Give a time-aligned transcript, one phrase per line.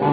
[0.00, 0.08] Muy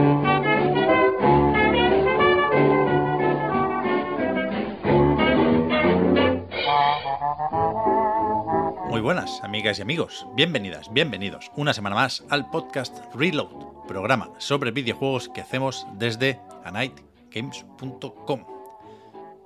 [9.00, 10.28] buenas, amigas y amigos.
[10.36, 18.44] Bienvenidas, bienvenidos una semana más al podcast Reload, programa sobre videojuegos que hacemos desde anightgames.com.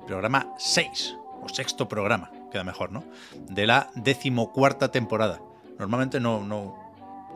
[0.07, 3.03] Programa 6, o sexto programa, queda mejor, ¿no?
[3.47, 5.39] De la decimocuarta temporada.
[5.77, 6.75] Normalmente no, no,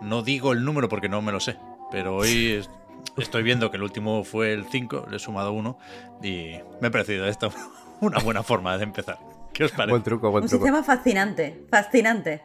[0.01, 1.59] no digo el número porque no me lo sé,
[1.91, 2.65] pero hoy
[3.17, 5.77] estoy viendo que el último fue el 5, le he sumado uno
[6.21, 7.51] y me ha parecido esto
[8.01, 9.17] una buena forma de empezar.
[9.53, 9.91] ¿Qué os parece?
[9.91, 10.65] Buen truco, buen Un truco.
[10.65, 12.41] sistema fascinante, fascinante.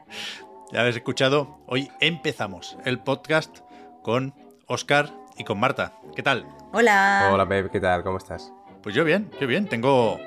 [0.72, 3.58] Ya habéis escuchado, hoy empezamos el podcast
[4.02, 4.34] con
[4.66, 5.94] Oscar y con Marta.
[6.14, 6.46] ¿Qué tal?
[6.72, 7.30] Hola.
[7.32, 8.04] Hola, babe, ¿qué tal?
[8.04, 8.52] ¿Cómo estás?
[8.82, 9.66] Pues yo bien, yo bien.
[9.68, 10.20] Tengo...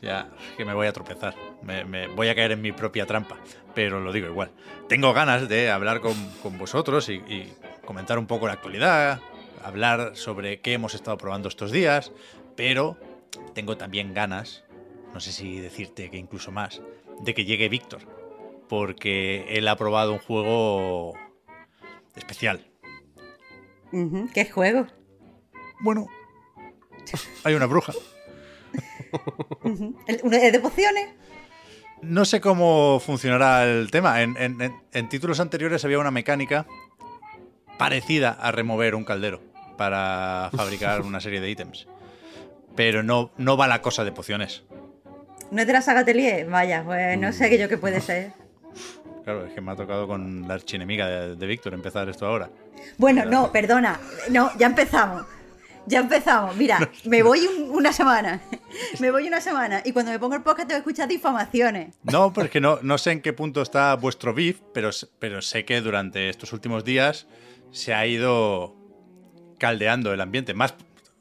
[0.00, 1.34] Ya, que me voy a tropezar.
[1.62, 3.36] Me, me voy a caer en mi propia trampa.
[3.74, 4.50] Pero lo digo igual.
[4.88, 7.52] Tengo ganas de hablar con, con vosotros y, y
[7.84, 9.20] comentar un poco la actualidad,
[9.64, 12.12] hablar sobre qué hemos estado probando estos días,
[12.56, 12.96] pero
[13.54, 14.64] tengo también ganas,
[15.14, 16.80] no sé si decirte que incluso más,
[17.20, 18.00] de que llegue Víctor.
[18.68, 21.12] Porque él ha probado un juego
[22.16, 22.66] especial.
[24.32, 24.86] ¿Qué juego?
[25.80, 26.06] Bueno,
[27.44, 27.92] hay una bruja.
[29.64, 29.96] Ujú.
[30.06, 31.08] ¿El- ¿Uno de pociones?
[32.00, 34.22] No sé cómo funcionará el tema.
[34.22, 36.66] En- en- en títulos anteriores había una mecánica
[37.78, 39.40] parecida a remover un caldero
[39.76, 41.86] para fabricar una serie de ítems.
[42.76, 44.62] Pero no, no va la cosa de pociones.
[45.50, 46.46] ¿No es de la saga Atelier?
[46.48, 48.32] Vaya, pues no sé yo qué puede ser.
[49.24, 52.50] Claro, es que me ha tocado con la archienemiga de, de Víctor empezar esto ahora.
[52.98, 54.00] Bueno, no, perdona.
[54.30, 55.24] No, ya empezamos.
[55.86, 56.56] Ya empezamos.
[56.56, 58.40] Mira, me voy un- una semana.
[59.00, 59.82] Me voy una semana.
[59.84, 61.94] Y cuando me pongo el podcast te voy a escuchar difamaciones.
[62.04, 65.80] No, porque no, no sé en qué punto está vuestro beef, pero, pero sé que
[65.82, 67.26] durante estos últimos días
[67.72, 68.76] se ha ido
[69.58, 70.54] caldeando el ambiente.
[70.54, 70.74] Más,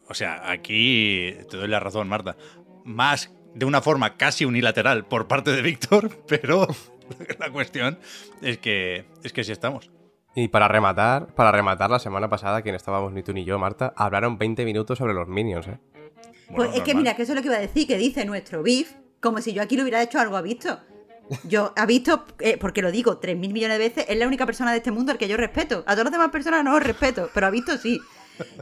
[0.07, 2.35] o sea, aquí te doy la razón, Marta.
[2.83, 6.67] Más de una forma casi unilateral por parte de Víctor, pero
[7.39, 7.97] la cuestión
[8.41, 9.89] es que es que sí estamos.
[10.33, 13.93] Y para rematar, para rematar la semana pasada, quien estábamos ni tú ni yo, Marta,
[13.97, 15.77] hablaron 20 minutos sobre los minions, ¿eh?
[16.47, 17.03] Bueno, pues es que normal.
[17.03, 19.53] mira, que eso es lo que iba a decir, que dice nuestro beef, como si
[19.53, 20.79] yo aquí lo hubiera hecho algo a visto.
[21.43, 24.71] Yo, ha visto, eh, porque lo digo 3.000 millones de veces, es la única persona
[24.71, 25.83] de este mundo al que yo respeto.
[25.85, 27.99] A todas las demás personas no os respeto, pero ha visto sí.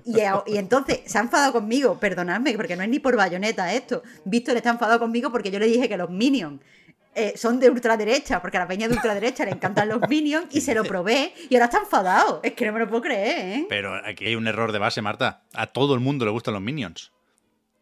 [0.06, 0.18] Y,
[0.52, 4.04] y entonces se ha enfadado conmigo, perdonadme, porque no es ni por bayoneta esto.
[4.26, 6.60] Víctor está enfadado conmigo porque yo le dije que los minions
[7.16, 10.62] eh, son de ultraderecha, porque a la peña de ultraderecha le encantan los minions y
[10.62, 12.40] se lo probé y ahora está enfadado.
[12.44, 13.66] Es que no me lo puedo creer, ¿eh?
[13.68, 15.42] Pero aquí hay un error de base, Marta.
[15.54, 17.12] A todo el mundo le gustan los minions.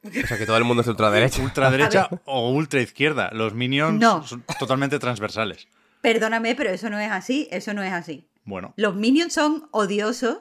[0.04, 1.42] O sea que todo el mundo es de ultraderecha.
[1.42, 3.30] Ultraderecha o ultra izquierda.
[3.34, 4.26] Los minions No.
[4.26, 5.68] son totalmente transversales.
[6.02, 8.28] Perdóname, pero eso no es así, eso no es así.
[8.46, 10.38] Bueno, Los minions son odiosos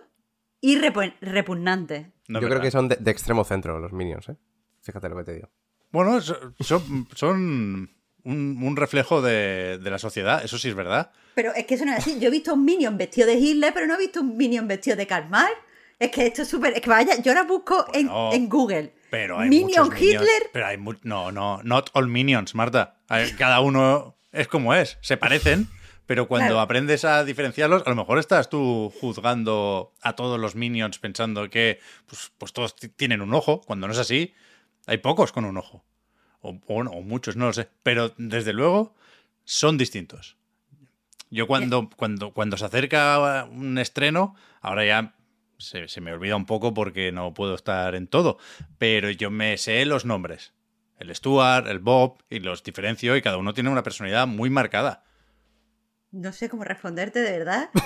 [0.60, 2.06] y repu- repugnantes.
[2.28, 4.36] no Yo creo que son de, de extremo centro los minions, ¿eh?
[4.82, 5.48] Fíjate lo que te digo.
[5.90, 7.90] Bueno, so- son, son
[8.22, 11.10] un, un reflejo de, de la sociedad, eso sí es verdad.
[11.34, 12.18] Pero es que eso no es así.
[12.20, 14.96] Yo he visto un minion vestido de Hitler, pero no he visto un minion vestido
[14.96, 15.54] de Karl Marx.
[15.98, 16.74] Es que esto es súper...
[16.74, 18.92] Es que vaya, yo ahora busco en Google.
[19.18, 20.42] Pero hay minion muchos minions, Hitler.
[20.52, 22.96] Pero hay mu- no, no, not all minions, Marta.
[23.38, 25.68] Cada uno es como es, se parecen,
[26.06, 26.60] pero cuando Claro.
[26.60, 31.80] aprendes a diferenciarlos, a lo mejor estás tú juzgando a todos los minions pensando que
[32.06, 34.34] pues, pues todos ti- tienen un ojo, cuando no es así.
[34.86, 35.84] Hay pocos con un ojo.
[36.42, 37.68] O, o muchos, no lo sé.
[37.82, 38.94] Pero desde luego
[39.44, 40.36] son distintos.
[41.30, 45.14] Yo cuando, cuando, cuando se acerca un estreno, ahora ya
[45.58, 48.38] se, se me olvida un poco porque no puedo estar en todo,
[48.78, 50.52] pero yo me sé los nombres.
[50.98, 55.04] El Stuart, el Bob, y los diferencio y cada uno tiene una personalidad muy marcada.
[56.10, 57.70] No sé cómo responderte, de verdad.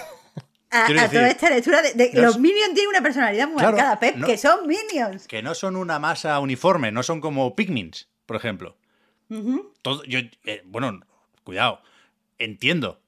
[0.73, 3.57] A, a decir, toda esta lectura de, de- los- los minions tienen una personalidad muy
[3.59, 5.27] Claro, marcada, Pep, no- que son minions.
[5.27, 8.77] Que no son una masa uniforme, no son como Pikmins, por ejemplo.
[9.83, 11.01] Todo, yo, eh, bueno,
[11.43, 11.83] cuidado.
[12.39, 13.01] Entiendo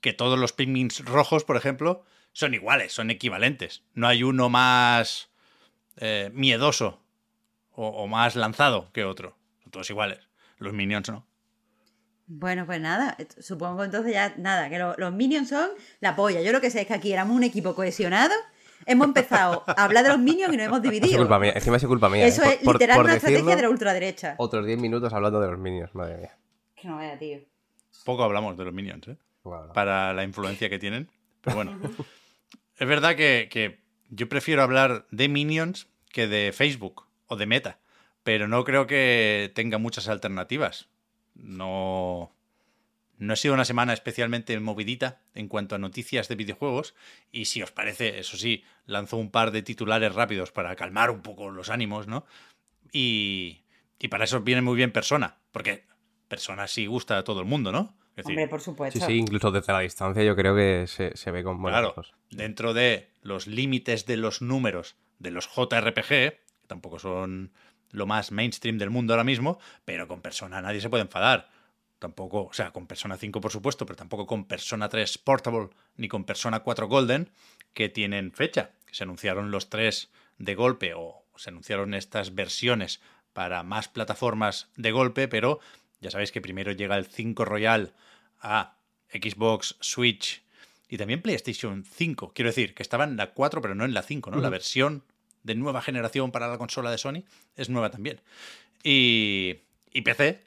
[0.00, 3.82] que todos los Pikmins rojos, por ejemplo, son iguales, son equivalentes.
[3.94, 5.28] No hay uno más
[5.96, 7.00] eh, miedoso
[7.72, 9.36] o, o más lanzado que otro.
[9.62, 10.20] Son todos iguales.
[10.58, 11.26] Los Minions no.
[12.26, 15.70] Bueno, pues nada, supongo entonces ya, nada, que lo- los Minions son
[16.00, 16.42] la polla.
[16.42, 18.34] Yo lo que sé es que aquí éramos un equipo cohesionado,
[18.84, 21.16] hemos empezado a hablar de los Minions y nos hemos Es dividido.
[21.18, 22.26] culpa mía, encima es culpa mía.
[22.26, 22.58] Eso ¿eh?
[22.60, 24.34] es literal una estrategia de la ultraderecha.
[24.36, 26.36] Otros 10 minutos hablando de los minions, madre mía.
[26.76, 27.38] Que no vaya, tío.
[28.04, 29.16] Poco hablamos de los Minions, ¿eh?
[29.42, 31.08] Bueno, Para la influencia que tienen.
[31.42, 31.78] Pero bueno.
[32.76, 37.78] es verdad que, que yo prefiero hablar de Minions que de Facebook o de Meta.
[38.22, 40.88] Pero no creo que tenga muchas alternativas.
[41.34, 42.34] No.
[43.16, 46.94] No ha sido una semana especialmente movidita en cuanto a noticias de videojuegos.
[47.32, 51.22] Y si os parece, eso sí, lanzo un par de titulares rápidos para calmar un
[51.22, 52.24] poco los ánimos, ¿no?
[52.92, 53.62] Y,
[53.98, 55.38] y para eso viene muy bien Persona.
[55.50, 55.84] Porque
[56.28, 57.96] Persona sí gusta a todo el mundo, ¿no?
[58.18, 58.98] Es decir, Hombre, por supuesto.
[58.98, 61.90] Sí, sí, incluso desde la distancia yo creo que se, se ve con buenos Claro,
[61.92, 62.14] ojos.
[62.30, 67.52] dentro de los límites de los números de los JRPG, que tampoco son
[67.90, 71.48] lo más mainstream del mundo ahora mismo, pero con Persona nadie se puede enfadar.
[72.00, 76.08] Tampoco, o sea, con Persona 5 por supuesto, pero tampoco con Persona 3 Portable ni
[76.08, 77.30] con Persona 4 Golden,
[77.72, 78.70] que tienen fecha.
[78.86, 83.00] que Se anunciaron los tres de golpe o se anunciaron estas versiones
[83.32, 85.60] para más plataformas de golpe, pero
[86.00, 87.94] ya sabéis que primero llega el 5 Royal
[88.40, 88.76] a
[89.10, 90.42] Xbox, Switch
[90.88, 92.32] y también PlayStation 5.
[92.34, 94.40] Quiero decir, que estaba en la 4, pero no en la 5, ¿no?
[94.40, 95.04] La versión
[95.42, 97.24] de nueva generación para la consola de Sony
[97.56, 98.20] es nueva también.
[98.82, 99.56] Y,
[99.92, 100.44] y PC,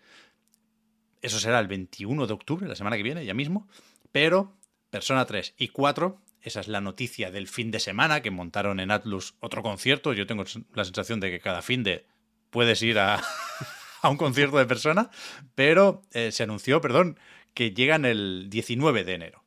[1.22, 3.68] eso será el 21 de octubre, la semana que viene, ya mismo.
[4.12, 4.54] Pero
[4.90, 8.92] Persona 3 y 4, esa es la noticia del fin de semana, que montaron en
[8.92, 10.14] Atlus otro concierto.
[10.14, 10.44] Yo tengo
[10.74, 12.06] la sensación de que cada fin de
[12.50, 13.22] puedes ir a,
[14.02, 15.10] a un concierto de Persona,
[15.56, 17.20] pero eh, se anunció, perdón,
[17.54, 19.44] que llegan el 19 de enero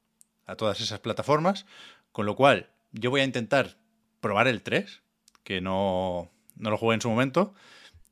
[0.47, 1.67] a todas esas plataformas,
[2.13, 3.79] con lo cual yo voy a intentar
[4.21, 5.03] probar el 3,
[5.43, 7.55] que no, no lo jugué en su momento,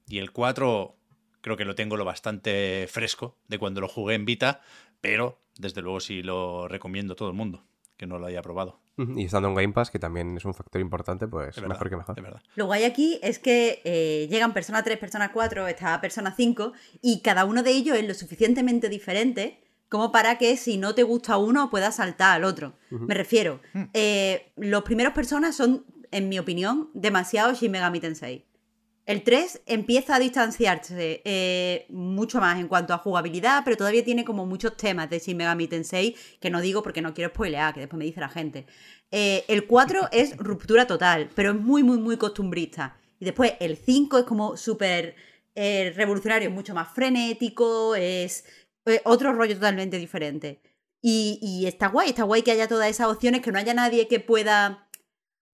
[0.08, 0.96] y el 4
[1.40, 4.60] creo que lo tengo lo bastante fresco de cuando lo jugué en Vita,
[5.00, 7.64] pero desde luego sí lo recomiendo a todo el mundo
[7.96, 8.80] que no lo haya probado.
[8.96, 11.96] Y estando en Game Pass, que también es un factor importante, pues verdad, mejor que
[11.96, 12.20] mejor.
[12.20, 12.42] verdad.
[12.56, 17.20] Lo guay aquí es que eh, llegan Persona 3, Persona 4, está Persona 5 y
[17.20, 19.62] cada uno de ellos es lo suficientemente diferente
[19.92, 22.72] como para que si no te gusta uno puedas saltar al otro.
[22.88, 23.60] Me refiero,
[23.92, 28.46] eh, los primeros Personas son, en mi opinión, demasiado Shin Megami Tensei.
[29.04, 34.24] El 3 empieza a distanciarse eh, mucho más en cuanto a jugabilidad, pero todavía tiene
[34.24, 37.80] como muchos temas de Shin Megami Tensei que no digo porque no quiero spoilear, que
[37.80, 38.64] después me dice la gente.
[39.10, 42.96] Eh, el 4 es ruptura total, pero es muy, muy, muy costumbrista.
[43.20, 45.16] Y después el 5 es como súper
[45.54, 48.44] eh, revolucionario, mucho más frenético, es
[49.04, 50.60] otro rollo totalmente diferente.
[51.00, 54.06] Y, y está guay, está guay que haya todas esas opciones, que no haya nadie
[54.08, 54.88] que pueda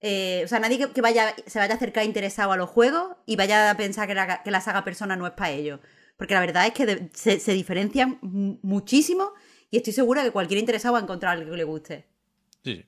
[0.01, 3.35] eh, o sea, nadie que, vaya, se vaya a acercar interesado a los juegos y
[3.35, 5.81] vaya a pensar que la, que la saga Persona no es para ellos.
[6.17, 9.33] Porque la verdad es que se, se diferencian mu- muchísimo
[9.71, 12.07] y estoy segura que cualquier interesado va a encontrar algo que le guste.
[12.65, 12.85] Sí, sí.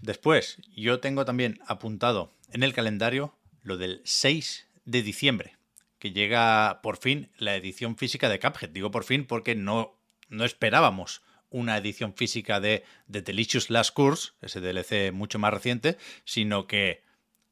[0.00, 5.57] Después, yo tengo también apuntado en el calendario lo del 6 de diciembre,
[5.98, 8.70] que llega por fin la edición física de Cuphead.
[8.70, 9.98] Digo por fin porque no,
[10.28, 15.96] no esperábamos una edición física de The Delicious Last Course, ese DLC mucho más reciente,
[16.24, 17.02] sino que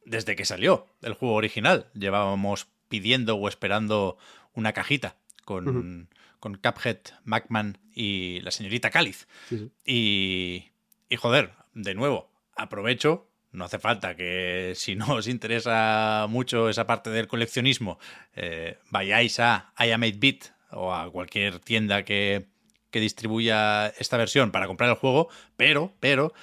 [0.05, 4.19] desde que salió el juego original llevábamos pidiendo o esperando
[4.53, 6.09] una cajita con,
[6.39, 9.27] con Cuphead, Macman y la señorita Cáliz.
[9.49, 9.71] Sí, sí.
[9.85, 10.73] Y,
[11.09, 13.26] y joder, de nuevo, aprovecho.
[13.57, 17.99] No hace falta que si no os interesa mucho esa parte del coleccionismo,
[18.35, 22.47] eh, vayáis a I Am 8-Bit o a cualquier tienda que,
[22.91, 26.35] que distribuya esta versión para comprar el juego, pero, pero,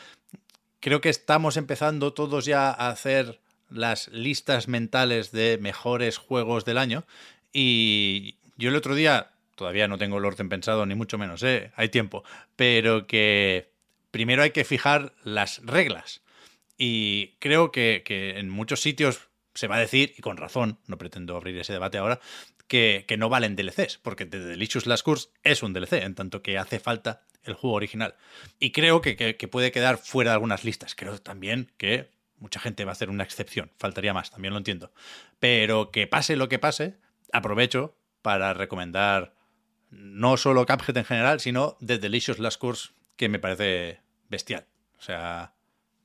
[0.79, 6.77] creo que estamos empezando todos ya a hacer las listas mentales de mejores juegos del
[6.77, 7.05] año.
[7.51, 11.71] Y yo el otro día, todavía no tengo el orden pensado, ni mucho menos, ¿eh?
[11.75, 12.23] hay tiempo,
[12.55, 13.71] pero que
[14.09, 16.23] primero hay que fijar las reglas.
[16.77, 20.97] Y creo que, que en muchos sitios se va a decir, y con razón, no
[20.97, 22.19] pretendo abrir ese debate ahora,
[22.67, 26.41] que, que no valen DLCs, porque The Delicious Last Course es un DLC, en tanto
[26.41, 28.15] que hace falta el juego original.
[28.59, 30.95] Y creo que, que- puede quedar fuera de algunas listas.
[30.95, 34.91] Creo también que mucha gente va a hacer una excepción, faltaría más, también lo entiendo.
[35.39, 36.95] Pero que pase lo que pase,
[37.31, 39.35] aprovecho para recomendar
[39.91, 43.99] no solo Cuphead en general, sino The Delicious Last Course, que me parece
[44.29, 44.65] bestial.
[44.97, 45.53] O sea,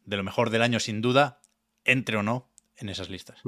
[0.08, 1.40] de lo mejor del año sin duda,
[1.84, 3.40] entre o no en esas listas.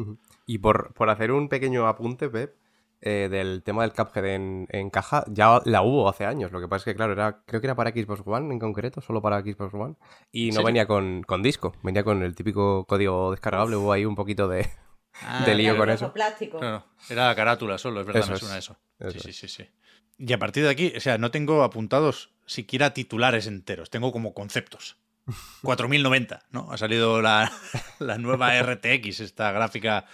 [0.47, 2.57] Y por, por hacer un pequeño apunte, Pep,
[3.01, 6.53] eh, del tema del Cuphead en, en caja, ya la hubo hace años.
[6.53, 9.01] Lo que pasa es que, claro, era, creo que era para Xbox One en concreto,
[9.01, 9.95] solo para Xbox One.
[10.33, 13.77] Y no venía con, con disco, venía con el típico código descargable.
[13.77, 14.69] Hubo ahí un poquito de,
[15.23, 16.13] Ah, de lío con eso.
[16.13, 16.59] plástico.
[16.59, 18.41] Claro, era la carátula solo, es verdad, Eso me es.
[18.41, 18.77] suena eso.
[18.99, 19.69] Eso sí, sí, sí, sí.
[20.19, 24.35] Y a partir de aquí, o sea, no tengo apuntados siquiera titulares enteros, tengo como
[24.35, 24.99] conceptos.
[25.63, 26.71] 4090, ¿no?
[26.73, 27.51] Ha salido la,
[27.99, 30.07] la nueva RTX, esta gráfica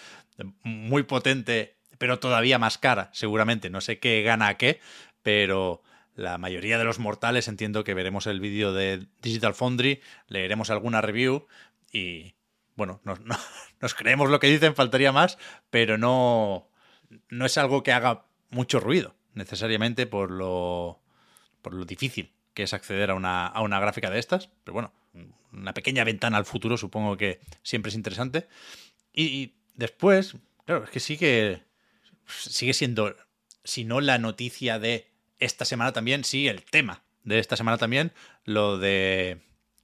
[0.62, 3.70] muy potente, pero todavía más cara, seguramente.
[3.70, 4.80] No sé qué gana a qué,
[5.22, 5.82] pero
[6.14, 11.00] la mayoría de los mortales entiendo que veremos el vídeo de Digital Foundry, leeremos alguna
[11.02, 11.46] review
[11.92, 12.34] y,
[12.74, 13.36] bueno, nos, no-
[13.80, 15.38] nos creemos lo que dicen, faltaría más,
[15.70, 16.68] pero no,
[17.28, 21.00] no es algo que haga mucho ruido, necesariamente por lo,
[21.62, 24.48] por lo difícil que es acceder a una, a una gráfica de estas.
[24.64, 24.90] Pero bueno,
[25.52, 28.46] una pequeña ventana al futuro supongo que siempre es interesante.
[29.12, 31.62] Y, y después, claro, es que sigue,
[32.26, 33.16] sigue siendo,
[33.64, 35.08] si no la noticia de
[35.38, 38.12] esta semana también, sí el tema de esta semana también,
[38.44, 39.40] lo de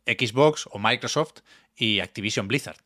[0.06, 1.40] Xbox o Microsoft
[1.76, 2.78] y Activision Blizzard.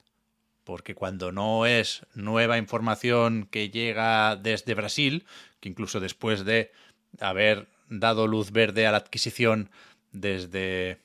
[0.64, 5.24] Porque cuando no es nueva información que llega desde Brasil,
[5.60, 6.72] que incluso después de
[7.20, 9.70] haber dado luz verde a la adquisición
[10.10, 10.98] desde...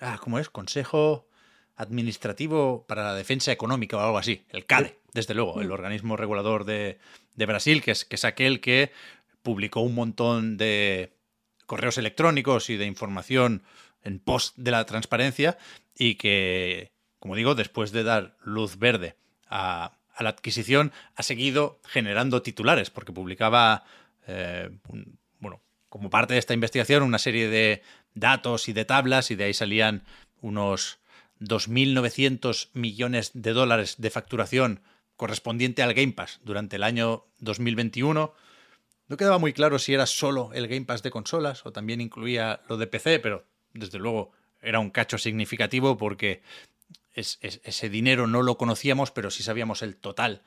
[0.00, 0.48] Ah, ¿cómo es?
[0.50, 1.26] Consejo
[1.76, 4.44] Administrativo para la Defensa Económica o algo así.
[4.50, 6.98] El CADE, desde luego, el organismo regulador de,
[7.36, 8.92] de Brasil, que es, que es aquel que
[9.42, 11.14] publicó un montón de
[11.66, 13.62] correos electrónicos y de información
[14.02, 15.56] en pos de la transparencia
[15.96, 19.16] y que, como digo, después de dar luz verde
[19.48, 23.84] a, a la adquisición, ha seguido generando titulares, porque publicaba,
[24.26, 25.18] eh, un-
[25.90, 27.82] como parte de esta investigación, una serie de
[28.14, 30.04] datos y de tablas, y de ahí salían
[30.40, 30.98] unos
[31.40, 34.80] 2.900 millones de dólares de facturación
[35.16, 38.32] correspondiente al Game Pass durante el año 2021.
[39.08, 42.60] No quedaba muy claro si era solo el Game Pass de consolas o también incluía
[42.68, 43.44] lo de PC, pero
[43.74, 44.32] desde luego
[44.62, 46.42] era un cacho significativo porque
[47.12, 50.42] es- es- ese dinero no lo conocíamos, pero sí sabíamos el total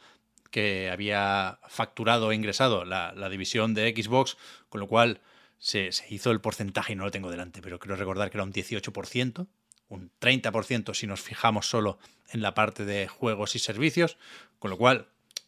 [0.52, 4.38] que había facturado e ingresado la división de Xbox,
[4.70, 5.20] con lo cual
[5.60, 8.54] se, hizo el porcentaje, y no lo tengo delante, pero creo recordar que era un
[8.54, 9.48] 18%,
[9.90, 12.00] un 30% si nos fijamos solo
[12.32, 14.18] en la parte de juegos y servicios,
[14.60, 15.08] con lo cual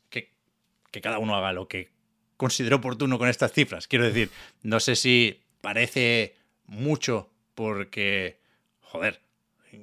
[0.09, 0.31] que,
[0.91, 1.91] que cada uno haga lo que
[2.38, 3.88] considero oportuno con estas cifras.
[3.88, 4.29] Quiero decir,
[4.62, 6.35] no sé si parece
[6.65, 8.39] mucho porque,
[8.81, 9.21] joder,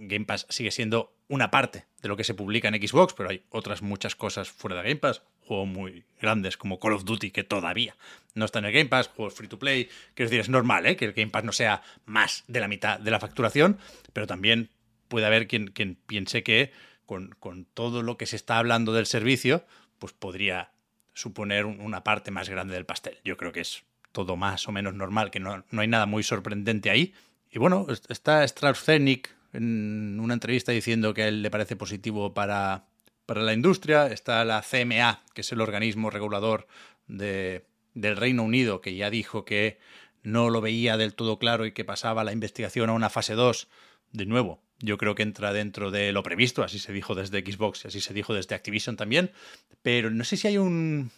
[0.00, 3.42] Game Pass sigue siendo una parte de lo que se publica en Xbox, pero hay
[3.50, 5.22] otras muchas cosas fuera de Game Pass.
[5.40, 7.96] Juegos muy grandes como Call of Duty que todavía
[8.34, 9.88] no está en el Game Pass, juegos free to play.
[10.14, 10.96] Quiero decir, es normal ¿eh?
[10.96, 13.78] que el Game Pass no sea más de la mitad de la facturación,
[14.12, 14.70] pero también
[15.08, 15.72] puede haber quien,
[16.06, 16.72] piense que
[17.06, 17.36] con,
[17.74, 19.66] todo lo que se está hablando del servicio,
[19.98, 20.70] pues podría
[21.12, 23.18] suponer un- una parte más grande del pastel.
[23.24, 23.82] Yo creo que es
[24.12, 27.12] todo más o menos normal, que no, hay nada muy sorprendente ahí.
[27.50, 32.34] Y bueno, es- está Strauss-Zelnick en una entrevista diciendo que a él le parece positivo
[32.34, 32.86] para,
[33.26, 34.06] para la industria.
[34.06, 36.66] Está la CMA, que es el organismo regulador
[37.06, 39.78] de, del Reino Unido, que ya dijo que
[40.22, 43.68] no lo veía del todo claro y que pasaba la investigación a una fase 2.
[44.12, 47.84] De nuevo, yo creo que entra dentro de lo previsto, así se dijo desde Xbox
[47.84, 49.32] y así se dijo desde Activision también,
[49.82, 51.10] pero no sé si hay un,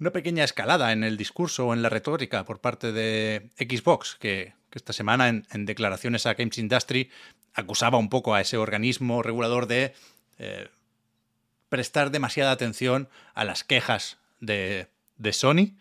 [0.00, 4.54] una pequeña escalada en el discurso o en la retórica por parte de Xbox, que,
[4.76, 7.10] esta semana en, en declaraciones a Games Industry
[7.54, 9.94] acusaba un poco a ese organismo regulador de
[10.38, 10.68] eh,
[11.68, 15.76] prestar demasiada atención a las quejas de, de Sony.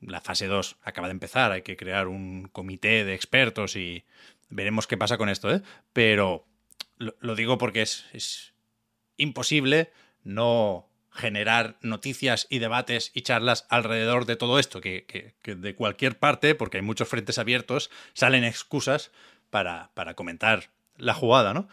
[0.00, 4.04] La fase 2 acaba de empezar, hay que crear un comité de expertos y
[4.48, 5.62] veremos qué pasa con esto, ¿eh?
[5.92, 6.46] Pero
[6.96, 8.54] lo, lo digo porque es, es
[9.16, 9.90] imposible
[10.24, 15.74] no generar noticias y debates y charlas alrededor de todo esto, que, que- que de
[15.74, 19.10] cualquier parte, porque hay muchos frentes abiertos, salen excusas
[19.50, 21.68] para, para comentar la jugada, ¿no?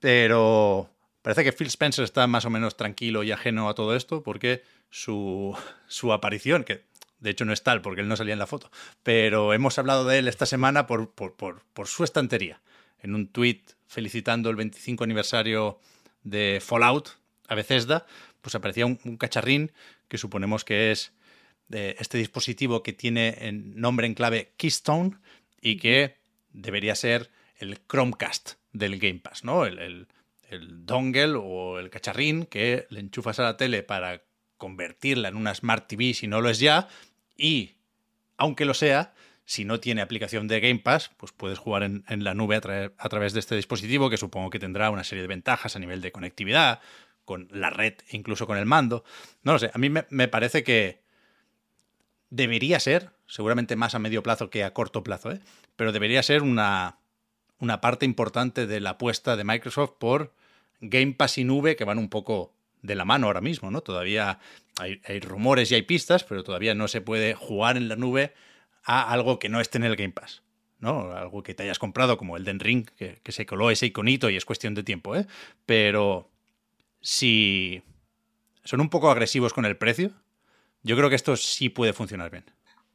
[0.00, 0.90] Pero
[1.22, 4.62] parece que Phil Spencer está más o menos tranquilo y ajeno a todo esto, porque
[4.90, 5.56] su,
[5.86, 6.84] su aparición, que
[7.18, 8.70] de hecho no es tal porque él no salía en la foto,
[9.02, 12.60] pero hemos hablado de él esta semana por, por, por, por su estantería,
[13.02, 15.78] en un tweet felicitando el 25 aniversario
[16.22, 17.10] de Fallout
[17.48, 18.06] a Bethesda,
[18.40, 19.72] pues aparecía un, un cacharrín
[20.08, 21.12] que suponemos que es
[21.68, 25.18] de este dispositivo que tiene en nombre en clave Keystone
[25.60, 26.16] y que
[26.52, 29.66] debería ser el Chromecast del Game Pass, ¿no?
[29.66, 30.08] El, el-
[30.48, 34.24] el dongle o el cacharrín que le enchufas a la tele para
[34.56, 36.88] convertirla en una Smart TV si no lo es ya
[37.36, 37.76] y,
[38.36, 42.24] aunque lo sea, si no tiene aplicación de Game Pass, pues puedes jugar en, en
[42.24, 45.22] la nube a, tra- a través de este dispositivo que supongo que tendrá una serie
[45.22, 46.80] de ventajas a nivel de conectividad,
[47.30, 49.04] con la red, incluso con el mando.
[49.44, 51.00] No lo sé, a mí me, me parece que
[52.28, 55.38] debería ser, seguramente más a medio plazo que a corto plazo, ¿eh?
[55.76, 56.98] pero debería ser una,
[57.60, 60.34] una parte importante de la apuesta de Microsoft por
[60.80, 63.80] Game Pass y nube que van un poco de la mano ahora mismo, ¿no?
[63.80, 64.40] Todavía
[64.80, 68.34] hay, hay rumores y hay pistas, pero todavía no se puede jugar en la nube
[68.82, 70.42] a algo que no esté en el Game Pass.
[70.80, 71.12] ¿no?
[71.12, 74.30] Algo que te hayas comprado, como el Den Ring, que, que se coló ese iconito
[74.30, 75.26] y es cuestión de tiempo, ¿eh?
[75.66, 76.29] Pero
[77.00, 77.82] si
[78.64, 80.10] son un poco agresivos con el precio,
[80.82, 82.44] yo creo que esto sí puede funcionar bien.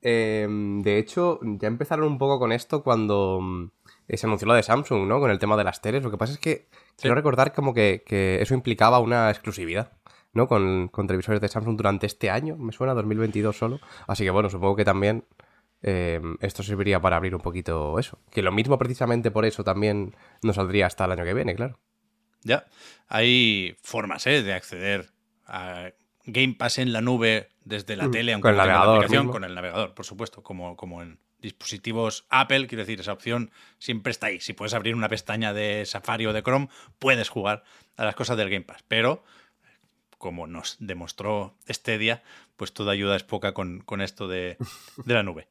[0.01, 3.71] Eh, de hecho, ya empezaron un poco con esto cuando mm,
[4.09, 5.19] se anunció lo de Samsung, ¿no?
[5.19, 6.03] Con el tema de las teles.
[6.03, 9.93] Lo que pasa es que quiero recordar como que, que, eso implicaba una exclusividad,
[10.33, 10.47] ¿no?
[10.47, 13.79] Con, con, televisores de Samsung durante este año, me suena, 2022 solo.
[14.07, 15.25] Así que bueno, supongo que también
[15.81, 18.19] eh, esto serviría para abrir un poquito eso.
[18.31, 21.79] Que lo mismo precisamente por eso también nos saldría hasta el año que viene, claro.
[22.45, 22.65] Ya,
[23.09, 24.41] hay formas ¿eh?
[24.43, 25.09] de acceder
[25.45, 25.89] a
[26.25, 28.95] Game Pass en la nube desde la Mm, tele, aunque con el tenga la navegador
[28.97, 29.33] aplicación, mismo.
[29.33, 34.11] con el navegador, por supuesto, como, como en dispositivos Apple, quiero decir, esa opción siempre
[34.11, 34.39] está ahí.
[34.39, 37.63] Si puedes abrir una pestaña de Safari o de Chrome, puedes jugar
[37.97, 39.23] a las cosas del Game Pass, pero
[40.17, 42.23] como nos demostró este día,
[42.55, 44.57] pues toda ayuda es poca con, con esto de,
[45.05, 45.47] de la nube.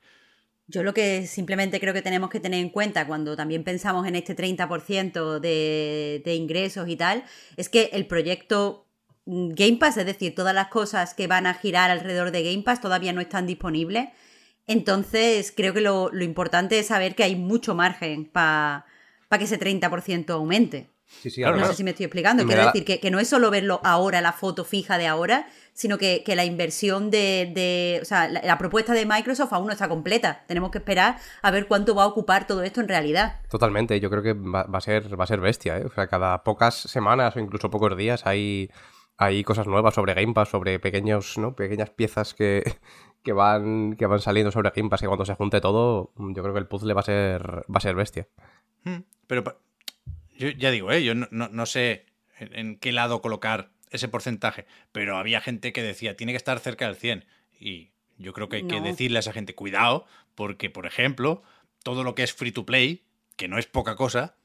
[0.66, 4.16] Yo lo que simplemente creo que tenemos que tener en cuenta cuando también pensamos en
[4.16, 7.24] este 30% de, de ingresos y tal,
[7.56, 8.86] es que el proyecto
[9.26, 12.62] mm, Game Pass, es decir, todas las cosas que van a girar alrededor de Game
[12.62, 14.08] Pass todavía no están disponibles.
[14.66, 18.86] Entonces, creo que lo, lo importante es saber que hay mucho margen para
[19.38, 20.88] que ese 30% aumente.
[21.22, 22.42] Sí, sí, Claro, No sé si me estoy explicando.
[22.44, 25.06] me Quiero da- decir que, que no es solo verlo ahora, la foto fija de
[25.06, 29.52] ahora, sino que, que la inversión de, de- O sea, la, la propuesta de Microsoft
[29.52, 30.44] aún no está completa.
[30.46, 33.40] Tenemos que esperar a ver cuánto va a ocupar todo esto en realidad.
[33.50, 35.84] Totalmente, yo creo que va, va a ser, va a ser bestia, ¿eh?
[35.84, 38.70] O sea, cada pocas semanas o incluso pocos días hay,
[39.16, 41.54] hay cosas nuevas sobre Game Pass, sobre pequeños, ¿no?
[41.56, 42.62] Pequeñas piezas que,
[43.24, 46.54] que van, que van saliendo sobre Game Pass y cuando se junte todo, yo creo
[46.54, 48.28] que el puzzle va a ser, va a ser bestia.
[48.84, 49.42] Hmm, Pero
[50.38, 51.02] yo ya digo, ¿eh?
[51.02, 52.06] yo no, no- no sé
[52.38, 56.58] en, en qué lado colocar ese porcentaje, pero había gente que decía, tiene que estar
[56.60, 57.24] cerca del 100.
[57.58, 61.42] Y yo creo que hay que decirle a esa gente, cuidado, porque, por ejemplo,
[61.82, 63.04] todo lo que es free to play,
[63.36, 64.36] que no es poca cosa,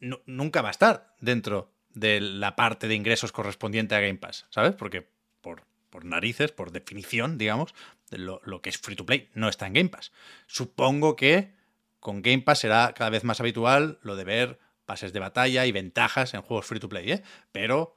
[0.00, 4.46] nu- nunca va a estar dentro de la parte de ingresos correspondiente a Game Pass,
[4.50, 4.74] ¿sabes?
[4.74, 5.08] Porque
[5.40, 7.74] por, por narices, por definición, digamos,
[8.10, 10.12] lo, lo que es free to play no está en Game Pass.
[10.46, 11.54] Supongo que
[12.00, 15.72] con Game Pass será cada vez más habitual lo de ver pases de batalla y
[15.72, 17.22] ventajas en juegos free to play, ¿eh?
[17.50, 17.95] Pero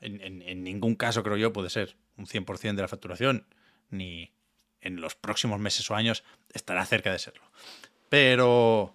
[0.00, 3.46] en, ningún caso, creo yo, puede ser un 100% de la facturación,
[3.90, 4.32] ni
[4.80, 7.42] en los próximos meses o años estará cerca de serlo.
[8.08, 8.94] Pero,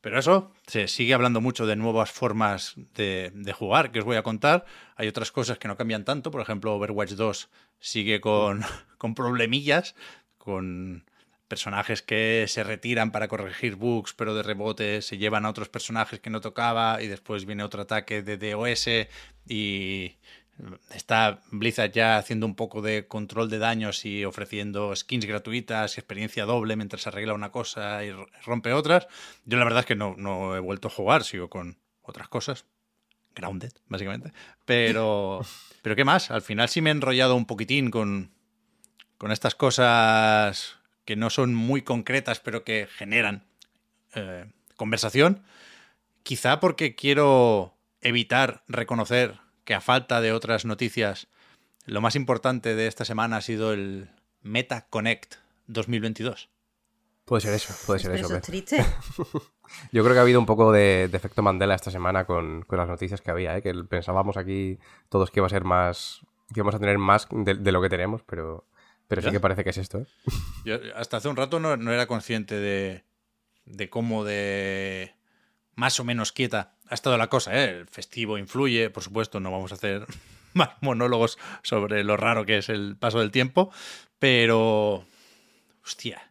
[0.00, 4.16] pero eso, se sigue hablando mucho de nuevas formas de, de jugar, que os voy
[4.16, 4.64] a contar.
[4.96, 7.50] Hay otras cosas que no cambian tanto, por ejemplo, Overwatch 2
[7.80, 8.62] sigue con,
[8.98, 9.94] con problemillas,
[10.38, 11.04] con
[11.50, 16.20] personajes que se retiran para corregir bugs, pero de rebote se llevan a otros personajes
[16.20, 18.88] que no tocaba y después viene otro ataque de DOS
[19.48, 20.14] y
[20.94, 26.00] está Blizzard ya haciendo un poco de control de daños y ofreciendo skins gratuitas y
[26.00, 28.12] experiencia doble mientras arregla una cosa y
[28.44, 29.08] rompe otras.
[29.44, 32.64] Yo la verdad es que no, no he vuelto a jugar, sigo con otras cosas.
[33.34, 34.32] Grounded, básicamente.
[34.64, 35.40] Pero,
[35.82, 36.30] pero ¿qué más?
[36.30, 38.30] Al final sí me he enrollado un poquitín con,
[39.18, 43.44] con estas cosas que no son muy concretas, pero que generan
[44.14, 45.42] eh, conversación.
[46.22, 51.28] Quizá porque quiero evitar reconocer que a falta de otras noticias,
[51.86, 54.10] lo más importante de esta semana ha sido el
[54.42, 55.36] Meta Connect
[55.66, 56.48] 2022.
[57.24, 58.26] Puede ser eso, puede ser eso.
[58.26, 58.84] eso es triste.
[59.92, 62.78] Yo creo que ha habido un poco de, de efecto Mandela esta semana con, con
[62.78, 63.62] las noticias que había, ¿eh?
[63.62, 67.54] que pensábamos aquí todos que iba a ser más, que íbamos a tener más de,
[67.54, 68.64] de lo que tenemos, pero,
[69.10, 69.98] pero sí que parece que es esto.
[69.98, 70.06] ¿eh?
[70.64, 73.02] Yo hasta hace un rato no, no era consciente de,
[73.64, 75.16] de cómo de
[75.74, 77.58] más o menos quieta ha estado la cosa.
[77.58, 77.70] ¿eh?
[77.80, 80.06] El festivo influye, por supuesto, no vamos a hacer
[80.54, 83.72] más monólogos sobre lo raro que es el paso del tiempo,
[84.20, 85.04] pero...
[85.84, 86.30] Hostia,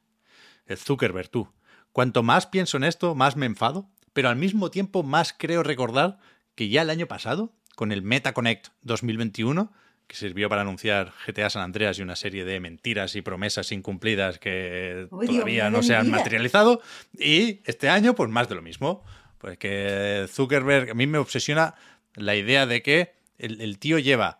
[0.65, 1.51] el Zuckerberg, tú.
[1.91, 6.17] Cuanto más pienso en esto, más me enfado, pero al mismo tiempo más creo recordar
[6.55, 9.73] que ya el año pasado, con el Meta Connect 2021,
[10.09, 14.39] que sirvió para anunciar GTA San Andreas y una serie de mentiras y promesas incumplidas
[14.39, 16.17] que Uy, todavía no se han vida.
[16.17, 16.81] materializado.
[17.17, 19.03] Y este año, pues más de lo mismo.
[19.37, 21.75] Pues que Zuckerberg, a mí me obsesiona
[22.15, 24.39] la idea de que el, el tío lleva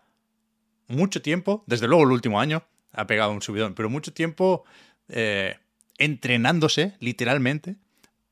[0.88, 4.64] mucho tiempo, desde luego el último año, ha pegado un subidón, pero mucho tiempo
[5.08, 5.56] eh,
[5.98, 7.76] entrenándose, literalmente,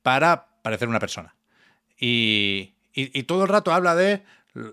[0.02, 1.36] para parecer una persona.
[1.96, 4.24] Y, y- y todo el rato habla de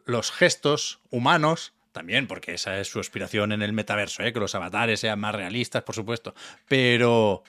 [0.05, 4.33] los gestos humanos, también, porque esa es su aspiración en el metaverso, ¿eh?
[4.33, 6.35] que los avatares sean más realistas, por supuesto.
[6.67, 7.41] Pero,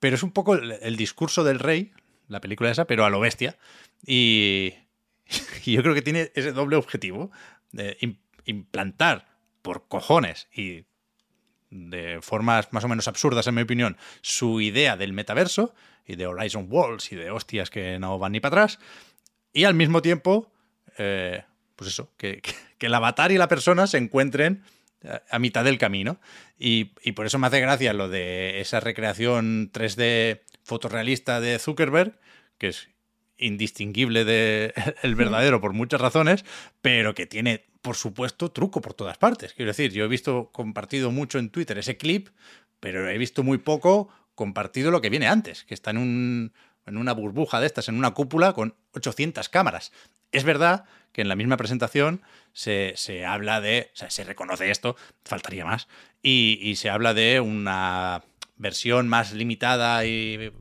[0.00, 1.92] pero es un poco el, discurso del rey,
[2.28, 3.56] la película esa, pero a lo bestia.
[4.04, 4.74] Y,
[5.64, 7.30] y yo creo que tiene ese doble objetivo
[7.70, 9.28] de im- implantar
[9.62, 10.84] por cojones y
[11.70, 15.72] de formas más o menos absurdas, en mi opinión, su idea del metaverso
[16.04, 18.80] y de Horizon Worlds y de hostias que no van ni para atrás.
[19.52, 20.52] Y al mismo tiempo,
[20.98, 21.44] eh,
[21.76, 24.62] pues eso, que, que, que el avatar y la persona se encuentren
[25.30, 26.18] a mitad del camino.
[26.58, 32.18] Y, y, por eso me hace gracia lo de esa recreación 3D fotorrealista de Zuckerberg,
[32.58, 32.88] que es
[33.38, 36.44] indistinguible del de verdadero por muchas razones,
[36.80, 39.54] pero que tiene, por supuesto, truco por todas partes.
[39.54, 42.28] Quiero decir, yo he visto compartido mucho en Twitter ese clip,
[42.78, 46.52] pero he visto muy poco compartido lo que viene antes, que está en, un,
[46.86, 49.92] en una burbuja de estas, en una cúpula con 800 cámaras.
[50.30, 52.22] Es verdad que en la misma presentación
[52.52, 55.88] se, se habla de, o sea, se reconoce esto, faltaría más,
[56.22, 58.22] y, y, se habla de una
[58.56, 60.52] versión más limitada y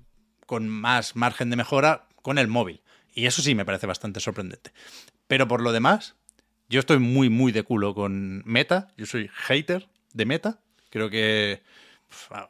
[0.46, 2.82] con más margen de mejora con el móvil.
[3.14, 4.72] Y eso sí me parece bastante sorprendente.
[5.28, 6.16] Pero por lo demás,
[6.70, 8.90] yo estoy muy, muy de culo con Meta.
[8.98, 10.60] Yo soy hater de Meta.
[10.90, 11.62] Creo que,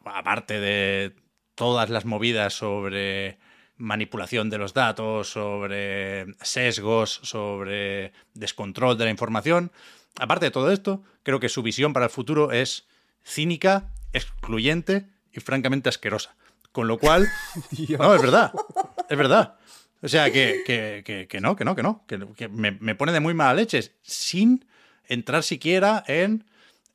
[0.06, 1.16] aparte de
[1.56, 3.40] todas las movidas sobre
[3.82, 9.72] manipulación de los datos, sobre sesgos, sobre descontrol de la información.
[10.20, 12.86] Aparte de todo esto, creo que su visión para el futuro es
[13.24, 16.36] cínica, excluyente y francamente asquerosa.
[16.72, 17.28] Con lo cual,
[18.00, 18.54] no, es verdad,
[19.10, 19.56] es verdad.
[20.02, 23.12] O sea, que, que, que, que no, que no, que no, que, me, me, pone
[23.12, 24.65] de muy mala leche, sin
[25.08, 26.46] entrar siquiera en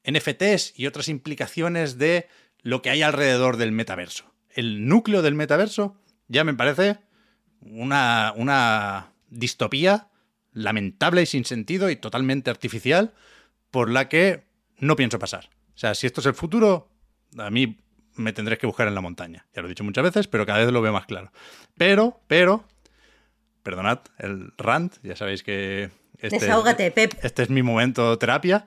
[0.04, 2.28] NFTs y otras implicaciones de
[2.62, 4.24] lo que hay alrededor del metaverso.
[4.50, 5.96] El núcleo del metaverso
[6.28, 6.98] ya me parece
[7.60, 10.08] una, una distopía
[10.52, 13.12] lamentable y sin sentido y totalmente artificial
[13.70, 14.44] por la que
[14.78, 15.50] no pienso pasar.
[15.74, 16.88] O sea, si esto es el futuro,
[17.36, 17.78] a mí
[18.14, 19.46] me tendré que buscar en la montaña.
[19.54, 21.30] Ya lo he dicho muchas veces, pero cada vez lo veo más claro.
[21.76, 22.64] Pero, pero,
[23.62, 25.90] perdonad el rant, ya sabéis que...
[26.18, 27.12] Este, Desahógate, Pep.
[27.22, 28.66] Este es mi momento terapia,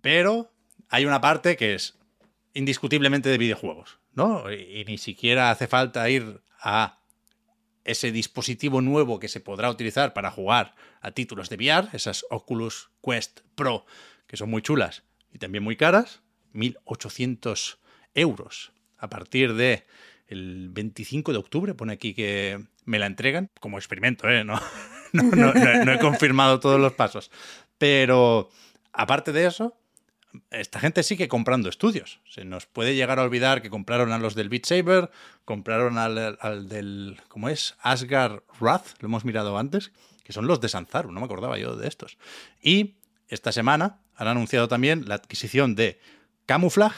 [0.00, 0.50] pero
[0.88, 1.96] hay una parte que es
[2.52, 4.50] indiscutiblemente de videojuegos, ¿no?
[4.52, 6.98] Y, ni siquiera hace falta ir a
[7.84, 12.90] ese dispositivo nuevo que se podrá utilizar para jugar a títulos de VR, esas Oculus
[13.02, 13.86] Quest Pro,
[14.26, 16.20] que son muy chulas y también muy caras,
[16.54, 17.78] 1.800
[18.14, 19.86] euros a partir de
[20.26, 24.44] el 25 de octubre, pone aquí que me la entregan como experimento, ¿eh?
[24.44, 24.60] no,
[25.12, 27.30] no, no he confirmado todos los pasos.
[27.78, 28.50] Pero
[28.92, 29.79] aparte de eso,
[30.50, 32.20] esta gente sigue comprando estudios.
[32.28, 35.10] Se nos puede llegar a olvidar que compraron a los del Beat Saber,
[35.44, 37.76] compraron al, del, ¿cómo es?
[37.80, 39.92] Asgard Wrath, lo hemos mirado antes,
[40.24, 42.18] que son los de Sanzaru, no me acordaba yo de estos.
[42.62, 42.96] Y
[43.28, 46.00] esta semana han anunciado también la adquisición de
[46.46, 46.96] Camouflage,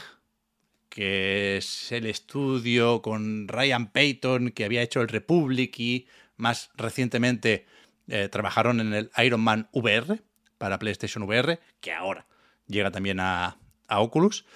[0.88, 7.66] que es el estudio con Ryan Payton que había hecho el Republic y más recientemente
[8.09, 10.21] eh, trabajaron en el Iron Man VR
[10.59, 12.27] para PlayStation VR, que ahora
[12.66, 14.46] llega también a, Oculus.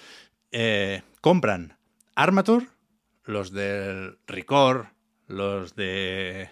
[0.51, 1.77] Eh, compran
[2.14, 2.69] Armature,
[3.25, 4.87] los del Record,
[5.27, 6.49] los de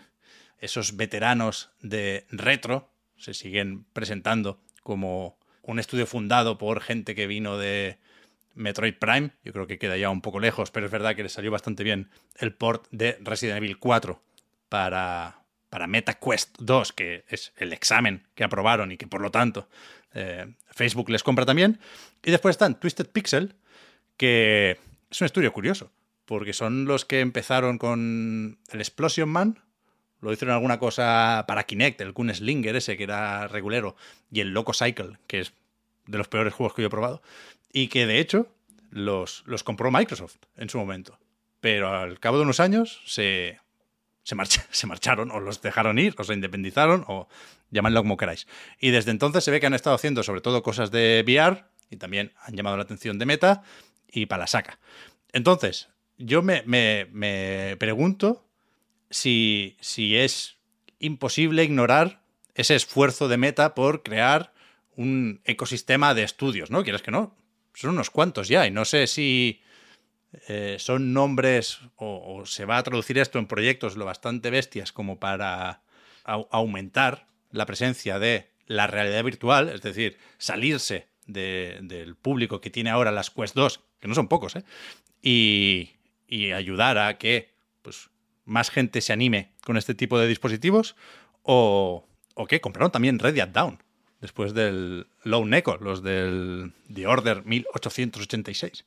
[0.58, 7.56] esos veteranos de retro, se siguen presentando como un estudio fundado por gente que vino
[7.56, 7.98] de
[8.54, 9.30] Metroid Prime.
[9.44, 11.84] Yo creo que queda ya un poco lejos, pero es verdad que les salió bastante
[11.84, 14.22] bien el port de Resident Evil 4
[14.68, 15.43] para,
[15.74, 19.68] para MetaQuest 2, que es el examen que aprobaron y que por lo tanto
[20.14, 21.80] eh, Facebook les compra también.
[22.22, 23.56] Y después están Twisted Pixel,
[24.16, 24.78] que
[25.10, 25.90] es un estudio curioso,
[26.26, 29.58] porque son los que empezaron con el Explosion Man,
[30.20, 33.96] lo hicieron alguna cosa para Kinect, el Kun Slinger ese que era regulero,
[34.30, 35.54] y el Loco Cycle, que es
[36.06, 37.20] de los peores juegos que yo he probado,
[37.72, 38.46] y que de hecho
[38.90, 41.18] los, los compró Microsoft en su momento.
[41.60, 43.58] Pero al cabo de unos años se,
[44.24, 47.28] se, marcha, se, marcharon o los dejaron ir o se independizaron o
[47.70, 48.46] llamadlo como queráis.
[48.80, 51.96] Y desde entonces se ve que han estado haciendo sobre todo cosas de VR y
[51.96, 53.62] también han llamado la atención de Meta
[54.10, 54.78] y para la saca.
[55.32, 58.46] Entonces, yo me, me, me pregunto
[59.10, 60.56] si, si es
[60.98, 62.22] imposible ignorar
[62.54, 64.52] ese esfuerzo de Meta por crear
[64.96, 66.84] un ecosistema de estudios, ¿no?
[66.84, 67.36] ¿Quieres que no?
[67.74, 69.60] Son unos cuantos ya y no sé si
[70.48, 75.18] eh, son nombres o, se va a traducir esto en proyectos lo bastante bestias como
[75.18, 75.82] para
[76.24, 82.90] aumentar la presencia de la realidad virtual, es decir, salirse de, del público que tiene
[82.90, 84.64] ahora las Quest 2, que no son pocos, ¿eh?
[85.20, 85.90] y,
[86.26, 87.50] y ayudar a que
[87.82, 88.08] pues,
[88.44, 90.96] más gente se anime con este tipo de dispositivos,
[91.42, 93.82] o, o que compraron también Red Dead Down,
[94.20, 98.84] después del Lone Echo, los del The Order 1886.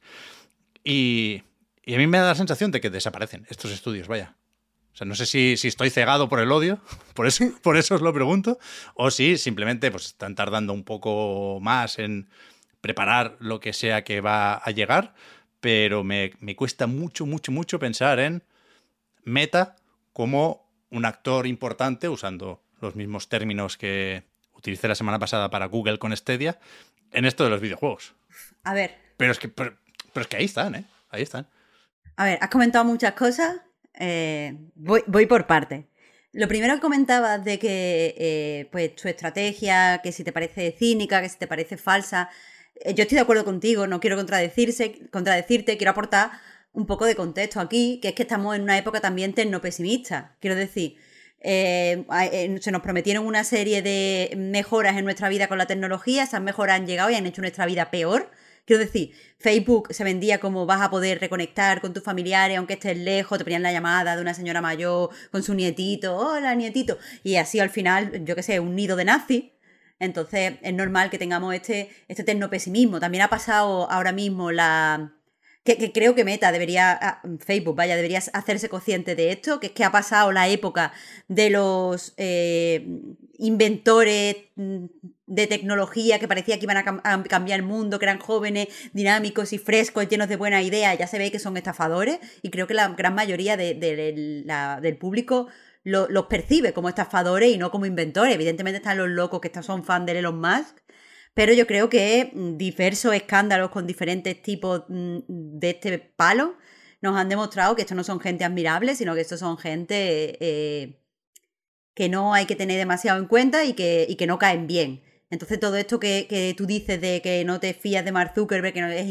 [0.90, 1.44] Y,
[1.84, 4.38] y, a mí me da la sensación de que desaparecen estos estudios, vaya.
[4.94, 6.80] O sea, no sé si, si, estoy cegado por el odio,
[7.14, 8.58] por eso, por eso os lo pregunto,
[8.96, 12.30] o si simplemente pues, están tardando un poco más en
[12.80, 15.14] preparar lo que sea que va a llegar,
[15.60, 18.44] pero me, me cuesta mucho, mucho, mucho pensar en
[19.26, 19.76] Meta
[20.14, 24.24] como un actor importante, usando los mismos términos que
[24.54, 26.60] utilicé la semana pasada para Google con Stadia,
[27.12, 28.16] en esto de los videojuegos.
[28.64, 29.76] A ver, Pero es que, pero,
[30.18, 30.84] pero es que ahí están, ¿eh?
[31.12, 31.48] Ahí están.
[32.16, 33.62] A ver, has comentado muchas cosas.
[33.94, 35.86] eh, voy, por partes.
[36.34, 41.22] Lo primero que comentabas de que eh, pues tu estrategia, que si te parece cínica,
[41.22, 42.32] que si te parece falsa,
[42.84, 46.32] eh, yo estoy de acuerdo contigo, no quiero contradecirte, quiero aportar
[46.74, 50.36] un poco de contexto aquí, que es que estamos en una época también tecnopesimista.
[50.40, 50.98] Quiero decir,
[51.44, 56.78] se nos prometieron una serie de mejoras en nuestra vida con la tecnología, esas mejoras
[56.80, 58.32] han llegado y han hecho nuestra vida peor.
[58.68, 62.98] Quiero decir, Facebook se vendía como vas a poder reconectar con tus familiares aunque estés
[62.98, 67.38] lejos, te ponían la llamada de una señora mayor con su nietito, hola nietito, y
[67.38, 69.46] así al final, yo qué sé, un nido de nazis.
[70.00, 73.00] Entonces es normal que tengamos este, este tecnopesimismo.
[73.00, 75.14] También ha pasado ahora mismo la...
[75.76, 79.74] Que, creo que Meta debería, ah, Facebook, vaya, debería hacerse consciente de esto, que es
[79.74, 80.94] que ha pasado la época
[81.28, 82.88] de los eh,
[83.38, 84.86] inventores mm,
[85.26, 88.68] de tecnología que parecía que iban a, cam- a cambiar el mundo, que eran jóvenes,
[88.94, 92.66] dinámicos y frescos, llenos de buenas ideas, ya se ve que son estafadores y creo
[92.68, 95.48] que la gran mayoría de- del público
[95.84, 98.34] lo- los percibe como estafadores y no como inventores.
[98.34, 100.78] Evidentemente están los locos que son fan de Elon Musk,
[101.38, 106.56] pero yo creo que diversos escándalos con diferentes tipos mm, de este palo
[107.00, 111.00] nos han demostrado que estos no son gente admirable, sino que estos son gente eh,
[111.94, 115.04] que no hay que tener demasiado en cuenta y que, y que no caen bien.
[115.30, 118.74] Entonces todo esto que, que tú dices de que no te fías de Mark Zuckerberg,
[118.74, 119.06] que no es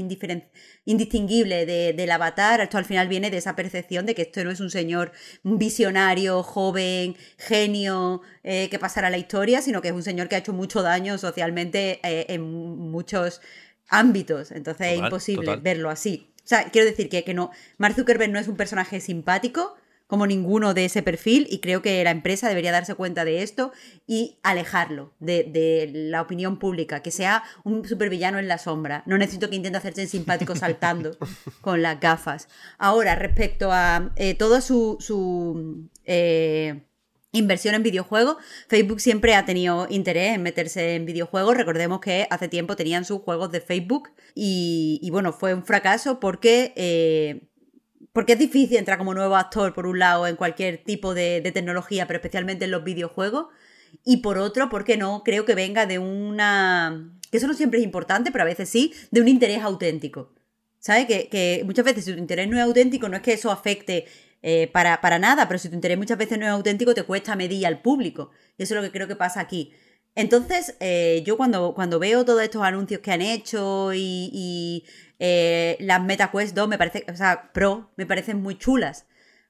[0.84, 4.50] indistinguible de- del avatar, esto al final viene de esa percepción de que esto no
[4.50, 9.94] es un señor visionario, joven, genio, eh, que pasará a la historia, sino que es
[9.94, 13.40] un señor que ha hecho mucho daño socialmente eh, en muchos
[13.88, 14.52] ámbitos.
[14.52, 15.60] Entonces es imposible total.
[15.60, 16.32] verlo así.
[16.44, 17.50] O sea, quiero decir que, que no.
[17.78, 19.76] Mark Zuckerberg no es un personaje simpático
[20.06, 23.72] como ninguno de ese perfil y creo que la empresa debería darse cuenta de esto
[24.06, 29.02] y alejarlo de, de la opinión pública, que sea un supervillano en la sombra.
[29.06, 31.16] No necesito que intente hacerse simpático saltando
[31.60, 32.48] con las gafas.
[32.78, 36.82] Ahora, respecto a eh, toda su, su eh,
[37.32, 38.36] inversión en videojuegos,
[38.68, 41.56] Facebook siempre ha tenido interés en meterse en videojuegos.
[41.56, 46.20] Recordemos que hace tiempo tenían sus juegos de Facebook y, y bueno, fue un fracaso
[46.20, 46.72] porque...
[46.76, 47.48] eh,
[48.16, 52.06] porque es difícil entrar como nuevo actor, por un lado, en cualquier tipo de, tecnología,
[52.06, 53.48] pero especialmente en los videojuegos.
[54.06, 57.12] Y por otro, porque no, creo que venga de una...
[57.30, 60.32] eso no siempre es importante, pero a veces sí, de un interés auténtico.
[60.78, 61.04] ¿Sabes?
[61.04, 64.06] Que, que muchas veces si tu interés no es auténtico, no es que eso afecte
[64.40, 67.36] eh, para, para nada, pero si tu interés muchas veces no es auténtico, te cuesta
[67.36, 68.30] medir al público.
[68.56, 69.74] Y eso es lo que creo que pasa aquí.
[70.16, 74.84] Entonces, eh, yo cuando, cuando veo todos estos anuncios que han hecho y, y,
[75.18, 79.04] eh, las MetaQuest 2 me parece, o sea, Pro, me parecen muy chulas.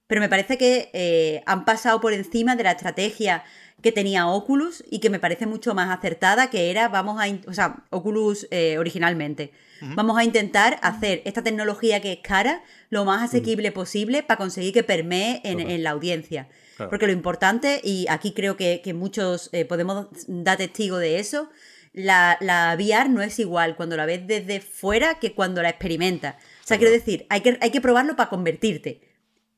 [0.09, 3.45] Pero me parece que eh, han pasado por encima de la estrategia
[3.83, 7.53] que tenía Oculus y que me parece mucho más acertada, que era, vamos a, o
[7.53, 13.23] sea, Oculus eh, originalmente, vamos a intentar hacer esta tecnología que es cara lo más
[13.23, 16.49] asequible posible para conseguir que permee en la audiencia.
[16.77, 16.91] Claro.
[16.91, 21.49] Porque lo importante, y aquí creo que, que muchos eh, podemos dar testigo de eso,
[21.93, 26.35] la, la VR no es igual cuando la ves desde fuera que cuando la experimentas.
[26.63, 29.01] O sea, quiero decir, hay que, hay que probarlo para convertirte.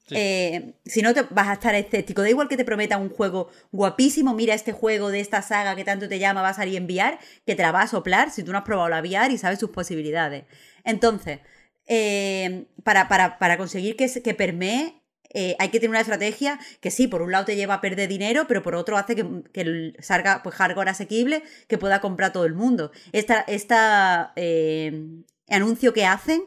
[0.07, 0.15] Sí.
[0.17, 2.23] Eh, si no, te vas a estar escéptico.
[2.23, 5.85] Da igual que te prometa un juego guapísimo, mira este juego de esta saga que
[5.85, 8.43] tanto te llama, va a salir en VR, que te la va a soplar si
[8.45, 10.45] tú no has probado la VR y sabes sus posibilidades.
[10.85, 11.41] Entonces,
[11.87, 14.98] eh, para, para- para conseguir que, que permee,
[15.31, 18.09] eh, hay que tener una estrategia que sí, por un lado te lleva a perder
[18.09, 22.55] dinero, pero por otro hace que, salga pues, hardware asequible que pueda comprar todo el
[22.55, 22.93] mundo.
[23.12, 26.43] Esta, esta eh, anuncio que hacen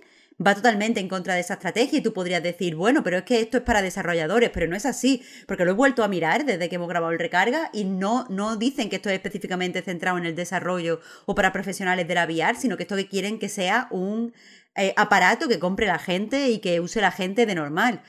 [0.45, 3.41] va totalmente en contra de esa estrategia y tú podrías decir, bueno, pero es que
[3.41, 6.67] esto es para desarrolladores, pero no es así, porque lo he vuelto a mirar desde
[6.67, 10.25] que hemos grabado el recarga y no, no dicen que esto es específicamente centrado en
[10.25, 13.87] el desarrollo o para profesionales de la VR, sino que esto que quieren que sea
[13.91, 14.33] un
[14.75, 18.01] eh, aparato que compre la gente y que use la gente de normal.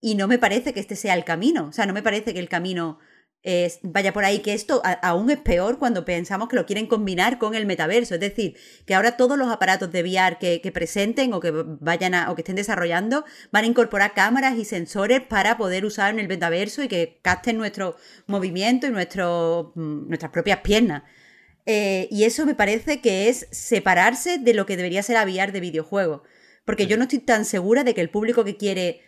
[0.00, 2.38] Y no me parece que este sea el camino, o sea, no me parece que
[2.40, 2.98] el camino
[3.42, 6.86] es- vaya por ahí, que esto a- aún es peor cuando pensamos que lo quieren
[6.86, 8.14] combinar con el metaverso.
[8.14, 12.14] Es decir, que ahora todos los aparatos de VR que, que presenten o que vayan
[12.14, 16.20] a, o que estén desarrollando van a incorporar cámaras y sensores para poder usar en
[16.20, 21.04] el metaverso y que capten nuestro movimiento y nuestro, mm, nuestras propias piernas.
[21.64, 25.52] Eh, y eso me parece que es separarse de lo que debería ser la VR
[25.52, 26.22] de videojuegos.
[26.64, 29.00] Porque yo no estoy tan segura de que el público que quiere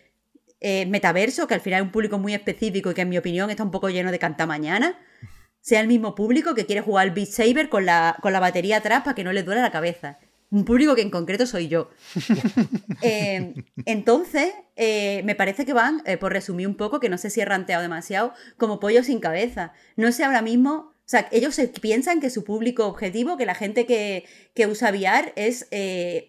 [0.61, 3.51] eh, metaverso, que al final es un público muy específico y que en mi opinión
[3.51, 4.99] está un poco lleno de cantamañana,
[5.61, 8.79] sea el mismo público que quiere jugar al Beat Saber con la, con la batería
[8.79, 10.19] atrás para que no le duele la cabeza.
[10.51, 11.91] Un público que en concreto soy yo.
[13.03, 13.55] Eh,
[13.87, 17.41] entonces, eh, me parece que van, eh, por resumir un poco, que no sé si
[17.41, 19.73] he ranteado demasiado, como pollo sin cabeza.
[19.97, 20.93] No sé ahora mismo.
[21.07, 24.91] O sea, ellos se piensan que su público objetivo, que la gente que, que usa
[24.91, 25.67] VR es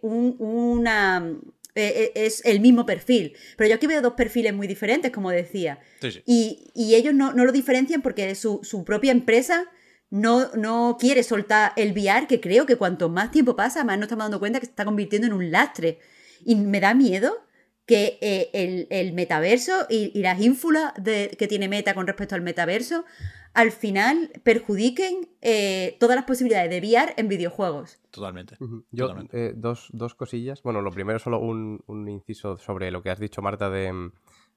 [0.01, 1.35] un, una
[1.75, 3.33] es el mismo perfil.
[3.57, 5.79] Pero yo aquí veo dos perfiles muy diferentes, como decía.
[6.25, 9.65] Y, y, ellos no, no, lo diferencian porque su, su propia empresa
[10.09, 14.05] no, no, quiere soltar el VR, que creo que cuanto más tiempo pasa, más nos
[14.05, 15.99] estamos dando cuenta que se está convirtiendo en un lastre.
[16.43, 17.45] Y me da miedo
[17.85, 22.35] que eh, el, el, metaverso y, y las ínfulas de, que tiene Meta con respecto
[22.35, 23.05] al metaverso
[23.53, 27.99] al final perjudiquen eh, todas las posibilidades de VR en videojuegos.
[28.11, 28.57] Totalmente.
[28.91, 30.63] Yo, eh, dos, dos, cosillas.
[30.63, 34.11] Bueno, lo primero, solo un, un, inciso sobre lo que has dicho, Marta, de,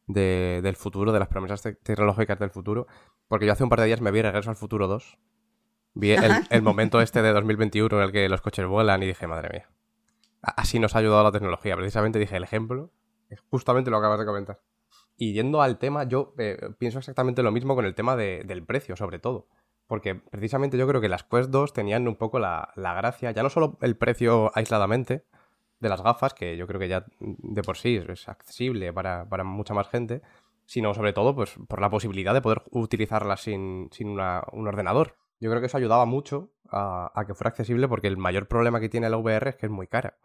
[0.07, 2.87] de, del futuro, de las promesas tecnológicas del futuro.
[3.29, 5.19] Porque yo hace un par de días me vi Regreso al Futuro 2.
[5.95, 9.27] Vi el, el, momento este de 2021 en el que los coches vuelan y dije,
[9.27, 9.71] madre mía.
[10.43, 11.77] Así nos ha ayudado la tecnología.
[11.77, 12.91] Precisamente dije, el ejemplo
[13.31, 14.61] es justamente lo que acabas de comentar.
[15.17, 18.65] Y yendo al tema, yo eh, pienso exactamente lo mismo con el tema de, del
[18.65, 19.47] precio, sobre todo.
[19.87, 23.43] Porque precisamente yo creo que las Quest 2 tenían un poco la, la, gracia, ya
[23.43, 25.25] no solo el precio aisladamente
[25.81, 29.45] de las gafas, que yo creo que ya de por sí es accesible para, para
[29.45, 30.23] mucha más gente,
[30.67, 35.17] sino sobre todo pues, por la posibilidad de poder utilizarlas sin, sin una, un ordenador.
[35.41, 38.81] Yo creo que eso ayudaba mucho a, a, que fuera accesible porque el mayor problema
[38.81, 40.17] que tiene la VR es que es muy cara.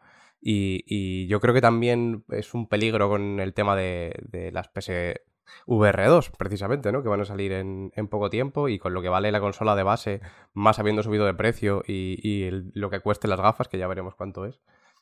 [0.41, 6.31] Y, yo creo que también es un peligro con el tema de, de las PSVR2,
[6.37, 7.03] precisamente, ¿no?
[7.03, 9.83] Que van a salir en, poco tiempo y con lo que vale la consola de
[9.83, 10.21] base,
[10.53, 14.45] más habiendo subido de precio y, lo que cueste las gafas, que ya veremos cuánto
[14.45, 14.59] es,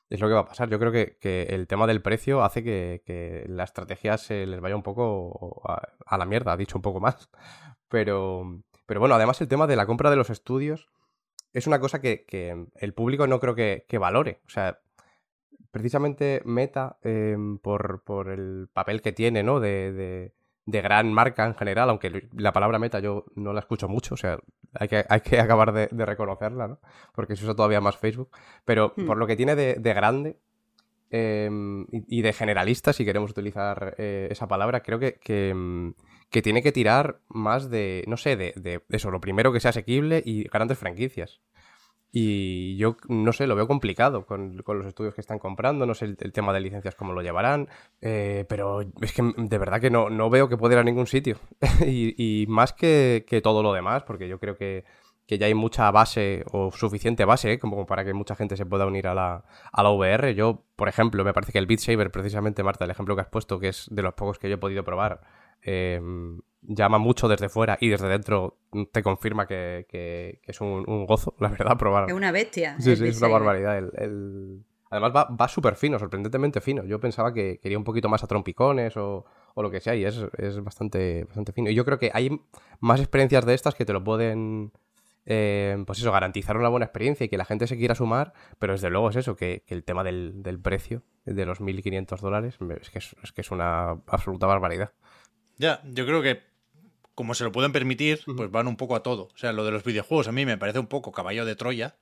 [0.09, 0.69] es lo que va a pasar.
[0.69, 4.83] Yo creo que, el tema del precio hace que, la estrategia se les vaya un
[4.83, 5.61] poco
[6.05, 7.29] a, la mierda, dicho un poco más.
[7.89, 10.89] Pero, pero bueno, además el tema de la compra de los estudios
[11.53, 12.25] es una cosa que,
[12.75, 14.41] el público no creo que, valore.
[14.45, 14.79] O sea,
[15.71, 19.59] precisamente Meta, em, por, por, el papel que tiene, ¿no?
[19.59, 20.33] De, de,
[20.65, 24.17] de, gran marca en general, aunque la palabra Meta yo no la escucho mucho, o
[24.17, 24.39] sea,
[24.73, 26.79] hay que, hay que acabar de, de reconocerla, ¿no?
[27.13, 28.29] Porque se usa todavía más Facebook.
[28.65, 29.05] Pero hmm.
[29.05, 30.37] por lo que tiene de, grande
[31.09, 31.49] eh,
[31.91, 35.93] y, y, de generalista, si queremos utilizar eh, esa palabra, creo que, que, em,
[36.29, 39.69] que, tiene que tirar más de, no sé, de, de eso, lo primero que sea
[39.69, 41.39] asequible y grandes franquicias.
[42.19, 45.93] Y yo no sé, lo veo complicado con, con, los estudios que están comprando, no
[45.93, 47.69] sé el, tema de licencias cómo lo llevarán,
[48.01, 51.05] eh, pero es que de verdad que no, no veo que pueda ir a ningún
[51.05, 51.37] sitio.
[51.85, 54.83] y, y, más que, que, todo lo demás, porque yo creo que,
[55.27, 57.59] que, ya hay mucha base o suficiente base ¿eh?
[57.59, 60.33] como para que mucha gente se pueda unir a la, a la VR.
[60.33, 63.29] Yo, por ejemplo, me parece que el Beat Saber, precisamente Marta, el ejemplo que has
[63.29, 65.21] puesto, que es de los pocos que yo he podido probar,
[65.61, 66.01] eh,
[66.67, 68.59] llama mucho desde fuera y desde dentro
[68.91, 72.09] te confirma que, que, que es un, un, gozo, la verdad, probar.
[72.09, 72.75] Es una bestia.
[72.79, 73.77] Sí, sí, es una barbaridad.
[73.77, 74.65] El, el...
[74.89, 76.83] Además va, va súper fino, sorprendentemente fino.
[76.85, 80.05] Yo pensaba que quería un poquito más a trompicones o, o lo que sea y
[80.05, 81.69] es, es, bastante, bastante fino.
[81.69, 82.29] Y yo creo que hay
[82.79, 84.71] más experiencias de estas que te lo pueden...
[85.29, 88.71] Eh, pues eso, garantizar una buena experiencia y que la gente se quiera sumar, pero
[88.71, 92.57] desde luego es eso, que, que el tema del, del, precio de los 1.500 dólares
[92.79, 94.93] es que es, es que es una absoluta barbaridad.
[95.57, 96.46] Ya, yo creo que
[97.17, 99.29] como se lo pueden permitir, pues van un poco a todo.
[99.33, 101.95] O sea, lo de los videojuegos a mí me parece un poco caballo de Troya.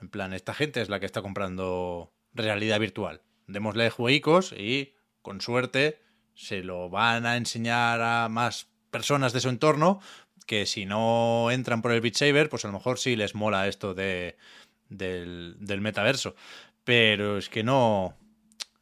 [0.00, 3.20] En plan, esta gente es la que está comprando realidad virtual.
[3.48, 5.98] Démosle jueguicos y, con suerte,
[6.34, 10.00] se lo van a enseñar a más personas de su entorno
[10.46, 13.66] que si no entran por el Beat Saber, pues a lo mejor sí les mola
[13.66, 14.36] esto de,
[14.88, 16.36] del, del metaverso.
[16.84, 18.16] Pero es que no...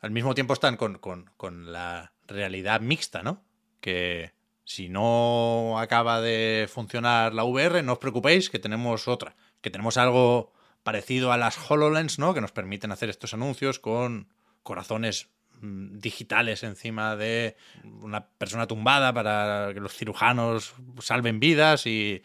[0.03, 3.43] Al mismo tiempo están con, con, con la realidad mixta, ¿no?
[3.81, 4.37] Que
[4.69, 9.97] si no acaba de funcionar la VR, no os preocupéis, que tenemos otra, que tenemos
[9.97, 10.53] algo
[10.83, 12.35] parecido a las HoloLens, ¿no?
[12.35, 14.29] Que nos permiten hacer estos anuncios con
[14.63, 15.31] corazones
[15.63, 17.57] mm, digitales encima de
[18.03, 22.23] una persona tumbada para que los cirujanos salven vidas y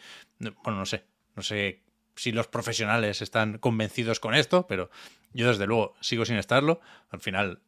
[0.66, 1.06] bueno, no sé,
[1.38, 1.82] no sé
[2.18, 4.90] si los profesionales están convencidos con esto, pero
[5.32, 6.82] yo desde luego sigo sin estarlo.
[7.10, 7.62] Al final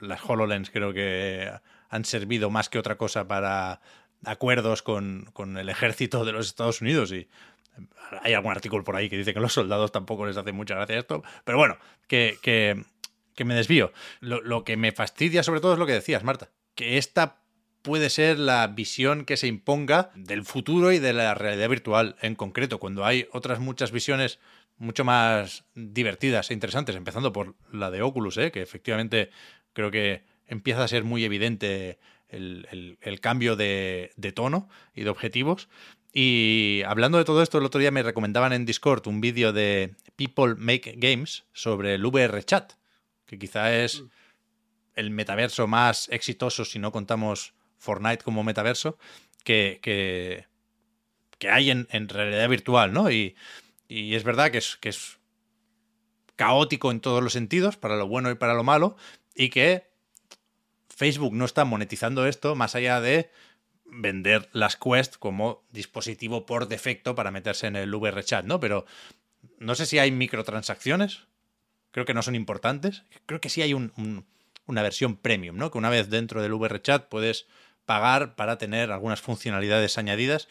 [0.00, 1.52] las HoloLens creo que
[1.88, 3.80] han servido más que otra cosa para
[4.24, 7.28] acuerdos con, con, el ejército de los Estados Unidos y
[8.22, 10.98] hay algún artículo por ahí que dice que los soldados tampoco les hace mucha gracia
[10.98, 12.84] esto, pero bueno, que, que,
[13.34, 13.92] que me desvío.
[14.20, 17.38] Lo, lo, que me fastidia sobre todo es lo que decías, Marta, que esta
[17.82, 22.34] puede ser la visión que se imponga del futuro y de la realidad virtual en
[22.34, 24.40] concreto, cuando hay otras muchas visiones
[24.78, 28.50] mucho más divertidas e interesantes, empezando por la de Oculus, ¿eh?
[28.52, 29.30] que efectivamente
[29.72, 31.98] creo que empieza a ser muy evidente
[32.28, 35.68] el, el, el cambio de, de, tono y de objetivos.
[36.12, 39.94] Y hablando de todo esto, el otro día me recomendaban en Discord un vídeo de
[40.16, 42.72] People Make Games sobre el VR Chat,
[43.26, 44.04] que quizá es
[44.94, 48.98] el metaverso más exitoso si no contamos Fortnite como metaverso
[49.44, 50.46] que, que,
[51.38, 53.10] que hay en, en, realidad virtual, ¿no?
[53.10, 53.36] Y,
[53.86, 55.18] y es verdad que es, que es
[56.36, 58.96] caótico en todos los sentidos, para lo bueno y para lo malo,
[59.34, 59.87] y que
[60.98, 63.30] Facebook no está monetizando esto más allá de
[63.84, 68.58] vender las Quest como dispositivo por defecto para meterse en el VR chat, ¿no?
[68.58, 68.84] Pero
[69.60, 71.20] no sé si hay microtransacciones,
[71.92, 74.26] creo que no son importantes, creo que sí hay un, un,
[74.66, 75.70] una versión premium, ¿no?
[75.70, 77.46] Que una vez dentro del VR chat puedes
[77.86, 80.48] pagar para tener algunas funcionalidades añadidas,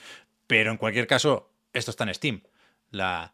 [0.48, 2.42] pero en cualquier caso, esto está en Steam.
[2.92, 3.34] La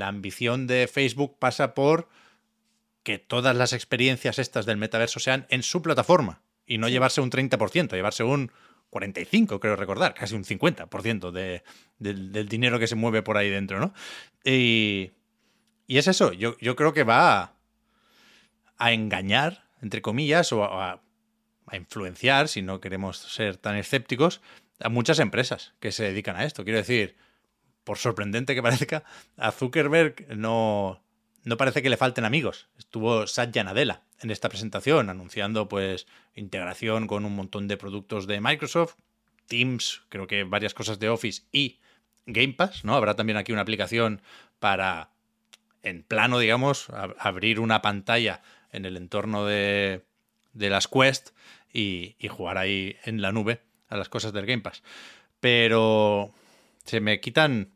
[0.00, 2.08] ambición de Facebook pasa por
[3.04, 7.30] que todas las experiencias estas del metaverso sean en su plataforma y no llevarse un
[7.30, 8.50] 30%, llevarse un
[8.90, 11.62] 45, creo recordar, casi un 50% de,
[11.98, 13.92] de, del dinero que se mueve por ahí dentro, ¿no?
[14.44, 15.12] Y,
[15.86, 17.52] y es eso, yo, yo, creo que va a,
[18.78, 21.02] a, engañar, entre comillas, o a,
[21.66, 24.40] a influenciar, si no queremos ser tan escépticos,
[24.80, 26.64] a muchas empresas que se dedican a esto.
[26.64, 27.16] Quiero decir,
[27.84, 29.04] por sorprendente que parezca,
[29.36, 31.03] a Zuckerberg no,
[31.44, 32.68] no parece que le falten amigos.
[32.78, 38.40] Estuvo Satya Nadella en esta presentación anunciando pues integración con un montón de productos de
[38.40, 38.94] Microsoft,
[39.46, 41.80] Teams, creo que varias cosas de Office y
[42.24, 42.94] Game Pass, ¿no?
[42.94, 44.22] Habrá también aquí una aplicación
[44.58, 45.10] para
[45.82, 48.40] en plano, digamos, ab abrir una pantalla
[48.72, 50.02] en el entorno de,
[50.54, 51.30] de las Quest
[51.70, 54.82] y, y jugar ahí en la nube a las cosas del Game Pass.
[55.40, 56.32] Pero
[56.84, 57.74] se me quitan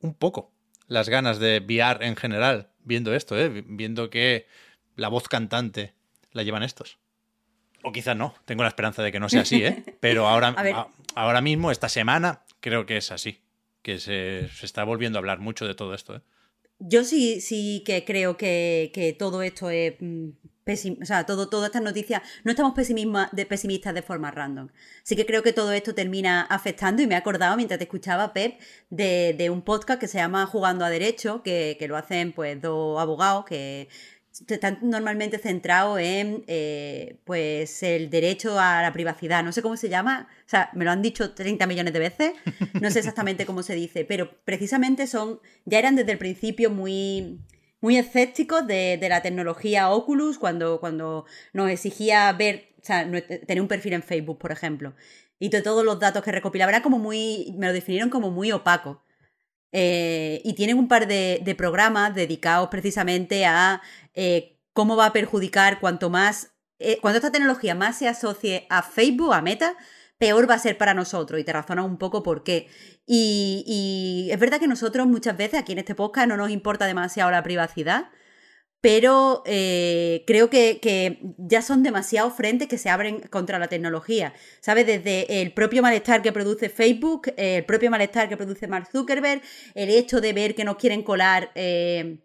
[0.00, 0.53] un poco
[0.86, 3.64] las ganas de VR en general viendo esto, ¿eh?
[3.66, 4.46] viendo que
[4.96, 5.94] la voz cantante
[6.32, 6.98] la llevan estos.
[7.82, 9.84] O quizás no, tengo la esperanza de que no sea así, ¿eh?
[10.00, 13.40] pero ahora, a, ahora mismo, esta semana, creo que es así,
[13.82, 16.16] que se, se está volviendo a hablar mucho de todo esto.
[16.16, 16.20] ¿eh?
[16.78, 19.94] Yo sí, sí que creo que, que todo esto es
[20.66, 24.68] o sea, todo, todas estas noticias, no estamos de pesimistas de forma random.
[25.02, 28.32] Sí que creo que todo esto termina afectando y me he acordado mientras te escuchaba,
[28.32, 28.58] Pep,
[28.90, 33.00] de, un podcast que se llama Jugando a Derecho, que, que lo hacen pues dos
[33.00, 33.88] abogados que
[34.48, 39.44] están normalmente centrados en eh, pues el derecho a la privacidad.
[39.44, 42.32] No sé cómo se llama, o sea, me lo han dicho 30 millones de veces,
[42.80, 47.38] no sé exactamente cómo se dice, pero precisamente son, ya eran desde el principio muy,
[47.84, 53.04] muy escépticos de, de la tecnología Oculus cuando, cuando nos exigía ver, o sea,
[53.46, 54.94] tener un perfil en Facebook, por ejemplo.
[55.38, 58.52] Y de todos los datos que recopilaba, era como muy, me lo definieron como muy
[58.52, 59.04] opaco.
[59.70, 63.82] Eh, y tienen un par de, de, programas dedicados precisamente a
[64.14, 68.82] eh, cómo va a perjudicar cuanto más, eh, cuando esta tecnología más se asocie a
[68.82, 69.76] Facebook, a Meta,
[70.18, 71.40] peor va a ser para nosotros.
[71.40, 72.68] Y te razona un poco por qué.
[73.06, 77.30] Y, es verdad que nosotros muchas veces aquí en este podcast no nos importa demasiado
[77.30, 78.10] la privacidad,
[78.80, 84.34] pero eh, creo que, que, ya son demasiados frentes que se abren contra la tecnología.
[84.60, 84.86] ¿Sabes?
[84.86, 89.42] Desde el propio malestar que produce Facebook, el propio malestar que produce Mark Zuckerberg,
[89.74, 91.50] el hecho de ver que nos quieren colar.
[91.54, 92.20] Eh,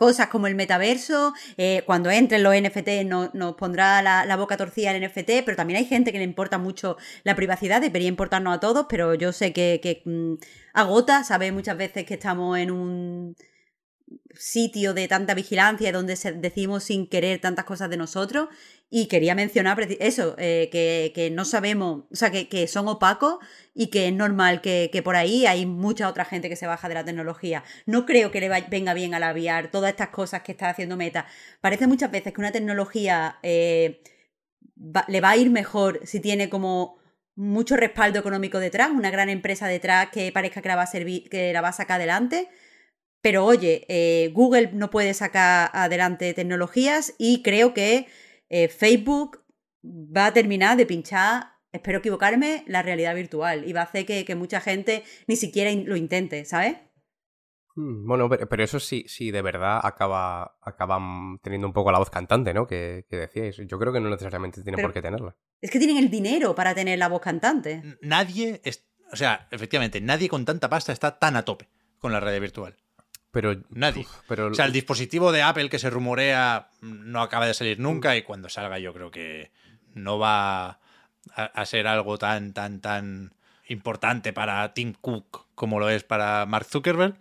[0.00, 4.92] cosas como el metaverso, eh, cuando entren los NFT no, nos pondrá la, boca torcida
[4.92, 8.60] el NFT, pero también hay gente que le importa mucho la privacidad, debería importarnos a
[8.60, 10.36] todos, pero yo sé que, mmm,
[10.72, 13.36] agota, sabe muchas veces que estamos en un
[14.34, 18.48] sitio de tanta vigilancia donde decimos sin querer tantas cosas de nosotros
[18.92, 23.36] y quería mencionar eso, eh, que, que, no sabemos, o sea, que, que, son opacos
[23.72, 26.88] y que es normal que, que, por ahí hay mucha otra gente que se baja
[26.88, 27.62] de la tecnología.
[27.86, 30.96] No creo que le venga bien a la VR todas estas cosas que está haciendo
[30.96, 31.26] Meta.
[31.60, 34.02] Parece muchas veces que una tecnología eh,
[35.06, 36.98] le va a ir mejor si tiene como
[37.36, 41.28] mucho respaldo económico detrás, una gran empresa detrás que parezca que la va a, servir,
[41.30, 42.48] que la va a sacar adelante
[43.22, 48.06] pero oye, eh, Google no puede sacar adelante tecnologías y creo que
[48.50, 49.42] eh, Facebook
[49.82, 54.24] va a terminar de pinchar, espero equivocarme, la realidad virtual y va a hacer que,
[54.24, 56.76] que mucha gente ni siquiera lo intente, ¿sabes?
[57.76, 61.98] Hmm, bueno, pero, pero, eso sí, sí, de verdad acaba, acaban teniendo un poco la
[61.98, 62.66] voz cantante, ¿no?
[62.66, 63.56] Que, que decíais.
[63.56, 65.36] Yo creo que no necesariamente tiene pero por qué tenerla.
[65.60, 67.82] Es que tienen el dinero para tener la voz cantante.
[68.02, 72.18] Nadie, es, o sea, efectivamente, nadie con tanta pasta está tan a tope con la
[72.18, 72.76] red virtual.
[73.30, 74.02] Pero nadie.
[74.02, 74.48] Uf, pero...
[74.48, 78.22] O sea, el dispositivo de Apple que se rumorea no acaba de salir nunca y
[78.22, 79.50] cuando salga yo creo que
[79.94, 80.78] no va a,
[81.34, 83.34] a ser algo tan, tan, tan
[83.68, 87.16] importante para Tim Cook como lo es para Mark Zuckerberg.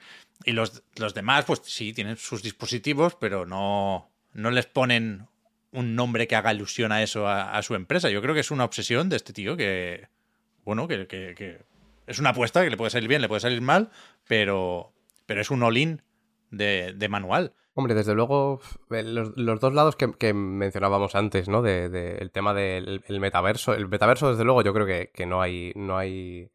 [0.46, 5.28] Y los, los demás, pues sí, tienen sus dispositivos, pero no, no les ponen
[5.72, 8.10] un nombre que haga alusión a eso, a, a, su empresa.
[8.10, 10.08] Yo creo que es una obsesión de este tío que,
[10.64, 11.60] bueno, que, que, que
[12.08, 13.92] es una apuesta que le puede salir bien, le puede salir mal,
[14.28, 14.94] pero,
[15.30, 16.02] pero es un all-in
[16.50, 17.54] de, de manual.
[17.76, 18.60] Hombre, desde luego,
[18.90, 21.62] eh, los, los dos lados que, mencionábamos antes, ¿no?
[21.62, 23.76] De, de- el tema del el metaverso.
[23.76, 26.50] El metaverso, desde luego, yo creo que, que no hay, no hay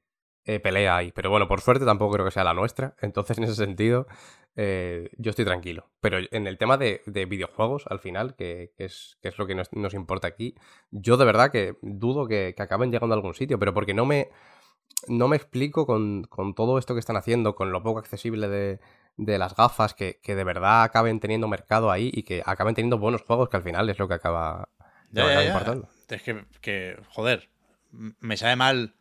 [0.44, 1.12] eh, pelea ahí.
[1.12, 2.96] Pero bueno, por suerte tampoco creo que sea la nuestra.
[3.00, 4.08] Entonces, en ese sentido,
[4.56, 5.88] eh, yo estoy tranquilo.
[6.00, 9.72] Pero en el tema de, de videojuegos, al final, que, es, es lo que nos,
[9.72, 10.56] nos importa aquí,
[10.90, 13.56] yo de verdad que dudo que, que acaben llegando a algún sitio.
[13.60, 14.30] Pero porque no me,
[15.08, 18.80] no me explico con, con todo esto que están haciendo, con lo poco accesible de,
[19.16, 22.98] de las gafas, que, que de verdad acaben teniendo mercado ahí y que acaben teniendo
[22.98, 24.68] buenos juegos, que al final es lo que acaba,
[25.10, 25.48] Ya, lo que ya, acaba ya.
[25.50, 25.88] importando.
[26.08, 27.48] Es que, que, joder,
[28.20, 28.94] me sabe mal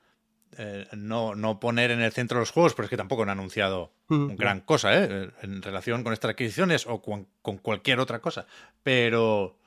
[0.58, 3.92] eh, no, no poner en el centro los juegos, pero es que tampoco han anunciado
[4.10, 5.32] Mm, gran cosa, ¿eh?
[5.42, 8.46] En relación con estas adquisiciones o con, con cualquier otra cosa.
[8.84, 9.58] Pero,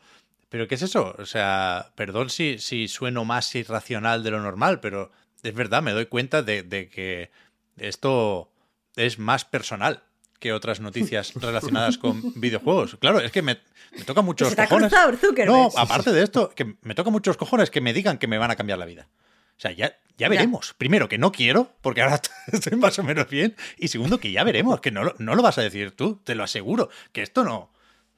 [0.51, 1.15] pero ¿qué es eso?
[1.19, 5.11] O sea, perdón si, si sueno más irracional de lo normal, pero
[5.49, 7.31] es verdad, me doy cuenta de, de que
[7.77, 8.51] esto
[8.97, 10.03] es más personal
[10.41, 12.97] que otras noticias relacionadas con videojuegos.
[13.01, 13.59] Claro, es que me,
[13.97, 14.89] me toca muchos se te ha cojones.
[14.91, 15.49] cruzado el Zuckerberg.
[15.51, 18.51] No, aparte de esto, que me toca muchos cojones que me digan que me van
[18.51, 19.09] a cambiar la vida.
[19.57, 20.75] O sea, ya, ya veremos.
[20.77, 22.21] Primero, que no quiero, porque ahora
[22.53, 23.57] estoy más o menos bien.
[23.79, 26.35] Y segundo, que ya veremos, que no, lo- no lo vas a decir tú, te
[26.35, 26.91] lo aseguro.
[27.13, 27.57] Que esto no.
[27.57, 27.71] O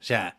[0.03, 0.37] sea,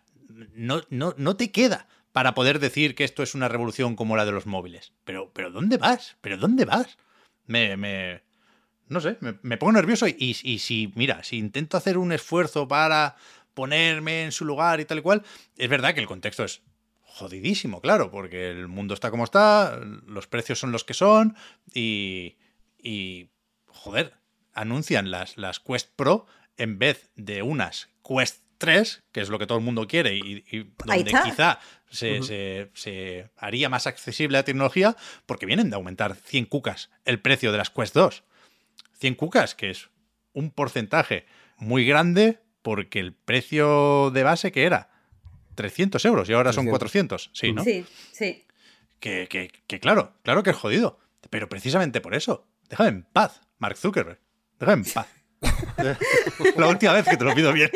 [0.55, 4.25] no, no, no te queda para poder decir que esto es una revolución como la
[4.25, 4.93] de los móviles.
[5.05, 6.17] Pero, pero ¿dónde vas?
[6.21, 6.99] ¿Pero dónde vas?
[7.47, 7.77] Me.
[7.77, 8.23] me
[8.89, 13.15] no sé, me, pongo nervioso y si, mira, si intento hacer un esfuerzo para
[13.55, 15.23] ponerme en su lugar y tal y cual,
[15.57, 16.63] es verdad que el contexto es
[17.03, 21.37] jodidísimo, claro, porque el mundo está como está, los precios son los que son
[21.73, 22.37] y,
[22.79, 23.31] y
[23.67, 24.15] joder,
[24.55, 29.47] anuncian las, las Quest Pro en vez de unas Quest 3, que es lo que
[29.47, 30.45] todo el mundo quiere y,
[30.85, 31.59] donde quizá
[31.91, 34.97] se, se- se haría más accesible la tecnología,
[35.27, 38.23] porque vienen de aumentar 100 cucas el precio de las Quest 2.
[38.99, 39.89] 100 cucas, que es
[40.35, 44.91] un porcentaje muy grande porque el precio de base que era
[45.57, 46.79] 300 euros y ahora son 300.
[46.79, 47.31] 400.
[47.33, 47.65] Sí, ¿no?
[47.65, 48.45] Sí, sí.
[49.01, 50.99] Que, que- que claro, claro que es jodido.
[51.31, 54.21] Pero precisamente por eso, déjame en paz, Mark Zuckerberg.
[54.59, 55.07] Déjame en paz.
[56.57, 57.71] La última vez que te lo pido bien.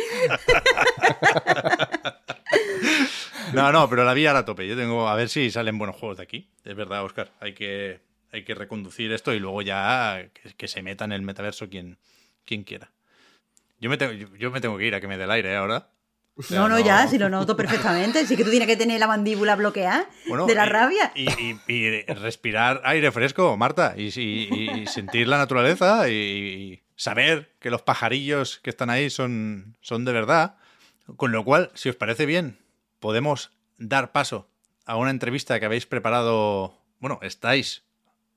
[3.52, 4.66] No, no, pero la vía a la tope.
[4.66, 6.48] Yo tengo a ver si salen buenos juegos de aquí.
[6.64, 7.30] Es verdad, Oscar.
[7.40, 8.00] Hay que,
[8.32, 11.98] hay que reconducir esto y luego ya que, que se meta en el metaverso quien,
[12.44, 12.90] quien quiera.
[13.80, 15.56] Yo me, tengo, yo, me tengo que ir a que me dé el aire ¿eh,
[15.56, 15.88] ahora.
[16.36, 18.26] O sea, No, no, ya, si lo noto perfectamente.
[18.26, 21.12] Sí que tú tienes que tener la mandíbula bloqueada Bueno, de la y- rabia.
[21.14, 24.10] Y, y- y respirar aire fresco, Marta, y,
[24.88, 30.57] sentir la naturaleza y saber que los pajarillos que están ahí son, son de verdad.
[31.16, 32.59] Con lo cual, si os parece bien,
[33.01, 34.49] podemos dar paso
[34.86, 36.78] a una entrevista que habéis preparado.
[36.99, 37.82] Bueno, estáis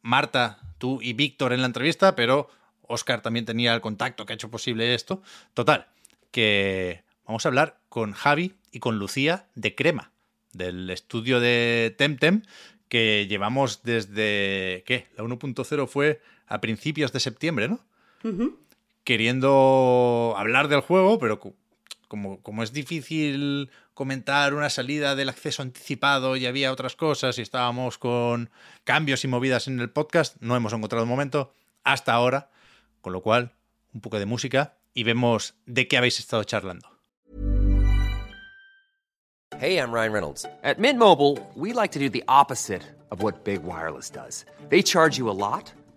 [0.02, 2.50] Marta, tú y Víctor en la entrevista, pero
[2.82, 5.22] Oscar también tenía el contacto que ha hecho posible esto.
[5.54, 5.88] Total,
[6.32, 10.12] que vamos a hablar con Javi y con Lucía de Crema,
[10.54, 12.44] del estudio de Temtem,
[12.90, 15.08] que llevamos desde, ¿qué?
[15.18, 17.86] La 1.0 fue a principios de septiembre, ¿no?
[19.04, 21.56] Queriendo hablar del juego, pero co-
[22.08, 27.42] como, como es difícil comentar una salida del acceso anticipado y había otras cosas y
[27.42, 28.50] estábamos con
[28.84, 31.54] cambios y movidas en el podcast, no hemos encontrado un momento
[31.84, 32.50] hasta ahora,
[33.02, 33.54] con lo cual
[33.94, 36.90] un poco de música y vemos de qué habéis estado charlando.
[39.60, 40.46] Hey, I'm Ryan Reynolds.
[40.64, 44.46] At Mint Mobile, we like to do the opposite of what Big Wireless does.
[44.70, 45.74] They charge you a lot,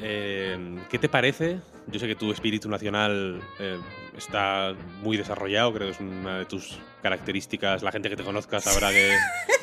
[0.00, 1.60] eh, ¿qué te parece?
[1.88, 3.78] Yo sé que tu espíritu nacional eh,
[4.16, 7.82] está muy desarrollado, creo que es una de tus características.
[7.82, 9.12] La gente que te conozca sabrá que.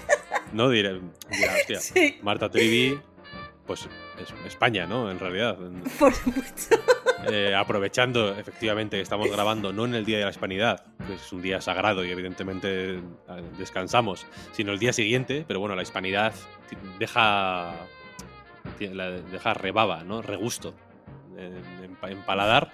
[0.54, 0.70] ¿No?
[0.70, 1.00] Diré,
[1.32, 2.18] dirá, hostia, Sí.
[2.22, 3.00] Marta Trivi
[3.66, 3.88] pues
[4.20, 5.10] es- España, ¿no?
[5.10, 5.58] En realidad.
[5.98, 6.76] Por supuesto.
[7.32, 11.32] Eh, aprovechando efectivamente que estamos grabando no en el Día de la Hispanidad, que es
[11.32, 13.02] un día sagrado y evidentemente eh,
[13.58, 16.34] descansamos, sino el día siguiente, pero bueno, la Hispanidad
[17.00, 17.74] deja,
[18.80, 20.22] la- deja rebaba, ¿no?
[20.22, 20.74] Regusto
[21.38, 22.72] en, en pa- en paladar.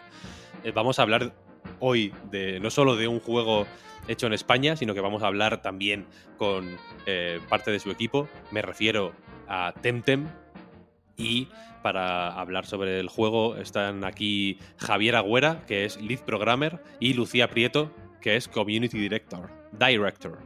[0.64, 1.34] Eh, vamos a hablar
[1.80, 3.66] hoy de no solo de un juego
[4.08, 6.06] hecho en España, sino que vamos a hablar también
[6.38, 8.28] con eh, parte de su equipo.
[8.52, 9.14] Me refiero
[9.48, 10.28] a Temtem,
[11.18, 11.48] y
[11.84, 17.50] para hablar sobre el juego están aquí Javier Agüera, que es lead programmer, y Lucía
[17.50, 19.50] Prieto, que es community director.
[19.74, 20.40] Director.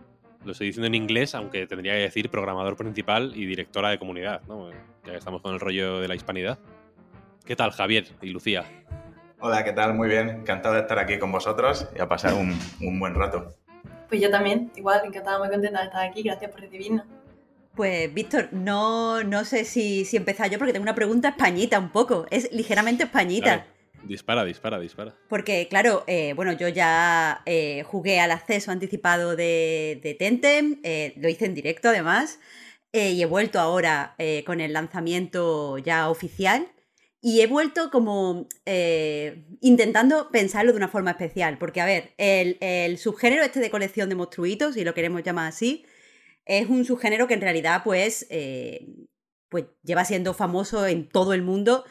[0.45, 4.41] Lo estoy diciendo en inglés, aunque tendría que decir programador principal y directora de comunidad,
[4.47, 4.69] ¿no?
[5.05, 6.59] Ya que estamos con el rollo de la hispanidad.
[7.45, 8.65] ¿Qué tal, Javier y Lucía?
[9.39, 9.93] Hola, ¿qué tal?
[9.93, 10.29] Muy bien.
[10.29, 13.55] Encantado de estar aquí con vosotros y a pasar un, un buen rato.
[14.09, 17.05] Pues yo también, igual, encantada, muy contenta de estar aquí, gracias por recibirnos.
[17.75, 21.89] Pues, Víctor, no, no sé si, si empezar yo porque tengo una pregunta españita un
[21.89, 22.25] poco.
[22.29, 23.65] Es ligeramente españita.
[24.05, 25.15] Dispara, dispara, dispara.
[25.29, 31.13] Porque, claro, eh, bueno, yo ya eh, jugué al acceso anticipado de, de Tentem, eh,
[31.17, 32.39] lo hice en directo además,
[32.91, 36.67] y he vuelto ahora con el lanzamiento ya oficial.
[37.21, 38.47] Y he vuelto como
[39.61, 41.57] intentando pensarlo de una forma especial.
[41.57, 45.47] Porque, a ver, el, el subgénero este de colección de monstruitos, si lo queremos llamar
[45.47, 45.87] así,
[46.45, 48.27] es un subgénero que en realidad, pues,
[49.49, 51.85] pues lleva siendo famoso en todo el mundo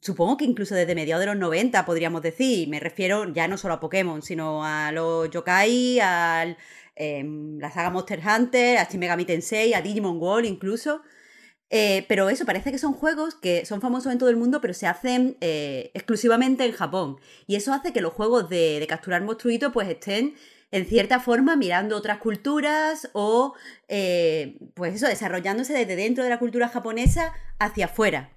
[0.00, 3.74] supongo que incluso desde mediados de los 90 podríamos decir, me refiero ya no solo
[3.74, 6.56] a Pokémon, sino a los yokai, a
[6.96, 11.02] la saga Monster Hunter, a Shin Megami Tensei, a Digimon World incluso.
[11.70, 14.72] Eh, pero eso, parece que son juegos que son famosos en todo el mundo, pero
[14.74, 17.18] se hacen eh, exclusivamente en Japón.
[17.46, 20.34] Y eso hace que los juegos de, de capturar monstruitos pues estén
[20.70, 23.54] en cierta forma mirando otras culturas o
[23.88, 28.30] eh, pues eso, desarrollándose desde dentro de la cultura japonesa hacia afuera.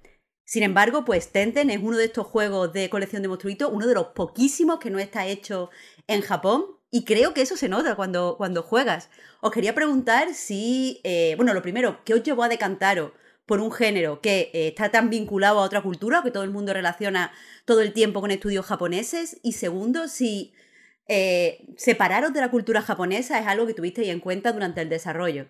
[0.44, 3.94] Sin embargo, pues Tenten es uno de estos juegos de colección de monstruitos, uno de
[3.94, 5.70] los poquísimos que no está hecho
[6.06, 6.64] en Japón.
[6.90, 9.08] Y creo que eso se nota cuando, cuando juegas.
[9.40, 13.12] Os quería preguntar si, eh, bueno, lo primero, ¿qué os llevó a decantaros
[13.46, 16.74] por un género que eh, está tan vinculado a otra cultura, que todo el mundo
[16.74, 17.32] relaciona
[17.64, 19.40] todo el tiempo con estudios japoneses?
[19.42, 20.52] Y segundo, si
[21.08, 25.48] eh, separaros de la cultura japonesa es algo que tuvisteis en cuenta durante el desarrollo.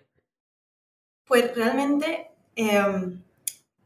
[1.25, 2.81] Pues realmente eh,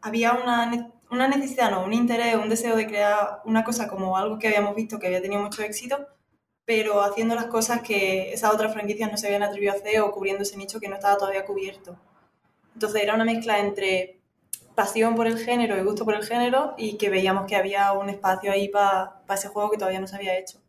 [0.01, 4.39] había una, una necesidad, no, un interés, un deseo de crear una cosa como algo
[4.39, 6.07] que habíamos visto que había tenido mucho éxito,
[6.65, 10.11] pero haciendo las cosas que esas otras franquicias no se habían atrevido a hacer o
[10.11, 11.97] cubriendo ese nicho que no estaba todavía cubierto.
[12.73, 14.19] Entonces era una mezcla entre
[14.75, 18.09] pasión por el género y gusto por el género y que veíamos que había un
[18.09, 20.59] espacio ahí para ese juego que todavía no se había hecho.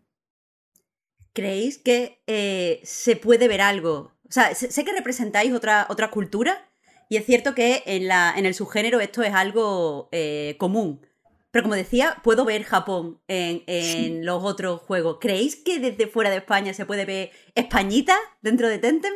[1.34, 4.12] ¿Creéis que eh, se puede ver algo?
[4.28, 6.67] O sea, sé que representáis otra, otra cultura
[7.08, 11.06] y es cierto que en, la, en el subgénero esto es algo eh, común.
[11.50, 15.16] Pero como decía, puedo ver Japón en, en los otros juegos.
[15.18, 19.14] ¿Creéis que desde fuera de España se puede ver Españita dentro de Tentem?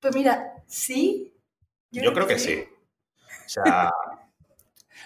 [0.00, 1.34] Pues mira, sí.
[1.90, 2.64] Yo creo que sí.
[3.46, 3.92] O sea,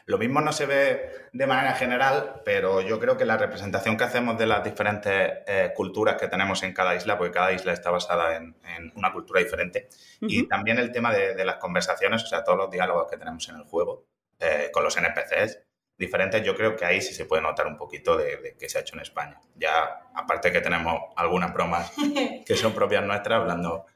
[0.06, 4.04] lo mismo no se ve de manera general, pero yo creo que la representación que
[4.04, 7.90] hacemos de las diferentes eh, culturas que tenemos en cada isla, porque cada isla está
[7.90, 9.88] basada en, en una cultura diferente,
[10.20, 10.48] y Ujú.
[10.48, 13.56] también el tema de, de las conversaciones, o sea, todos los diálogos que tenemos en
[13.56, 14.06] el juego
[14.40, 15.60] eh, con los NPCs
[15.96, 18.78] diferentes, yo creo que ahí sí se puede notar un poquito de, de que se
[18.78, 19.40] ha hecho en España.
[19.54, 21.92] Ya, aparte que tenemos algunas bromas
[22.46, 23.86] que son propias nuestras, hablando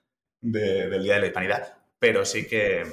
[0.40, 2.84] de- del Día de la Hispanidad, pero sí que,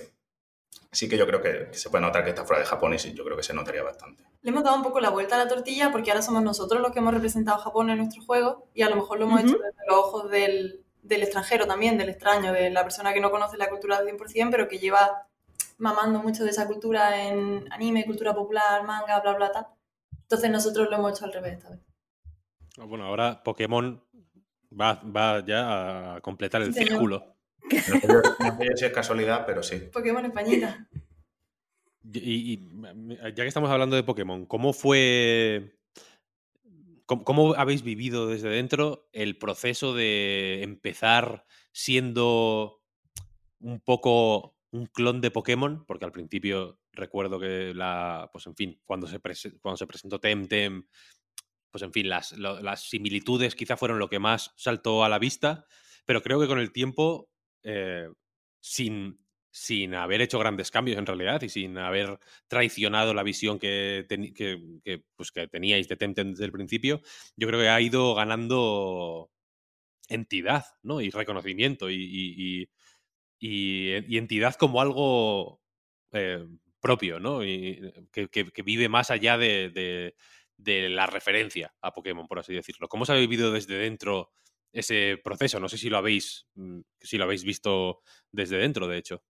[0.91, 2.99] sí que yo creo que, que se puede notar que está fuera de Japón y
[2.99, 4.23] sí, yo creo que se notaría bastante.
[4.41, 6.91] Le hemos dado un poco la vuelta a la tortilla porque ahora somos nosotros los
[6.91, 9.57] que hemos representado a Japón en nuestro juego y a lo mejor lo hemos hecho
[9.57, 13.57] desde los ojos del, del extranjero también, del extraño, de la persona que no conoce
[13.57, 15.27] la cultura al 100%, pero que lleva
[15.77, 19.67] mamando mucho de esa cultura en anime, cultura popular, manga, bla, bla, tal.
[20.21, 21.79] Entonces nosotros lo hemos hecho al revés esta vez.
[22.77, 24.03] Bueno, ahora Pokémon
[24.79, 26.89] va, va ya a completar el Sí, señor.
[26.89, 27.34] círculo.
[27.71, 29.77] No sé no si es casualidad, pero sí.
[29.91, 30.87] Pokémon Españita.
[32.13, 32.69] Y, y,
[33.19, 35.77] ya que estamos hablando de Pokémon, ¿cómo fue.
[37.05, 42.81] Cómo, cómo habéis vivido desde dentro el proceso de empezar siendo
[43.59, 45.85] un poco un clon de Pokémon?
[45.85, 48.29] Porque al principio recuerdo que la.
[48.31, 50.85] Pues en fin, cuando se, prese- cuando se presentó Temtem,
[51.71, 55.19] pues en fin, las, lo- las similitudes quizá fueron lo que más saltó a la
[55.19, 55.65] vista,
[56.05, 57.29] pero creo que con el tiempo,
[57.65, 58.09] eh,
[58.61, 59.19] sin,
[59.51, 64.05] sin haber hecho grandes cambios en realidad y sin haber traicionado la visión que,
[64.35, 67.01] que, pues, que teníais de Temtem desde el principio,
[67.37, 69.31] yo creo que ha ido ganando
[70.09, 71.01] entidad ¿no?
[71.01, 72.67] y reconocimiento y,
[73.39, 75.61] y- y entidad como algo
[76.13, 76.45] eh,
[76.81, 77.43] propio, ¿no?
[77.43, 80.15] Y que, que- que vive más allá de, de-
[80.57, 82.87] de la referencia a Pokémon, por así decirlo.
[82.87, 84.31] ¿Cómo se ha vivido desde dentro
[84.75, 85.59] ese proceso?
[85.59, 88.01] No sé si lo habéis, mm, si lo habéis visto
[88.31, 89.23] desde dentro, de hecho.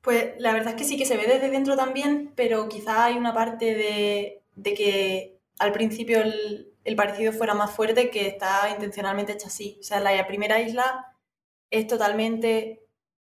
[0.00, 3.16] Pues la verdad es que sí que se ve desde dentro también, pero quizá hay
[3.16, 8.68] una parte de, de que al principio el, el parecido fuera más fuerte que está
[8.70, 9.78] intencionalmente hecha así.
[9.80, 11.16] O sea, la primera isla
[11.70, 12.82] es totalmente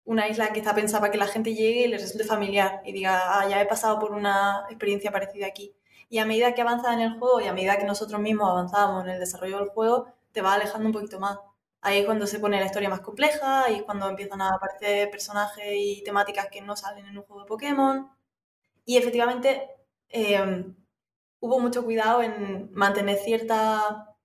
[0.05, 2.91] una isla que está pensada para que la gente llegue y le resulte familiar y
[2.91, 5.75] diga, ah, ya he pasado por una experiencia parecida aquí.
[6.09, 9.03] Y a medida que avanzas en el juego y a medida que nosotros mismos avanzamos
[9.03, 10.07] en el desarrollo del juego,
[10.39, 11.37] te va alejando un poquito más.
[11.81, 15.11] Ahí es cuando se pone la historia más compleja, ahí es cuando empiezan a aparecer
[15.11, 18.09] personajes y temáticas que no salen en un juego de Pokémon.
[18.85, 19.69] Y efectivamente
[20.07, 20.65] eh,
[21.41, 24.15] hubo mucho cuidado en mantener cierta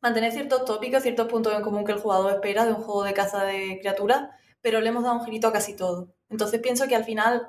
[0.00, 3.14] mantener ciertos tópicos, ciertos puntos en común que el jugador espera de un juego de
[3.14, 4.28] caza de criaturas,
[4.60, 6.14] pero le hemos dado un girito a casi todo.
[6.28, 7.48] Entonces pienso que al final,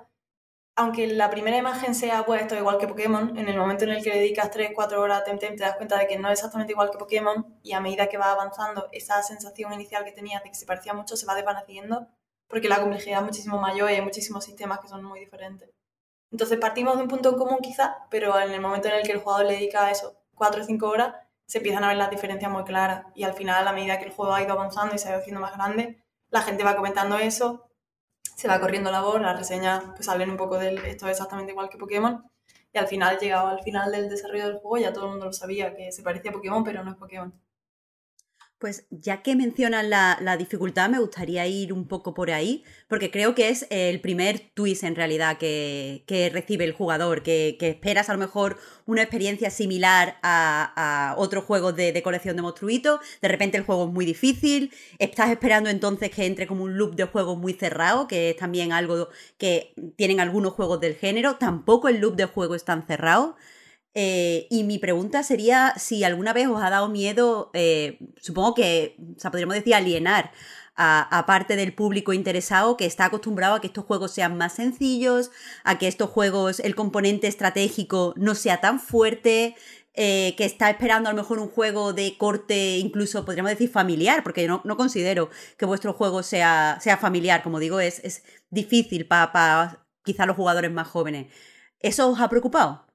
[0.78, 3.92] aunque la primera imagen sea, pues esto es igual que Pokémon, en el momento en
[3.92, 6.40] el que le dedicas 3-4 horas a Temtem te das cuenta de que no es
[6.40, 10.44] exactamente igual que Pokémon y a medida que va avanzando esa sensación inicial que tenías
[10.44, 12.08] de que se parecía mucho se va desvaneciendo
[12.48, 15.70] porque la complejidad es muchísimo mayor y hay muchísimos sistemas que son muy diferentes.
[16.32, 19.20] Entonces partimos de un punto común quizá, pero en el momento en el que el
[19.20, 21.16] jugador le dedica a eso 4 o 5 horas,
[21.48, 24.12] se empiezan a ver las diferencias muy claras y al final a medida que el
[24.12, 27.18] juego ha ido avanzando y se ha ido haciendo más grande, la gente va comentando
[27.18, 27.65] eso,
[28.36, 31.52] se va corriendo la voz, las reseñas pues hablan un poco de esto es exactamente
[31.52, 32.24] igual que Pokémon
[32.76, 35.34] y al final, llegado al final del desarrollo del juego, ya todo el mundo lo
[35.34, 37.34] sabía, que se parecía a Pokémon, pero no es Pokémon.
[38.66, 43.36] Pues ya que mencionan la, dificultad, me gustaría ir un poco por ahí, porque creo
[43.36, 48.18] que es el primer twist en realidad que, recibe el jugador, que, esperas a lo
[48.18, 48.58] mejor
[48.88, 53.66] una experiencia similar a, a otros juegos de, de, colección de monstruitos, de repente el
[53.66, 57.54] juego es muy difícil, estás esperando entonces que entre como un loop de juego muy
[57.54, 62.26] cerrado, que es también algo que tienen algunos juegos del género, tampoco el loop de
[62.26, 63.36] juego es tan cerrado.
[63.98, 68.98] Eh, y mi pregunta sería si alguna vez os ha dado miedo, eh, supongo que,
[69.16, 70.32] o sea, podríamos decir, alienar
[70.76, 75.32] a, parte del público interesado que está acostumbrado a que estos juegos sean más sencillos,
[75.64, 79.56] a que estos juegos, el componente estratégico no sea tan fuerte,
[79.94, 84.24] eh, que está esperando a lo mejor un juego de corte, incluso podríamos decir familiar,
[84.24, 89.08] porque no, no considero que vuestro juego sea, sea familiar, como digo, es, es difícil
[89.08, 91.28] para pa, quizá los jugadores más jóvenes.
[91.80, 92.86] ¿Eso os ha preocupado?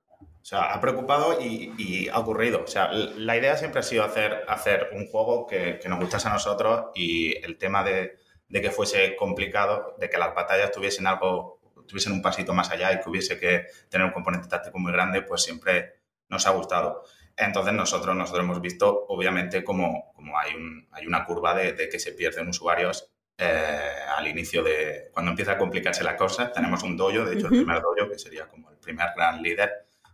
[0.41, 2.63] O sea, ha preocupado y, y, ha ocurrido.
[2.65, 6.29] O sea, la idea siempre ha sido hacer, hacer un juego que, que nos gustase
[6.29, 8.17] a nosotros y el tema de,
[8.49, 12.93] de, que fuese complicado, de que las batallas tuviesen algo, tuviesen un pasito más allá
[12.93, 17.05] y que hubiese que tener un componente táctico muy grande, pues siempre nos ha gustado.
[17.37, 21.89] Entonces nosotros, nosotros hemos visto, obviamente, como, como hay, un, hay una curva de, de,
[21.89, 25.11] que se pierden usuarios eh, al inicio de...
[25.13, 28.19] Cuando empieza a complicarse la cosa, tenemos un dojo, de hecho el primer dojo, que
[28.19, 29.71] sería como el primer gran líder,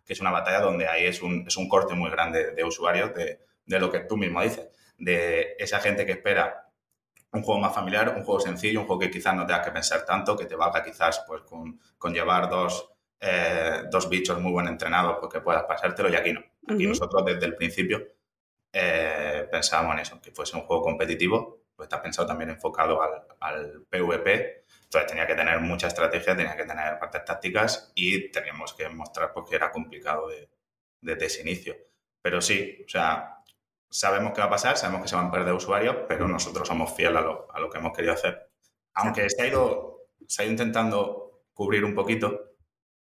[0.06, 3.12] que es una batalla donde ahí es un, es un corte muy grande de usuarios
[3.14, 6.70] de, de, lo que tú mismo dices, de esa gente que espera
[7.32, 10.06] un juego más familiar, un juego sencillo, un juego que quizás no tengas que pensar
[10.06, 12.88] tanto, que te valga quizás pues con, con llevar dos,
[13.20, 16.40] eh, dos bichos muy buen entrenados porque puedas pasártelo y aquí no.
[16.40, 16.88] Aquí uh -huh.
[16.88, 18.06] nosotros desde el principio
[18.72, 23.22] eh, pensábamos en eso, que fuese un juego competitivo, pues está pensado también enfocado al,
[23.40, 28.72] al PvP, entonces tenía que tener mucha estrategia, tenía que tener partes tácticas y teníamos
[28.72, 30.48] que mostrar pues, que era complicado de,
[31.00, 31.76] desde ese inicio.
[32.22, 33.42] Pero sí, o sea,
[33.90, 36.94] sabemos qué va a pasar, sabemos que se van a perder usuarios, pero nosotros somos
[36.94, 38.48] fieles a lo, a lo que hemos querido hacer.
[38.94, 42.54] Aunque se ha ido, se ha ido intentando cubrir un poquito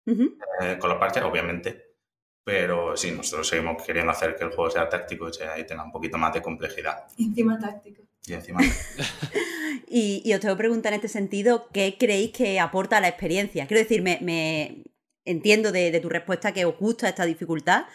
[0.06, 0.36] uh -huh.
[0.62, 1.94] eh, con los parches, obviamente,
[2.42, 5.84] pero sí, nosotros seguimos queriendo hacer que el juego sea táctico y, sea, y tenga
[5.84, 7.06] un poquito más de complejidad.
[7.18, 8.07] Encima táctico.
[8.28, 8.60] Y encima.
[9.88, 13.66] y, y, os tengo que preguntar en este sentido, ¿qué creéis que aporta la experiencia?
[13.66, 14.84] Quiero decir, me, me
[15.24, 17.86] entiendo de, de, tu respuesta que os gusta esta dificultad.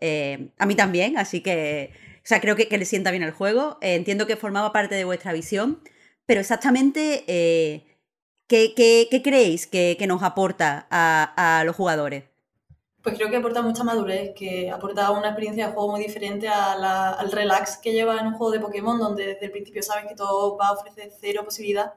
[0.00, 3.30] Eh, a mí también, así que, o sea, creo que, que le sienta bien el
[3.30, 3.78] juego.
[3.80, 5.80] Eh, entiendo que formaba parte de vuestra visión,
[6.26, 7.84] pero exactamente, eh,
[8.48, 12.24] ¿qué, qué, qué, creéis que, que nos aporta a, a los jugadores?
[13.02, 16.76] Pues creo que aporta mucha madurez, que aporta una experiencia de juego muy diferente a
[16.76, 20.06] la, al relax que lleva en un juego de Pokémon, donde desde el principio sabes
[20.06, 21.94] que todo va a ofrecer cero posibilidad.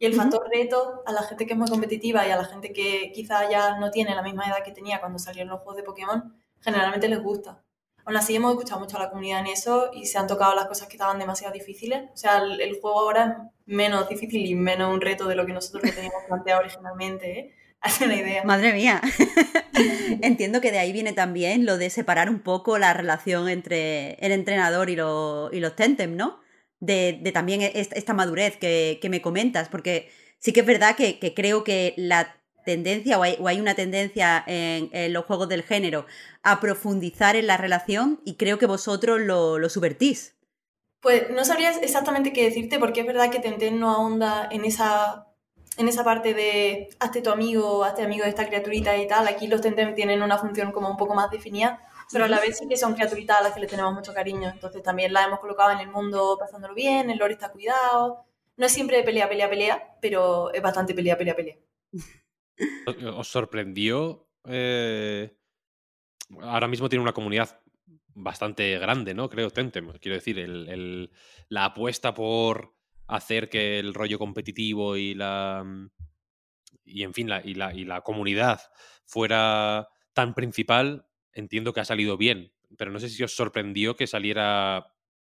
[0.00, 0.18] Y el uh -huh.
[0.18, 3.48] factor reto, a la gente que es muy competitiva y a la gente que quizá
[3.48, 7.08] ya no tiene la misma edad que tenía cuando salieron los juegos de Pokémon, generalmente
[7.08, 7.62] les gusta.
[8.04, 10.66] Aún así hemos escuchado mucho a la comunidad en eso y se han tocado las
[10.66, 12.10] cosas que estaban demasiado difíciles.
[12.14, 15.44] O sea, el, el juego ahora es menos difícil y menos un reto de lo
[15.46, 17.54] que nosotros lo teníamos planteado originalmente, ¿eh?
[17.80, 18.44] Hace una idea.
[18.44, 19.00] Madre mía.
[20.22, 24.32] Entiendo que de ahí viene también lo de separar un poco la relación entre el
[24.32, 26.40] entrenador y, lo, y los Tentem, ¿no?
[26.80, 31.18] De, de también esta madurez que, que, me comentas, porque sí que es verdad que,
[31.18, 35.48] que creo que la tendencia o hay, o hay una tendencia en, en, los juegos
[35.48, 36.06] del género
[36.42, 40.36] a profundizar en la relación y creo que vosotros lo, lo subvertís.
[41.00, 45.27] Pues no sabría exactamente qué decirte porque es verdad que Tenten no ahonda en esa,
[45.78, 49.28] en esa parte de hazte tu amigo, hazte amigo de esta criaturita y tal.
[49.28, 51.80] Aquí los Tenten tienen una función como un poco más definida,
[52.12, 54.50] pero a la vez sí que son criaturitas a las que le tenemos mucho cariño.
[54.50, 58.24] Entonces también la hemos colocado en el mundo pasándolo bien, el lore está cuidado.
[58.56, 61.56] No es siempre pelea, pelea, pelea, pero es bastante pelea, pelea, pelea.
[63.16, 64.26] ¿Os sorprendió?
[64.44, 65.32] Eh,
[66.40, 67.60] ahora mismo tiene una comunidad
[68.14, 69.30] bastante grande, ¿no?
[69.30, 69.92] Creo, Tentem.
[70.00, 71.12] Quiero decir, el,
[71.48, 72.74] la apuesta por
[73.08, 75.64] hacer que el rollo competitivo y la.
[76.84, 78.60] Y en fin, la, y, la, y la comunidad
[79.06, 82.52] fuera tan principal, entiendo que ha salido bien.
[82.76, 84.94] Pero no sé si os sorprendió que saliera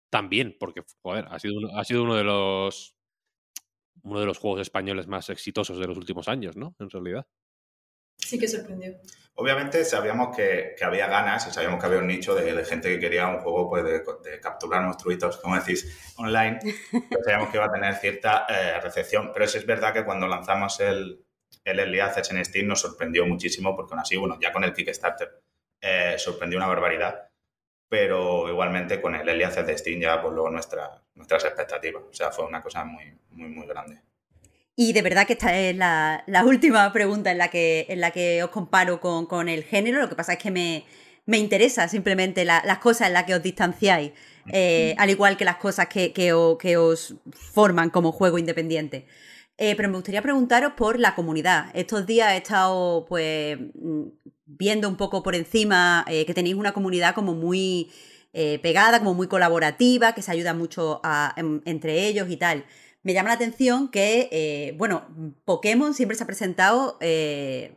[0.10, 2.96] tan bien, porque, joder, ha sido uno, ha sido uno de los
[4.04, 6.76] uno de los juegos españoles más exitosos de los últimos años, ¿no?
[6.80, 7.26] En realidad.
[8.18, 8.94] Sí que sorprendió.
[9.36, 12.90] Obviamente sabíamos que, que, había ganas y sabíamos que había un nicho de, de gente
[12.90, 16.60] que quería un juego pues, de, de, capturar monstruitos, como decís, online.
[17.24, 19.32] Sabíamos que iba a tener cierta eh, recepción.
[19.34, 21.26] Pero sí es verdad que cuando lanzamos el,
[21.64, 24.74] el Early Access en Steam nos sorprendió muchísimo porque aún así, bueno, ya con el
[24.74, 25.42] Kickstarter
[25.82, 27.30] eh, sorprendió una barbaridad.
[27.90, 32.04] Pero igualmente con el Early Access de Steam ya pues luego nuestra, nuestras expectativas.
[32.08, 34.00] O sea, fue una cosa muy, muy, muy grande.
[34.76, 38.12] Y de verdad que esta es la, la, última pregunta en la que, en la
[38.12, 40.00] que os comparo con, con el género.
[40.00, 40.86] Lo que pasa es que me,
[41.26, 44.12] me interesa simplemente la, las cosas en las que os distanciáis,
[44.52, 49.06] eh, al igual que las cosas que, que, o, que os forman como juego independiente.
[49.58, 51.68] Eh, pero me gustaría preguntaros por la comunidad.
[51.76, 53.60] Estos días he estado pues
[54.46, 57.92] viendo un poco por encima eh, que tenéis una comunidad como muy
[58.64, 62.66] pegada, como muy colaborativa, que se ayuda mucho a, en, entre ellos y tal
[63.04, 65.06] me llama la atención que, eh, bueno,
[65.46, 67.76] Pokémon siempre se ha presentado eh,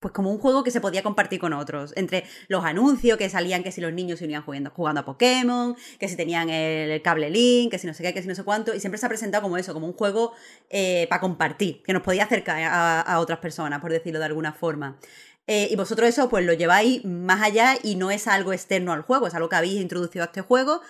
[0.00, 1.92] pues como un juego que se podía compartir con otros.
[1.96, 5.76] Entre los anuncios que salían que si los niños se unían jugando, jugando a Pokémon,
[5.98, 8.42] que si tenían el, cable Link, que si no sé qué, que si no sé
[8.42, 8.74] cuánto.
[8.74, 10.32] Y siempre se ha presentado como eso, como un juego
[10.68, 14.98] eh, para compartir, que nos podía acercar a, otras personas, por decirlo de alguna forma.
[15.46, 19.26] Y vosotros eso pues lo lleváis más allá y no es algo externo al juego,
[19.26, 20.80] es algo que habéis introducido a este juego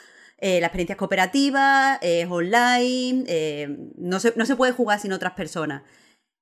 [0.41, 5.13] eh, la experiencia es cooperativa, es online, eh, no, se, no, se, puede jugar sin
[5.13, 5.83] otras personas.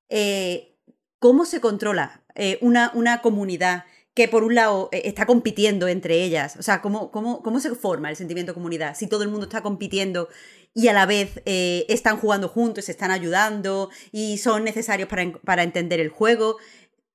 [0.09, 0.77] Eh,
[1.19, 2.23] ¿Cómo se controla
[2.61, 3.85] una, una, comunidad
[4.15, 6.57] que por un lado está compitiendo entre ellas?
[6.57, 8.97] O sea, ¿cómo, cómo, cómo se forma el sentimiento de comunidad?
[8.97, 10.29] Si todo el mundo está compitiendo
[10.75, 15.65] y a la vez están jugando juntos, se están ayudando y son necesarios para, para
[15.65, 16.59] entender el juego.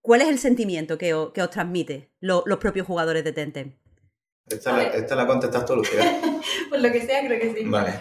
[0.01, 3.77] ¿Cuál es el sentimiento que, que os transmite lo, los propios jugadores de Tentem?
[4.47, 6.01] Esta, la, esta la contestas tú, Lucía.
[6.69, 7.65] Por lo que sea, creo que sí.
[7.65, 7.99] Vale.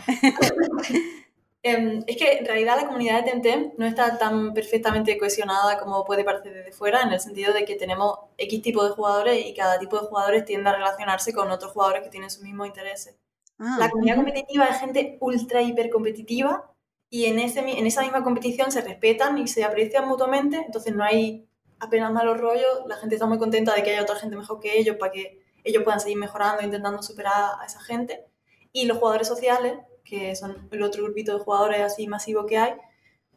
[1.64, 6.04] um, es que en realidad la comunidad de Temtem no está tan perfectamente cohesionada como
[6.04, 9.54] puede parecer desde fuera, en el sentido de que tenemos X tipo de jugadores y
[9.54, 13.16] cada tipo de jugadores tiende a relacionarse con otros jugadores que tienen sus mismos intereses.
[13.58, 14.24] Ah, la comunidad uh -huh.
[14.24, 16.72] competitiva es gente ultra hiper competitiva
[17.08, 21.04] y en, ese, en esa misma competición se respetan y se aprecian mutuamente, entonces no
[21.04, 21.46] hay
[21.78, 24.78] apenas malos rollos, la gente está muy contenta de que haya otra gente mejor que
[24.78, 28.24] ellos para que ellos puedan seguir mejorando, intentando superar a esa gente.
[28.72, 32.74] Y los jugadores sociales, que son el otro grupito de jugadores así masivo que hay,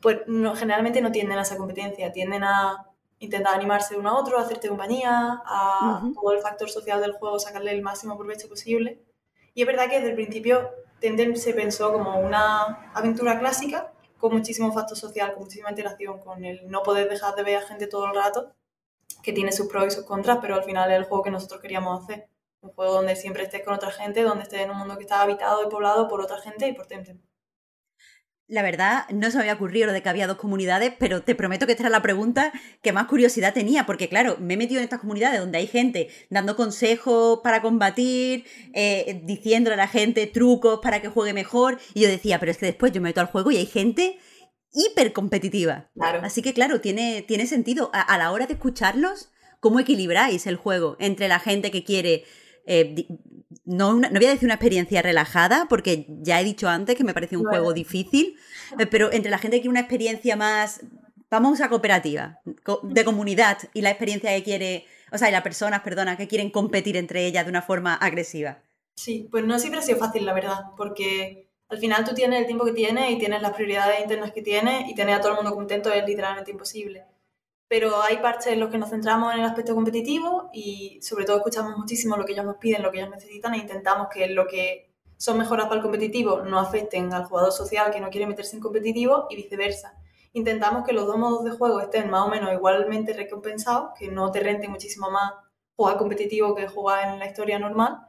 [0.01, 2.85] pues no, generalmente no tienden a esa competencia, tienden a
[3.19, 6.13] intentar animarse uno a otro, a hacerte compañía, a uh -huh.
[6.13, 9.01] todo el factor social del juego, sacarle el máximo provecho posible.
[9.53, 10.69] Y es verdad que desde el principio
[10.99, 16.43] Tendem se pensó como una aventura clásica, con muchísimo factor social, con muchísima interacción, con
[16.43, 18.53] el no poder dejar de ver a gente todo el rato,
[19.25, 21.59] que tiene sus pros y sus contras, pero al final es el juego que nosotros
[21.59, 22.27] queríamos hacer.
[22.61, 25.21] Un juego donde siempre estés con otra gente, donde estés en un mundo que está
[25.21, 27.19] habitado y poblado por otra gente y por Temtem.
[28.47, 31.33] La verdad, no se me había ocurrido lo de que había dos comunidades, pero te
[31.33, 32.53] prometo que esta era la pregunta
[32.83, 36.09] que más curiosidad tenía, porque claro, me he metido en estas comunidades donde hay gente
[36.29, 42.01] dando consejos para combatir, eh, diciéndole a la gente trucos para que juegue mejor, y
[42.01, 44.19] yo decía, pero es que después yo me meto al juego y hay gente
[44.75, 45.89] hiper competitiva.
[45.95, 46.19] Claro.
[46.23, 47.89] Así que claro, tiene, tiene sentido.
[47.93, 52.23] A, a, la hora de escucharlos, ¿cómo equilibráis el juego entre la gente que quiere...
[52.67, 53.07] Eh,
[53.63, 57.03] no, una, no voy a decir una experiencia relajada, porque ya he dicho antes que
[57.03, 57.57] me parece un bueno.
[57.57, 58.37] juego difícil,
[58.77, 60.81] eh, pero entre la gente que quiere una experiencia más,
[61.29, 62.39] vamos a cooperativa,
[62.83, 66.49] de comunidad, y la experiencia que quiere, o sea, y las personas, perdona, que quieren
[66.49, 68.59] competir entre ellas de una forma agresiva.
[68.95, 72.45] Sí, pues no siempre ha sido fácil, la verdad, porque al final tú tienes el
[72.45, 75.37] tiempo que tienes y tienes las prioridades internas que tienes y tener a todo el
[75.37, 77.05] mundo contento es literalmente imposible.
[77.67, 81.37] Pero hay partes en los que nos centramos en el aspecto competitivo y sobre todo
[81.37, 84.47] escuchamos muchísimo lo que ellos nos piden, lo que ellos necesitan e intentamos que lo
[84.47, 88.55] que son mejoras para el competitivo no afecten al jugador social que no quiere meterse
[88.55, 89.97] en competitivo y viceversa.
[90.33, 94.31] intentamos que los dos modos de juego estén más o menos igualmente recompensados, que no
[94.31, 95.31] te rente muchísimo más
[95.75, 97.99] jugar competitivo que jugar en la historia normal.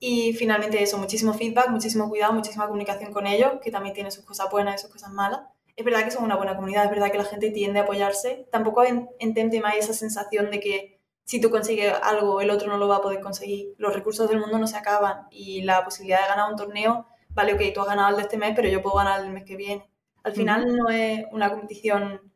[0.00, 4.24] Y finalmente eso, muchísimo feedback, muchísimo cuidado, muchísima comunicación con ellos, que también tiene sus
[4.24, 5.40] cosas buenas y sus cosas malas.
[5.74, 8.48] Es verdad que son una buena comunidad, es verdad que la gente tiende a apoyarse.
[8.50, 12.68] Tampoco en, en Temtem hay esa sensación de que si tú consigues algo, el otro
[12.68, 13.74] no lo va a poder conseguir.
[13.76, 17.52] Los recursos del mundo no se acaban y la posibilidad de ganar un torneo, vale,
[17.54, 19.56] ok, tú has ganado el de este mes, pero yo puedo ganar el mes que
[19.56, 19.88] viene.
[20.22, 22.32] Al final no es una competición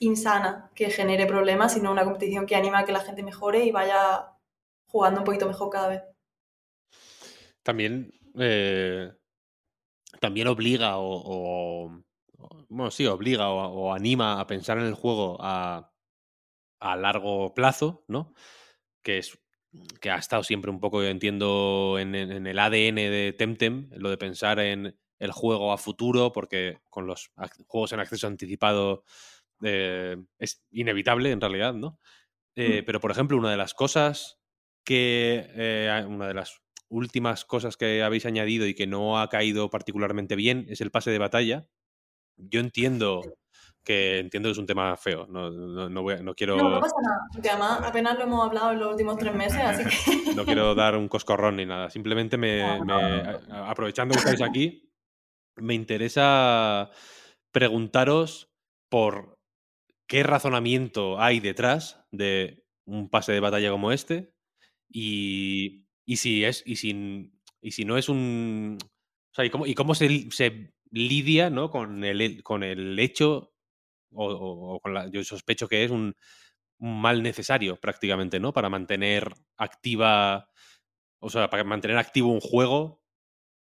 [0.00, 3.70] insana que genere problemas, sino una competición que anima a que la gente mejore y
[3.70, 4.32] vaya
[4.86, 6.02] jugando un poquito mejor cada vez.
[7.62, 9.12] También, eh,
[10.20, 12.02] también obliga o,
[12.68, 15.92] bueno, sí, obliga o, anima a pensar en el juego a,
[16.80, 18.34] a largo plazo, ¿no?
[19.02, 19.38] Que es
[20.00, 24.10] que ha estado siempre un poco, yo entiendo, en, en, el ADN de Temtem, lo
[24.10, 27.30] de pensar en el juego a futuro, porque con los
[27.66, 29.04] juegos en acceso anticipado
[29.62, 31.98] eh, es inevitable en realidad, ¿no?
[32.56, 32.84] Eh, mm.
[32.84, 34.40] Pero, por ejemplo, una de las cosas
[34.84, 36.60] que, eh, una de las
[36.92, 41.10] últimas cosas que habéis añadido y que no ha caído particularmente bien es el pase
[41.10, 41.66] de batalla.
[42.36, 43.22] Yo entiendo
[43.82, 46.56] que entiendo que es un tema feo, no, no, no, quiero...
[46.56, 49.60] No, no pasa nada, porque además apenas lo hemos hablado en los últimos tres meses,
[49.60, 50.34] así que...
[50.34, 52.62] No quiero dar un coscorrón ni nada, simplemente me,
[53.50, 54.88] aprovechando que estáis aquí,
[55.56, 56.90] me interesa
[57.50, 58.52] preguntaros
[58.88, 59.40] por
[60.06, 64.32] qué razonamiento hay detrás de un pase de batalla como este
[64.88, 65.81] y,
[66.12, 69.74] y si es y si, y si no es un o sea, y cómo, y
[69.74, 71.70] cómo se, se lidia ¿no?
[71.70, 73.54] con, el, con el hecho
[74.12, 76.14] o, con la, yo sospecho que es un,
[76.78, 78.52] mal necesario prácticamente, ¿no?
[78.52, 80.50] Para mantener activa,
[81.20, 83.00] o sea, para mantener activo un juego.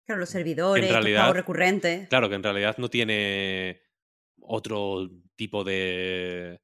[0.06, 2.06] Claro, los servidores, realidad, recurrente.
[2.08, 3.82] Claro, que en realidad no tiene
[4.40, 6.60] otro tipo de,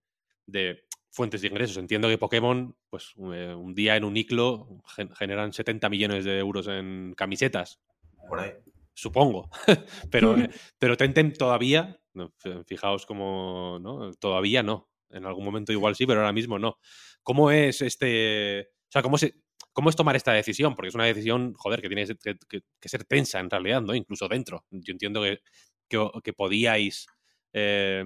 [0.47, 1.77] de fuentes de ingresos.
[1.77, 4.83] Entiendo que Pokémon, pues eh, un día en un ICLO
[5.17, 7.81] generan 70 millones de euros en camisetas.
[8.29, 8.53] Por ahí.
[8.95, 9.51] Supongo.
[10.11, 10.37] pero,
[10.79, 12.01] pero Tentem todavía
[12.67, 14.13] Fijaos cómo, ¿no?
[14.15, 14.89] Todavía no.
[15.11, 16.79] En algún momento igual sí, pero ahora mismo no.
[17.23, 18.71] ¿Cómo es este...
[18.89, 19.35] O sea, ¿cómo, se,
[19.73, 20.75] cómo es tomar esta decisión?
[20.75, 23.95] Porque es una decisión, joder, que tiene que, ser tensa en realidad, ¿no?
[23.95, 24.65] Incluso dentro.
[24.71, 25.41] Yo entiendo que,
[25.89, 27.07] que, podíais
[27.53, 28.05] eh,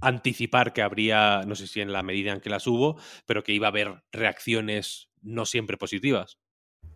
[0.00, 3.52] anticipar que habría, no sé si en la medida en que las hubo, pero que
[3.52, 6.38] iba a haber reacciones no siempre positivas.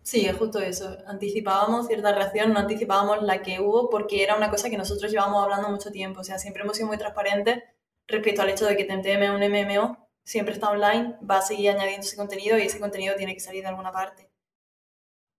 [0.03, 0.97] Sí, es justo eso.
[1.07, 5.45] Anticipábamos cierta reacción, no anticipábamos la que hubo porque era una cosa que nosotros llevábamos
[5.45, 6.21] hablando mucho tiempo.
[6.21, 7.63] O sea, siempre hemos sido muy transparentes
[8.09, 11.71] respecto al hecho de que Temtem es un MMO, siempre está online, va a seguir
[11.71, 14.29] añadiendo ese contenido y ese contenido tiene que salir de alguna parte.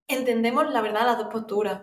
[0.08, 1.82] Entendemos, la verdad, las dos posturas.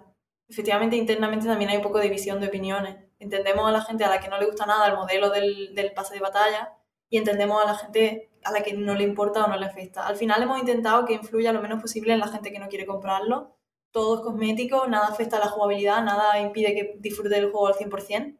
[0.51, 2.97] Efectivamente, internamente también hay un poco de división de opiniones.
[3.19, 5.93] Entendemos a la gente a la que no le gusta nada el modelo del, del
[5.93, 6.73] pase de batalla
[7.09, 10.05] y entendemos a la gente a la que no le importa o no le afecta.
[10.05, 12.85] Al final hemos intentado que influya lo menos posible en la gente que no quiere
[12.85, 13.55] comprarlo.
[13.91, 17.75] Todo es cosmético, nada afecta a la jugabilidad, nada impide que disfrute del juego al
[17.75, 18.37] 100%.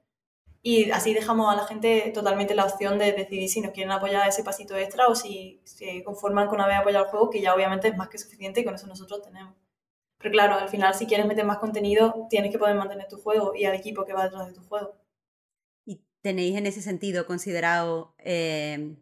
[0.64, 4.28] Y así dejamos a la gente totalmente la opción de decidir si nos quieren apoyar
[4.28, 7.88] ese pasito extra o si se conforman con haber apoyado el juego, que ya obviamente
[7.88, 9.55] es más que suficiente y con eso nosotros tenemos.
[10.22, 13.53] Pero claro, al final si quieres meter más contenido, tienes que poder mantener tu juego
[13.55, 14.95] y al equipo que va detrás de tu juego.
[15.86, 18.95] ¿Y tenéis en ese sentido considerado eh,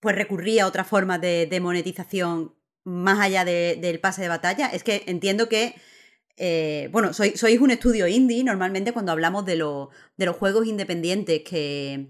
[0.00, 4.68] pues recurría a otra forma de, monetización más allá del pase de batalla.
[4.68, 5.74] Es que entiendo que,
[6.36, 9.56] eh, bueno, sois, un estudio indie, normalmente cuando hablamos de,
[10.16, 12.08] de los juegos independientes que,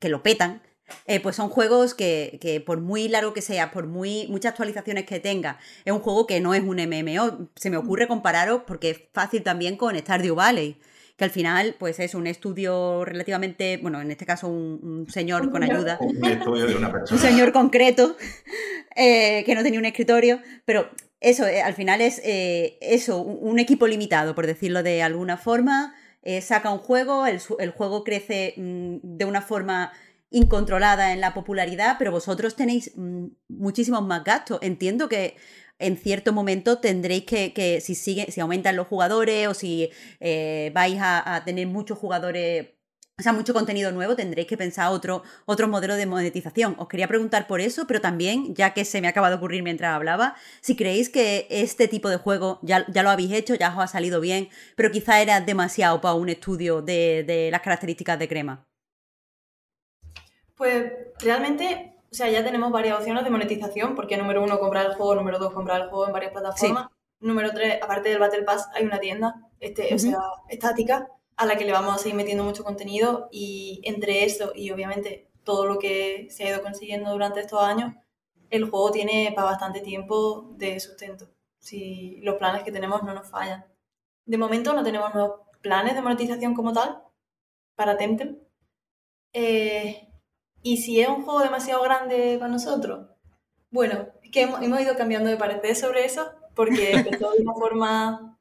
[0.00, 0.62] que lo petan,
[1.06, 5.04] eh, pues son juegos que, que, por muy largo que sea, por muy muchas actualizaciones
[5.04, 7.48] que tenga, es un juego que no es un MMO.
[7.56, 10.76] Se me ocurre compararos porque es fácil también con Stardew Valley
[11.18, 15.64] que al final pues es un estudio relativamente, bueno, en este caso un, señor con
[15.64, 15.98] ayuda.
[16.00, 17.20] Un estudio de una persona.
[17.20, 18.16] Un señor concreto
[18.94, 20.88] eh, que no tenía un escritorio, pero
[21.20, 25.92] eso, eh, al final es eh, eso, un, equipo limitado, por decirlo de alguna forma,
[26.40, 29.92] saca un juego, el, el juego crece mm, de una forma
[30.30, 34.58] incontrolada en la popularidad, pero vosotros tenéis mm, muchísimos más gastos.
[34.62, 35.36] Entiendo que
[35.78, 40.98] en cierto momento tendréis que, si, sigue, si aumentan los jugadores o si eh, vais
[41.00, 42.68] a, tener muchos jugadores
[43.18, 46.76] o sea, mucho contenido nuevo, tendréis que pensar otro, otro modelo de monetización.
[46.78, 49.92] Os quería preguntar por eso, pero también, ya que se me acaba de ocurrir mientras
[49.92, 53.78] hablaba, si creéis que este tipo de juego ya, ya lo habéis hecho, ya os
[53.82, 58.28] ha salido bien, pero quizá era demasiado para un estudio de, de las características de
[58.28, 58.67] crema.
[60.58, 64.94] Pues realmente o sea, ya tenemos varias opciones de monetización, porque número uno, comprar el
[64.94, 66.88] juego, número dos, comprar el juego en varias plataformas.
[67.20, 71.08] Número tres, aparte del Battle Pass, hay una tienda, este, o sea, estática.
[71.36, 75.30] a la que le vamos a seguir metiendo mucho contenido y entre eso y obviamente
[75.44, 77.94] todo lo que se ha ido consiguiendo durante estos años,
[78.50, 81.28] el juego tiene para bastante tiempo de sustento.
[81.58, 83.66] Si los planes que tenemos no nos fallan.
[84.26, 87.02] De momento no tenemos nuevos planes de monetización como tal
[87.76, 88.38] para Temtem.
[89.32, 90.07] Eh,
[90.68, 93.06] y si es un juego demasiado grande para nosotros,
[93.70, 97.54] bueno, es que hemos, hemos ido cambiando de parecer sobre eso porque empezó de una
[97.54, 98.38] forma...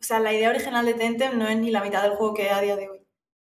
[0.00, 2.46] O sea, la idea original de Temtem no es ni la mitad del juego que
[2.46, 3.00] es a día de hoy.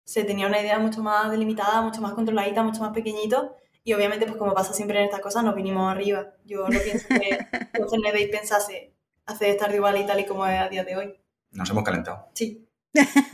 [0.05, 4.27] Se tenía una idea mucho más delimitada, mucho más controladita, mucho más pequeñito y obviamente,
[4.27, 6.35] pues como pasa siempre en estas cosas, nos vinimos arriba.
[6.45, 7.39] Yo no pienso que
[7.91, 8.93] Genevieve pensase
[9.25, 11.21] hacer Stardew Valley tal y como es a día de hoy.
[11.53, 12.29] Nos hemos calentado.
[12.35, 12.69] Sí.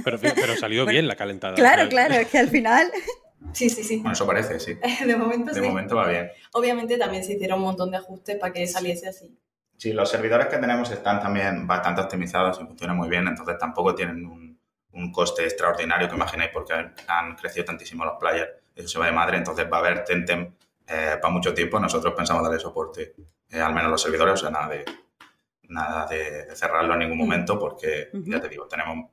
[0.05, 1.57] Pero, pero salió bien la calentada.
[1.57, 2.89] Claro, claro, es que al final.
[3.53, 3.97] Sí, sí, sí.
[3.99, 4.78] Bueno, eso parece, sí.
[5.07, 5.66] De momento De sí.
[5.66, 6.30] momento va bien.
[6.53, 9.39] Obviamente también se hicieron un montón de ajustes para que saliese así.
[9.76, 13.95] Sí, los servidores que tenemos están también bastante optimizados y funcionan muy bien, entonces tampoco
[13.95, 14.59] tienen un,
[14.97, 18.51] un coste extraordinario que imagináis porque han, crecido tantísimo los players.
[18.74, 20.55] Eso se va de madre, entonces va a haber Temtem
[20.87, 21.78] eh, para mucho tiempo.
[21.78, 23.14] Nosotros pensamos darle soporte,
[23.51, 24.84] eh, al menos los servidores, o sea, nada de,
[25.64, 29.11] nada de, de cerrarlo en ningún momento porque, ya te digo, tenemos,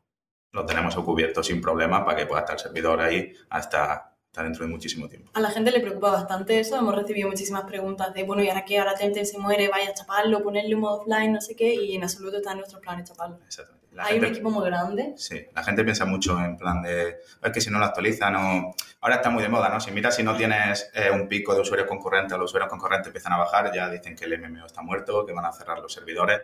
[0.51, 4.65] lo tenemos cubierto sin problema para que pueda estar el servidor ahí hasta, hasta dentro
[4.65, 5.29] de muchísimo tiempo.
[5.35, 6.75] A la gente le preocupa bastante eso.
[6.75, 8.79] Hemos recibido muchísimas preguntas de, bueno, ¿y ahora qué?
[8.79, 11.75] Ahora Temtem se muere, vaya a chaparlo, ponerle un modo offline, no sé qué.
[11.75, 13.37] Y en absoluto está en nuestros planes chaparlo.
[13.45, 13.83] Exactamente.
[13.91, 15.13] La Hay un equipo muy grande.
[15.17, 18.75] Sí, la gente piensa mucho en plan de, es que si no lo actualizan o...
[19.01, 19.79] Ahora está muy de moda, ¿no?
[19.79, 23.07] Si miras si no tienes eh, un pico de usuarios concurrentes o los usuarios concurrentes
[23.07, 25.93] empiezan a bajar, ya dicen que el MMO está muerto, que van a cerrar los
[25.93, 26.41] servidores,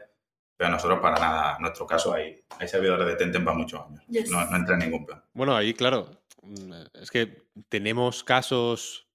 [0.60, 4.03] pero nosotros para nada, en nuestro caso hay, hay servidores de Tentem para muchos años,
[4.10, 4.30] Yes.
[4.30, 5.24] no, no entra en ningún plan.
[5.34, 9.07] Bueno, ahí, claro, mm, es que tenemos casos,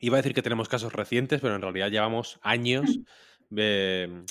[0.00, 2.98] iba a decir que tenemos casos recientes, pero en realidad llevamos años,
[3.48, 4.24] de-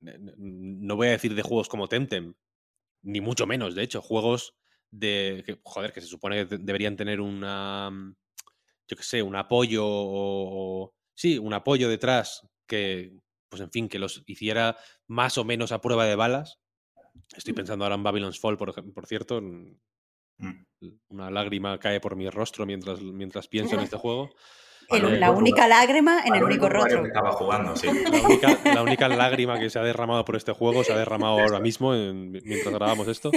[0.00, 2.32] de- no voy a decir de juegos como Temtem,
[3.02, 4.54] ni mucho menos, de hecho, juegos
[4.90, 8.14] de, que, joder, que se supone que de- deberían tener una, mm,
[8.88, 13.12] yo qué sé, un apoyo o- sí, un apoyo detrás que,
[13.50, 14.74] pues en fin, que los hiciera
[15.08, 16.60] más o menos a prueba de balas.
[17.36, 19.40] Estoy pensando ahora en Babylon's Fall, por, por cierto,
[20.40, 20.62] Mm.
[21.08, 24.30] una lágrima cae por mi rostro mientras, mientras pienso en este juego.
[24.88, 27.02] El- la única lágrima en el único rostro.
[27.02, 27.88] que estaba jugando, sí.
[28.12, 31.40] La única, la única lágrima que se ha derramado por este juego se ha derramado
[31.40, 33.30] ahora mismo en- mientras grabamos esto.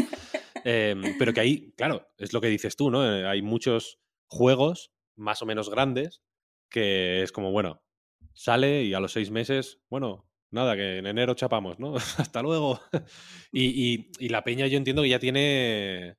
[0.63, 3.03] Eh, pero que ahí, claro, es lo que dices tú, ¿no?
[3.03, 6.22] Eh, hay muchos juegos más o menos grandes
[6.69, 7.82] que es como, bueno,
[8.34, 11.95] sale y a los seis meses, bueno, nada, que en enero chapamos, ¿no?
[12.17, 12.79] Hasta luego.
[13.53, 16.15] Y, y- y la peña yo entiendo que ya tiene...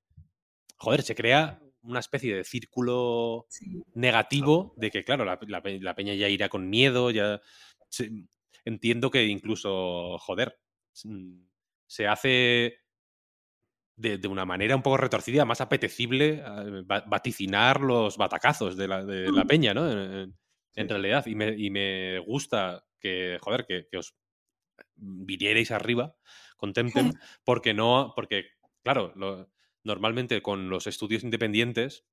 [0.76, 3.82] Joder, se crea una especie de círculo Sí.
[3.94, 7.40] negativo de que, claro, la, la pe- la peña ya irá con miedo, ya...
[7.88, 8.10] se-
[8.64, 10.58] entiendo que incluso, joder,
[11.04, 11.40] mm,
[11.86, 12.76] se hace
[13.96, 18.88] de, de una manera un poco retorcida, más apetecible eh, va- vaticinar los batacazos de
[18.88, 19.90] la, de la peña, ¿no?
[19.90, 20.38] En, en-
[20.74, 21.26] en realidad.
[21.26, 24.14] Y me, y me gusta que, joder, que, que os
[24.96, 26.16] vinierais arriba
[26.56, 26.82] con Temtem,
[27.44, 28.46] porque no, porque,
[28.82, 29.48] claro, lo-
[29.84, 32.04] normalmente con los estudios independientes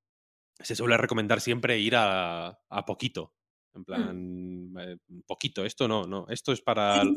[0.58, 3.34] se suele recomendar siempre ir a, a poquito.
[3.72, 4.96] En plan, eh,
[5.26, 7.04] poquito, esto no, no, esto es para...
[7.04, 7.12] Sí,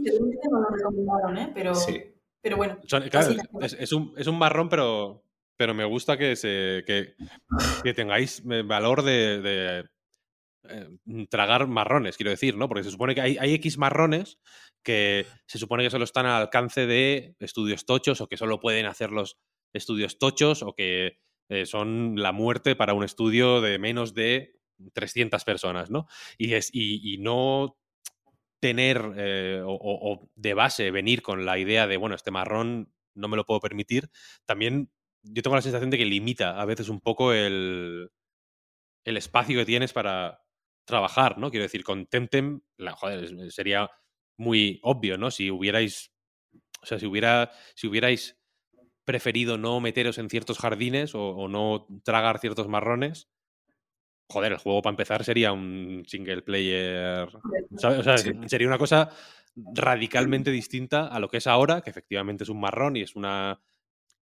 [0.51, 1.51] nos lo recomendaron, ¿eh?
[1.53, 1.99] Pero, Sí.
[2.41, 2.77] pero bueno.
[2.85, 5.25] Son- claro, es, es un, es un marrón, pero,
[5.57, 7.15] pero me gusta que, se, que,
[7.81, 9.89] que tengáis eh, valor de, de,
[10.70, 10.88] eh,
[11.30, 12.68] tragar marrones, quiero decir, ¿no?
[12.68, 14.40] Porque se supone que hay, X marrones
[14.84, 18.85] que se supone que solo están al alcance de estudios tochos o que solo pueden
[18.85, 19.38] hacer los
[19.73, 21.18] estudios tochos o que
[21.49, 24.56] eh, son la muerte para un estudio de menos de
[24.94, 26.07] 300 personas, ¿no?
[26.38, 27.77] Y, es, y, no
[28.60, 32.94] tener eh, o, o- o de base venir con la idea de, bueno, este marrón
[33.15, 34.10] no me lo puedo permitir,
[34.45, 34.90] también
[35.23, 38.10] yo tengo la sensación de que limita a veces un poco el,
[39.06, 40.43] el espacio que tienes para
[40.85, 41.49] trabajar, ¿no?
[41.51, 43.89] Quiero decir, con Temtem, la, joder, es- sería
[44.38, 45.31] muy obvio, ¿no?
[45.31, 46.11] Si hubierais,
[46.81, 48.38] o sea, si, hubiera, si hubierais
[49.05, 53.30] preferido no meteros en ciertos jardines o, o no tragar ciertos marrones,
[54.30, 57.30] joder, el juego para empezar sería un single player
[57.77, 57.99] ¿sabes?
[57.99, 58.31] O sea, Sí.
[58.47, 59.10] sería una cosa
[59.55, 63.61] radicalmente distinta a lo que es ahora, que efectivamente es un marrón y es una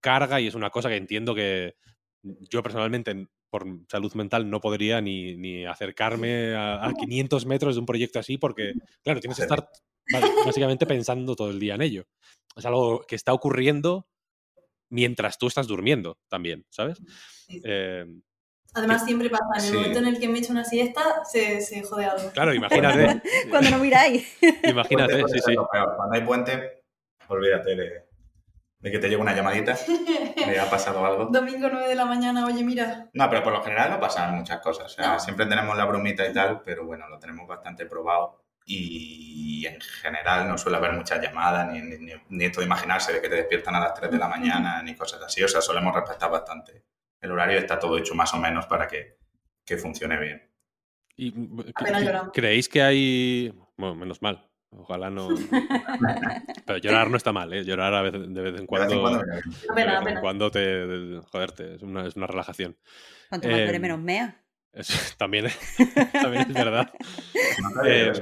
[0.01, 1.75] carga y es una cosa que entiendo que
[2.23, 7.79] yo personalmente por salud mental no podría ni, ni acercarme a, a 500 metros de
[7.81, 8.73] un proyecto así porque,
[9.03, 9.69] claro, tienes que estar
[10.45, 12.05] básicamente pensando todo el día en ello.
[12.55, 14.07] Es algo que está ocurriendo
[14.89, 16.97] mientras tú estás durmiendo también, ¿sabes?
[17.47, 17.61] Sí.
[17.63, 18.05] Eh,
[18.73, 19.43] Además, siempre pasa.
[19.57, 19.73] En el Sí.
[19.75, 22.31] momento en el que me echo una siesta, se, se jode algo.
[22.31, 23.21] claro, imagínate.
[23.49, 24.37] Cuando no miráis.
[24.63, 25.55] imagínate, Puente sí, sí.
[25.55, 26.83] Cuando hay puente,
[27.27, 27.91] olvídate de,
[28.81, 29.77] de que te llegue una llamadita,
[30.47, 31.25] me ha pasado algo.
[31.31, 33.09] Domingo 9 de la mañana, oye, mira.
[33.13, 34.85] No, pero por lo general no pasan muchas cosas.
[34.85, 38.43] O sea, siempre tenemos la bromita y tal, pero bueno, lo tenemos bastante probado.
[38.65, 43.21] Y en general no suele haber muchas llamadas, ni, ni, ni esto de imaginarse de
[43.21, 45.43] que te despiertan a las 3 de la mañana, ni cosas así.
[45.43, 46.85] O sea, solemos respetar bastante.
[47.19, 49.17] El horario está todo hecho más o menos para que,
[49.63, 50.49] que funcione bien.
[51.17, 51.33] Y,
[51.75, 52.31] Apenas lloramos.
[52.33, 53.53] ¿Creéis que hay...
[53.77, 54.50] Bueno, menos mal.
[54.73, 55.27] Ojalá no...
[56.65, 57.63] Pero llorar no está mal, ¿eh?
[57.65, 59.01] Llorar a veces, de vez en De vez en cuando...
[59.01, 61.19] cuando de vez en cuando te...
[61.29, 62.77] Joderte, es una, es una relajación.
[63.29, 64.43] Cuanto más Eh, llore, menos mea.
[64.73, 65.47] Es- también,
[66.13, 66.91] también es verdad.
[67.85, 68.13] Eh.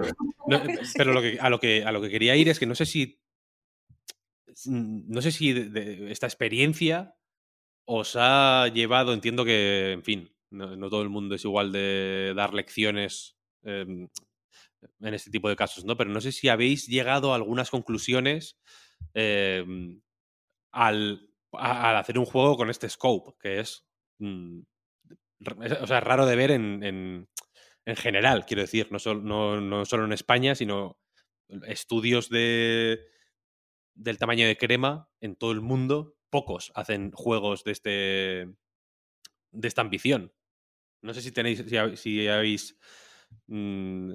[0.47, 0.59] No,
[0.97, 2.85] pero lo que, a, lo que, a lo que quería ir es que no sé
[2.87, 3.21] si.
[4.65, 7.15] No sé si de- de esta experiencia
[7.85, 9.13] os ha llevado.
[9.13, 14.07] Entiendo que, en fin, no, no todo el mundo es igual de dar lecciones em,
[15.01, 15.97] en este tipo de casos, ¿no?
[15.97, 18.57] Pero no sé si habéis llegado a algunas conclusiones
[19.13, 20.01] em,
[20.73, 23.87] al, al hacer un juego con este scope, que es.
[24.19, 24.61] mm,
[25.81, 27.29] o sea, raro de ver en, en,
[27.85, 30.99] en general, quiero decir, no, sol- no, no solo en España, sino
[31.67, 32.99] estudios de,
[33.95, 38.47] del tamaño de crema en todo el mundo, pocos hacen juegos de este
[39.51, 40.31] de esta ambición.
[41.01, 42.77] No sé si tenéis, si, si habéis
[43.47, 44.13] mm,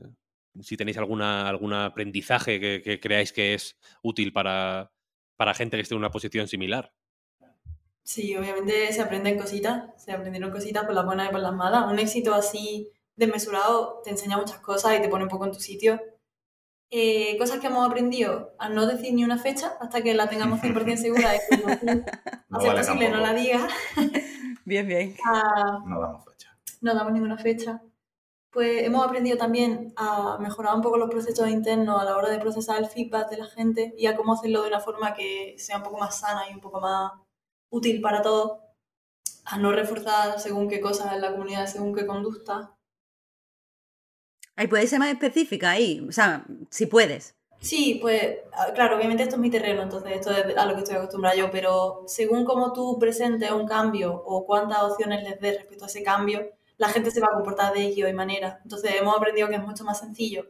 [0.63, 4.91] si tenéis alguna, algún aprendizaje que, que creáis que es útil para,
[5.37, 6.93] para gente que esté en una posición similar.
[8.03, 11.91] Sí, obviamente se aprenden cositas, se aprendieron cositas por las buenas y por las malas.
[11.91, 15.61] Un éxito así desmesurado te enseña muchas cosas y te pone un poco en tu
[15.61, 16.01] sitio.
[16.91, 20.61] Eh, cosas que hemos aprendido a no decir ni una fecha hasta que la tengamos
[20.61, 21.35] 100% segura.
[21.35, 21.67] Es que no,
[22.51, 23.73] No vale posible no la digas.
[24.67, 25.15] Bien, bien.
[25.25, 26.57] a- No damos fecha.
[26.83, 27.83] no damos ninguna fecha.
[28.55, 32.39] Pues hemos aprendido también a mejorar un poco los procesos internos a la hora de
[32.39, 35.79] procesar el feedback de la gente y a cómo hacerlo de una forma que sea
[35.79, 37.13] un poco más sana y un poco más
[37.71, 38.61] útil para todos.
[39.45, 42.77] A no reforzar según qué cosas en la comunidad, según qué conducta.
[44.55, 46.07] Ahí puedes ser más específica ahí.
[46.09, 47.35] O sea, si puedes.
[47.61, 48.37] Sí, pues
[48.77, 51.51] claro, obviamente esto es mi terreno, entonces esto es a lo que estoy acostumbrada yo,
[51.51, 56.05] pero según cómo tú presentes un cambio o cuántas opciones les des respecto a ese
[56.05, 58.61] cambio, la gente se va a comportar de X o Y manera.
[58.63, 60.47] Entonces hemos aprendido que es mucho más sencillo.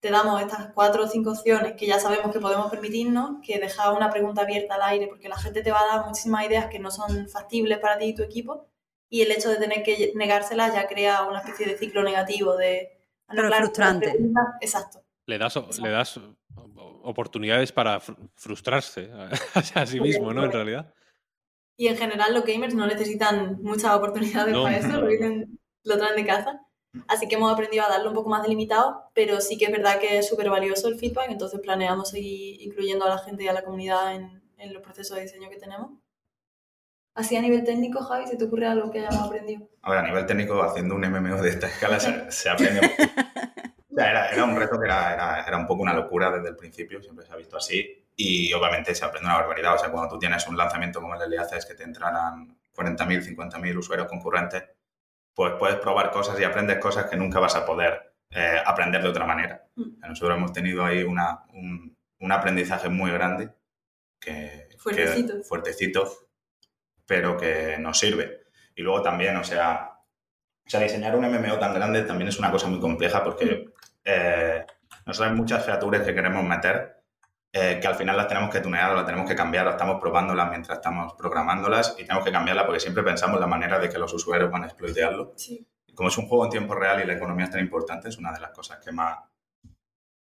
[0.00, 3.92] Te damos estas cuatro o cinco opciones que ya sabemos que podemos permitirnos, que dejar
[3.94, 6.78] una pregunta abierta al aire, porque la gente te va a dar muchísimas ideas que
[6.78, 8.66] no son factibles para ti y tu equipo,
[9.10, 12.96] y el hecho de tener que negárselas ya crea una especie de ciclo negativo de...
[13.26, 14.16] ah, no, Claro, frustrante.
[14.62, 15.02] Exacto.
[15.26, 16.18] Le das, le das
[17.02, 19.28] oportunidades para fr- frustrarse a,
[19.82, 20.44] a sí mismo, ¿no?
[20.44, 20.94] En realidad.
[21.80, 24.64] Y en general los gamers no necesitan muchas oportunidades No.
[24.64, 26.60] para eso, lo, vienen- lo traen de casa.
[27.08, 29.98] Así que hemos aprendido a darlo un poco más delimitado, pero sí que es verdad
[29.98, 33.54] que es súper valioso el feedback, entonces planeamos seguir incluyendo a la gente y a
[33.54, 35.92] la comunidad en, en los procesos de diseño que tenemos.
[37.14, 39.66] Así a nivel técnico, Javi, ¿se te ocurre algo que hayamos aprendido?
[39.80, 43.10] A ver, a nivel técnico, haciendo un MMO de esta escala se, se aprende mucho.
[43.90, 46.50] O sea, era, era un reto que era, era, era un poco una locura desde
[46.50, 48.04] el principio, siempre se ha visto así.
[48.22, 49.74] Y obviamente se aprende una barbaridad.
[49.74, 53.36] O sea, cuando tú tienes un lanzamiento como el de haces que te entraran 40.000,
[53.36, 54.64] 50.000 usuarios concurrentes,
[55.34, 59.08] pues puedes probar cosas y aprendes cosas que nunca vas a poder eh, aprender de
[59.08, 59.64] otra manera.
[59.76, 60.00] Mm.
[60.08, 63.50] Nosotros hemos tenido ahí una, un, un aprendizaje muy grande,
[64.20, 65.36] que, Fuertecito.
[65.38, 66.12] que- fuertecito,
[67.06, 68.42] pero que nos sirve.
[68.74, 69.92] Y luego también, o sea,
[70.66, 73.72] o sea, diseñar un MMO tan grande también es una cosa muy compleja porque
[74.04, 74.64] eh,
[75.06, 76.99] nosotros hay muchas features que queremos meter
[77.52, 80.00] eh, que al final las tenemos que tunear o las tenemos que cambiar o estamos
[80.00, 83.98] probándolas mientras estamos programándolas y tenemos que cambiarlas porque siempre pensamos la manera de que
[83.98, 85.32] los usuarios van a exploitearlo.
[85.36, 85.66] Sí.
[85.92, 88.32] Como es un juego en tiempo real y la economía es tan importante, es una
[88.32, 89.18] de las cosas que más,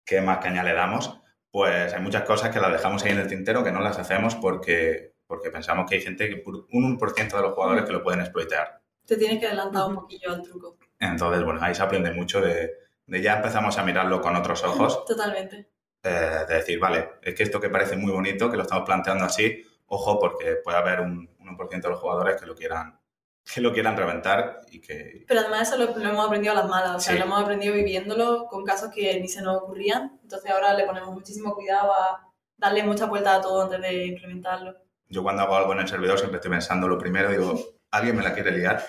[0.04, 1.22] que más caña le damos,
[1.52, 4.34] pues hay muchas cosas que las dejamos ahí en el tintero que no las hacemos
[4.36, 8.22] porque, porque pensamos que hay gente, que un 1% de los jugadores que lo pueden
[8.22, 8.82] exploitear.
[9.06, 10.80] Te tienes que adelantar un poquillo al truco.
[11.00, 12.72] Entonces, bueno, ahí se aprende mucho de,
[13.06, 15.70] de ya empezamos a mirarlo con otros ojos, Totalmente.
[16.04, 19.26] Eh, de decir, vale, es que esto que parece muy bonito, que lo estamos planteando
[19.26, 22.98] así, ojo, porque puede haber un, un 1% de los jugadores que lo quieran
[23.56, 25.26] que lo quieran reventar y que...
[25.28, 27.20] Pero además eso lo, lo hemos aprendido a las malas, o sea, Sí.
[27.20, 30.20] lo hemos aprendido viviéndolo con casos que ni se nos ocurrían.
[30.22, 34.76] Entonces ahora le ponemos muchísimo cuidado a darle mucha vuelta a todo antes de implementarlo.
[35.10, 37.60] Yo cuando hago algo en el servidor siempre estoy pensando lo primero, digo,
[37.92, 38.86] alguien me la quiere liar,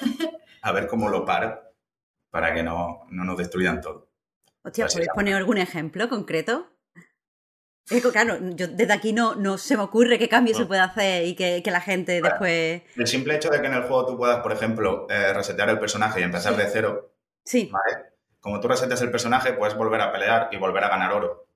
[0.60, 1.58] a ver cómo lo paro
[2.30, 4.10] para que no, no nos destruyan todo.
[4.62, 6.68] Hostia, ¿podéis poner algún ejemplo concreto?
[7.90, 10.80] Es que, claro, yo desde aquí no, no se me ocurre qué cambio se puede
[10.80, 12.82] hacer y que, que la gente después...
[12.96, 15.78] El simple hecho de que en el juego tú puedas, por ejemplo, eh, resetear el
[15.78, 17.12] personaje y empezar de cero,
[17.44, 18.12] Sí, ¿vale?
[18.40, 21.46] Como tú resetes el personaje, puedes volver a pelear y volver a ganar oro.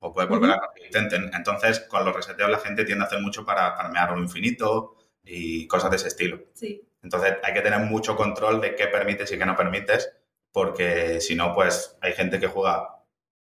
[0.00, 1.30] o puedes volver a que intenten.
[1.34, 5.66] Entonces, con los reseteos la gente tiende a hacer mucho para farmear un infinito y
[5.68, 6.40] cosas de ese estilo.
[6.54, 6.84] Sí.
[7.02, 10.12] Entonces, hay que tener mucho control de qué permites y qué no permites,
[10.52, 12.97] porque si no, pues hay gente que juega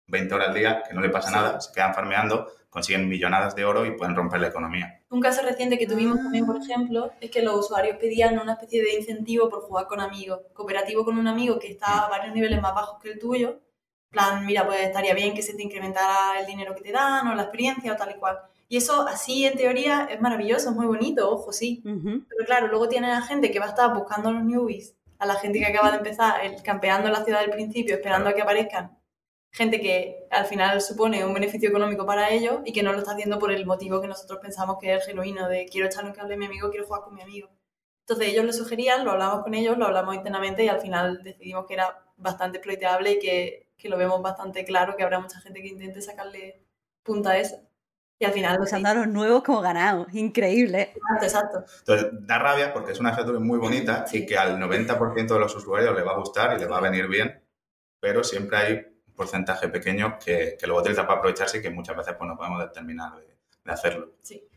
[0.07, 3.65] 20 horas al día, que no le pasa nada, se quedan farmeando, consiguen millonadas de
[3.65, 5.01] oro y pueden romper la economía.
[5.09, 8.81] Un caso reciente que tuvimos también, por ejemplo, es que los usuarios pedían una especie
[8.81, 12.61] de incentivo por jugar con amigos, cooperativo con un amigo que está a varios niveles
[12.61, 13.49] más bajos que el tuyo.
[13.49, 17.27] En plan, mira, pues estaría bien que se te incrementara el dinero que te dan
[17.27, 18.39] o la experiencia o tal y cual.
[18.69, 21.81] Y eso así en teoría es maravilloso, es muy bonito, ojo, sí.
[21.83, 25.25] Pero claro, luego tienes a gente que va a estar buscando a los newbies, a
[25.25, 28.33] la gente que acaba de empezar, el, campeando en la ciudad del principio, esperando a
[28.33, 28.97] que aparezcan.
[29.51, 33.13] Gente que al final supone un beneficio económico para ellos y que no lo está
[33.13, 36.35] haciendo por el motivo que nosotros pensamos que es genuino, de quiero echarle un cable
[36.35, 37.49] a mi amigo, quiero jugar con mi amigo.
[38.01, 41.65] Entonces ellos lo sugerían, lo hablamos con ellos, lo hablamos internamente y al final decidimos
[41.65, 45.61] que era bastante exploitable y que, que lo vemos bastante claro, que habrá mucha gente
[45.61, 46.63] que intente sacarle
[47.03, 47.57] punta a eso.
[48.19, 48.57] Y al final...
[48.59, 50.07] Los a los nuevos como ganados.
[50.13, 50.93] Increíble.
[50.95, 51.65] Exacto, exacto.
[51.79, 55.55] Entonces, da rabia porque es una feature muy bonita y que al 90% de los
[55.55, 57.43] usuarios le va a gustar y le va a venir bien,
[57.99, 62.13] pero siempre hay porcentaje pequeño que, que luego utiliza para aprovecharse y que muchas veces
[62.17, 63.25] pues, no podemos determinar de,
[63.65, 64.13] de hacerlo.
[64.21, 64.47] Sí.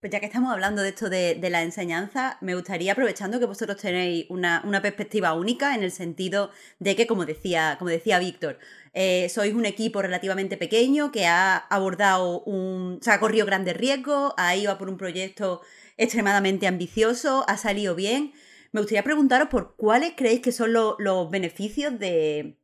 [0.00, 3.44] Pues ya que estamos hablando de esto de, de, la enseñanza, me gustaría, aprovechando que
[3.44, 8.18] vosotros tenéis una, una, perspectiva única en el sentido de que, como decía, como decía
[8.18, 8.58] Víctor,
[8.94, 12.96] eh, sois un equipo relativamente pequeño que ha abordado un.
[12.98, 15.60] O sea, ha corrido grandes riesgos, ha ido a por un proyecto
[15.98, 18.32] extremadamente ambicioso, ha salido bien.
[18.72, 22.59] Me gustaría preguntaros por cuáles creéis que son lo, los beneficios de,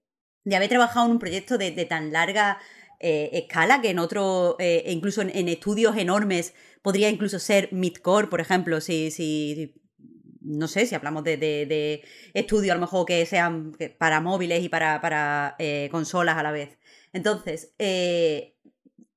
[0.47, 2.59] de, haber trabajado en un proyecto de, tan larga
[3.01, 8.41] eh, escala que en otro, eh, incluso en, estudios enormes, podría incluso ser midcore, por
[8.41, 9.75] ejemplo, si, si
[10.41, 14.63] no sé, si hablamos de, de, de estudios a lo mejor que sean para móviles
[14.63, 16.79] y para, para eh, consolas a la vez.
[17.13, 17.73] Entonces,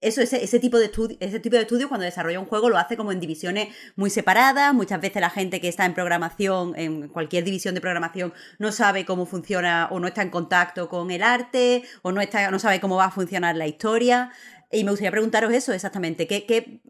[0.01, 2.77] eso, ese, ese, tipo de estudio, ese tipo de estudio cuando desarrolla un juego lo
[2.77, 4.73] hace como en divisiones muy separadas.
[4.73, 9.05] Muchas veces la gente que está en programación, en cualquier división de programación, no sabe
[9.05, 12.79] cómo funciona o no está en contacto con el arte o no, está, no sabe
[12.79, 14.31] cómo va a funcionar la historia.
[14.71, 16.27] Y me gustaría preguntaros eso exactamente.
[16.27, 16.81] ¿Qué, qué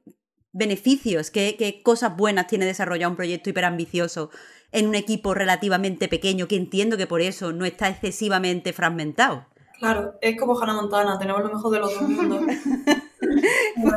[0.52, 4.30] beneficios, qué, qué cosas buenas tiene desarrollar un proyecto hiperambicioso
[4.72, 9.48] en un equipo relativamente pequeño que entiendo que por eso no está excesivamente fragmentado?
[9.80, 12.42] Claro, es como Hannah Montana, tenemos lo mejor de los dos mundos.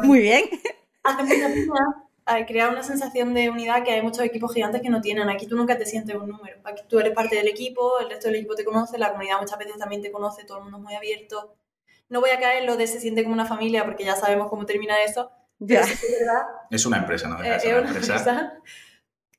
[0.05, 0.45] Muy bien.
[1.03, 5.01] Hace mucha pena crear una sensación de unidad que hay muchos equipos gigantes que no
[5.01, 5.29] tienen.
[5.29, 6.57] Aquí tú nunca te sientes un número.
[6.65, 9.59] Aquí tú eres parte del equipo, el resto del equipo te conoce, la comunidad muchas
[9.59, 11.57] veces también te conoce, todo el mundo es muy abierto.
[12.09, 14.49] No voy a caer en lo de se siente como una familia porque ya sabemos
[14.49, 15.31] cómo termina eso.
[15.59, 15.83] Ya.
[15.83, 17.43] Pero sí es, verdad, Es una empresa, ¿no?
[17.43, 18.17] eh, Es es una una empresa.
[18.19, 18.53] empresa.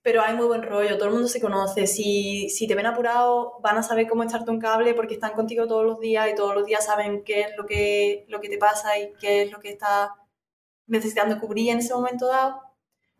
[0.04, 1.88] Pero hay muy buen rollo, todo el mundo se conoce.
[1.88, 5.66] Si, si te ven apurado, van a saber cómo echarte un cable porque están contigo
[5.68, 8.58] todos los días y todos los días saben qué es lo que, lo que te
[8.58, 10.10] pasa y qué es lo que estás
[10.88, 12.62] necesitando cubrir en ese momento dado.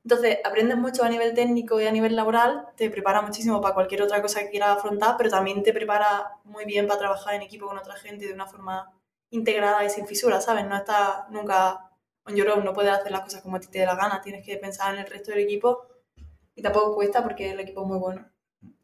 [0.04, 4.02] Entonces, aprendes mucho a nivel técnico y a nivel laboral, te prepara muchísimo para cualquier
[4.02, 7.68] otra cosa que quieras afrontar, pero también te prepara muy bien para trabajar en equipo
[7.68, 8.92] con otra gente de una forma
[9.30, 10.66] integrada y sin fisuras, ¿sabes?
[10.68, 11.90] No estás nunca
[12.26, 14.22] on your own, no puedes hacer las cosas como a ti te dé la gana,
[14.22, 15.93] tienes que pensar en el resto del equipo
[16.56, 18.30] y tampoco cuesta porque el equipo es muy bueno.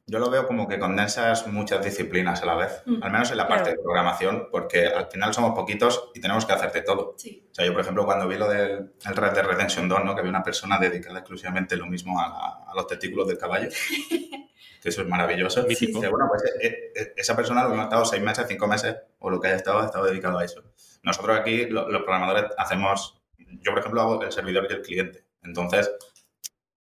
[0.08, 3.04] Yo lo veo como que condensas muchas disciplinas a la vez, Mm.
[3.04, 3.78] al menos en la parte Claro.
[3.78, 7.14] de programación, porque al final somos poquitos y tenemos que hacerte todo.
[7.16, 7.48] Sí.
[7.52, 10.16] O sea, yo, por ejemplo, cuando vi lo del el Red Dead Redemption 2, ¿no?
[10.16, 13.70] que había una persona dedicada exclusivamente lo mismo a, la- a los testículos del caballo,
[14.82, 15.62] que eso es maravilloso.
[15.68, 16.00] Mítico.
[16.00, 19.30] Dice, bueno, pues eh, eh, esa persona lo ha estado seis meses, cinco meses, o
[19.30, 20.64] lo que haya estado, ha estado dedicado a eso.
[21.04, 25.24] Nosotros aquí, lo- los programadores, hacemos, yo, por ejemplo, hago el servidor y el cliente.
[25.44, 25.92] Entonces,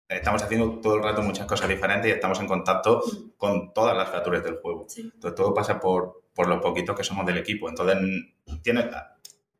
[0.08, 3.02] estamos haciendo todo el rato muchas cosas diferentes y estamos en contacto
[3.36, 4.86] con todas las features del juego.
[4.88, 5.10] Sí.
[5.12, 7.68] Entonces todo pasa por, por los poquitos que somos del equipo.
[7.68, 7.96] Entonces
[8.62, 8.88] tiene,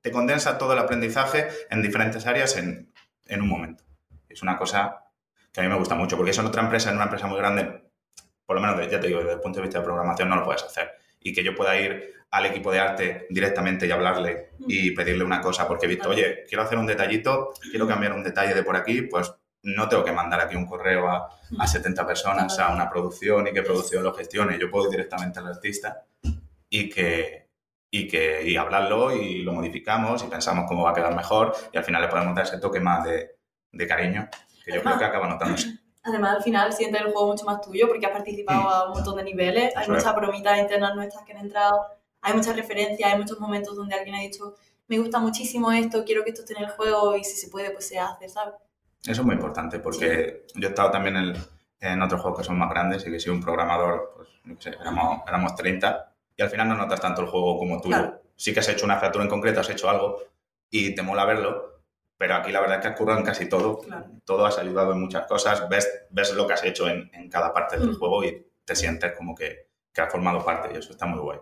[0.01, 2.93] te condensa todo el aprendizaje en diferentes áreas en,
[3.27, 3.85] en un momento.
[4.29, 5.05] Es una cosa
[5.53, 7.39] que a mí me gusta mucho, porque eso en otra empresa, en una empresa muy
[7.39, 7.91] grande,
[8.45, 10.45] por lo menos, ya te digo, desde el punto de vista de programación no lo
[10.45, 10.91] puedes hacer.
[11.21, 15.41] Y que yo pueda ir al equipo de arte directamente y hablarle y pedirle una
[15.41, 18.77] cosa, porque he visto, oye, quiero hacer un detallito, quiero cambiar un detalle de por
[18.77, 19.33] aquí, pues
[19.67, 21.29] no tengo que mandar aquí un correo a,
[21.59, 24.59] a 70 personas, a una producción y que producción lo gestione.
[24.59, 26.05] Yo puedo ir directamente al artista
[26.69, 27.49] y que,
[27.91, 31.77] y que y hablarlo y lo modificamos y pensamos cómo va a quedar mejor y
[31.77, 33.39] al final le podemos dar ese toque más de,
[33.73, 34.29] de cariño
[34.65, 35.79] que yo creo que acaba notándose.
[36.05, 39.17] Además, al final sientes el juego mucho más tuyo porque has participado a un montón
[39.17, 39.77] de niveles.
[39.77, 40.05] Hay Eso es.
[40.05, 41.85] muchas bromitas internas nuestras que han entrado,
[42.21, 44.55] hay muchas referencias, hay muchos momentos donde alguien ha dicho,
[44.87, 47.71] me gusta muchísimo esto, quiero que esto esté en el juego y si se puede,
[47.73, 48.55] pues se hace, ¿sabes?
[49.07, 51.35] Eso es muy importante porque yo he estado también en,
[51.81, 54.29] en otros juegos que son más grandes y que si un programador, pues,
[54.59, 57.89] qué sé, éramos, éramos 30 y al final no notas tanto el juego como tú.
[57.89, 58.21] Claro.
[58.35, 60.19] Sí que has hecho una feature en concreto, has hecho algo,
[60.71, 61.83] y te mola verlo,
[62.19, 63.79] pero aquí la verdad es que has currado en casi todo.
[63.79, 64.07] Claro.
[64.25, 67.53] Todo has ayudado en muchas cosas, ves, ves lo que has hecho en, en cada
[67.55, 67.99] parte del Mm.
[67.99, 71.39] juego y te sientes como que, que has formado parte y eso está muy guay.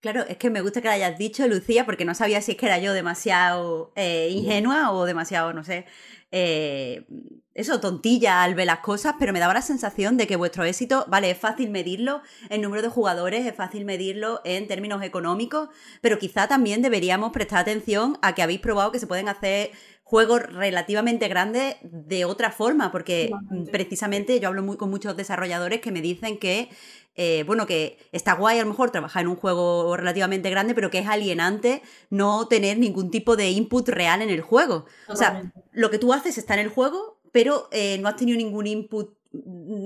[0.00, 2.56] Claro, es que me gusta que lo hayas dicho, Lucía, porque no sabía si es
[2.56, 5.86] que era yo demasiado eh, ingenua o demasiado, no sé,
[6.32, 7.06] eh,
[7.54, 11.04] eso, tontilla al ver las cosas, pero me daba la sensación de que vuestro éxito,
[11.08, 15.68] vale, es fácil medirlo en número de jugadores, es fácil medirlo en términos económicos,
[16.00, 19.70] pero quizá también deberíamos prestar atención a que habéis probado que se pueden hacer
[20.12, 23.72] juegos relativamente grandes de otra forma, porque Totalmente.
[23.72, 26.68] precisamente yo hablo muy, con muchos desarrolladores que me dicen que
[27.14, 30.90] eh, bueno, que está guay a lo mejor trabajar en un juego relativamente grande, pero
[30.90, 31.80] que es alienante
[32.10, 34.84] no tener ningún tipo de input real en el juego.
[35.08, 38.36] O sea, lo que tú haces está en el juego, pero eh, no has tenido
[38.36, 39.21] ningún input mm,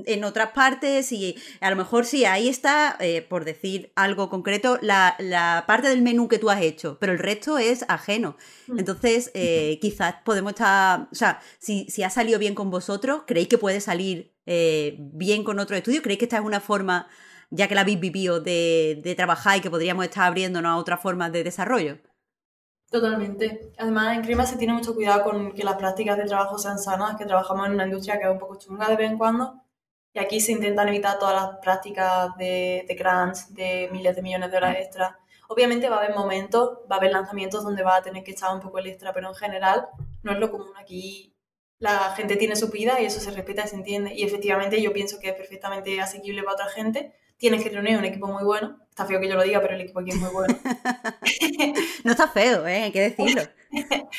[0.06, 4.78] en otras partes y a lo mejor sí, ahí está, eh, por decir algo concreto,
[4.82, 8.36] la, la parte del menú que tú has hecho, pero el resto es ajeno.
[8.66, 8.78] Mm.
[8.78, 13.48] Entonces, eh, quizás podemos estar, o sea, si, si ha salido bien con vosotros, ¿creéis
[13.48, 16.02] que puede salir eh, bien con otro estudio?
[16.02, 17.08] ¿Creéis que esta es una forma,
[17.50, 21.00] ya que la habéis vivido, de, de trabajar y que podríamos estar abriéndonos a otras
[21.00, 21.98] formas de desarrollo?
[22.96, 23.72] Totalmente.
[23.76, 27.16] Además, en Crema se tiene mucho cuidado con que las prácticas de trabajo sean sanas,
[27.18, 29.60] que trabajamos en una industria que es un poco chunga de vez en cuando.
[30.14, 34.50] Y aquí se intentan evitar todas las prácticas de, de crunch, de miles de millones
[34.50, 35.18] de horas extra.
[35.46, 38.54] Obviamente va a haber momentos, va a haber lanzamientos donde va a tener que echar
[38.54, 39.88] un poco el extra, pero en general
[40.22, 40.72] no es lo común.
[40.80, 41.36] Aquí
[41.78, 44.14] la gente tiene su vida y eso se respeta y se entiende.
[44.14, 47.12] Y efectivamente yo pienso que es perfectamente asequible para otra gente.
[47.38, 48.78] Tienes que reunir un equipo muy bueno.
[48.88, 50.54] Está feo que yo lo diga, pero el equipo aquí es muy bueno.
[52.04, 52.84] No está feo, ¿eh?
[52.84, 53.42] hay que decirlo.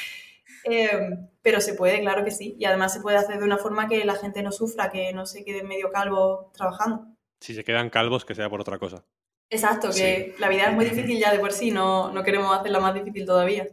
[0.69, 2.57] Eh, pero se puede, claro que sí.
[2.60, 5.26] Y además se puede hacer de una forma que la gente no sufra, que no
[5.26, 7.06] se quede medio calvo trabajando.
[7.39, 9.06] Si se quedan calvos, que sea por otra cosa.
[9.49, 12.81] Exacto, que la vida es muy difícil ya de por sí, no, no queremos hacerla
[12.81, 13.65] más difícil todavía.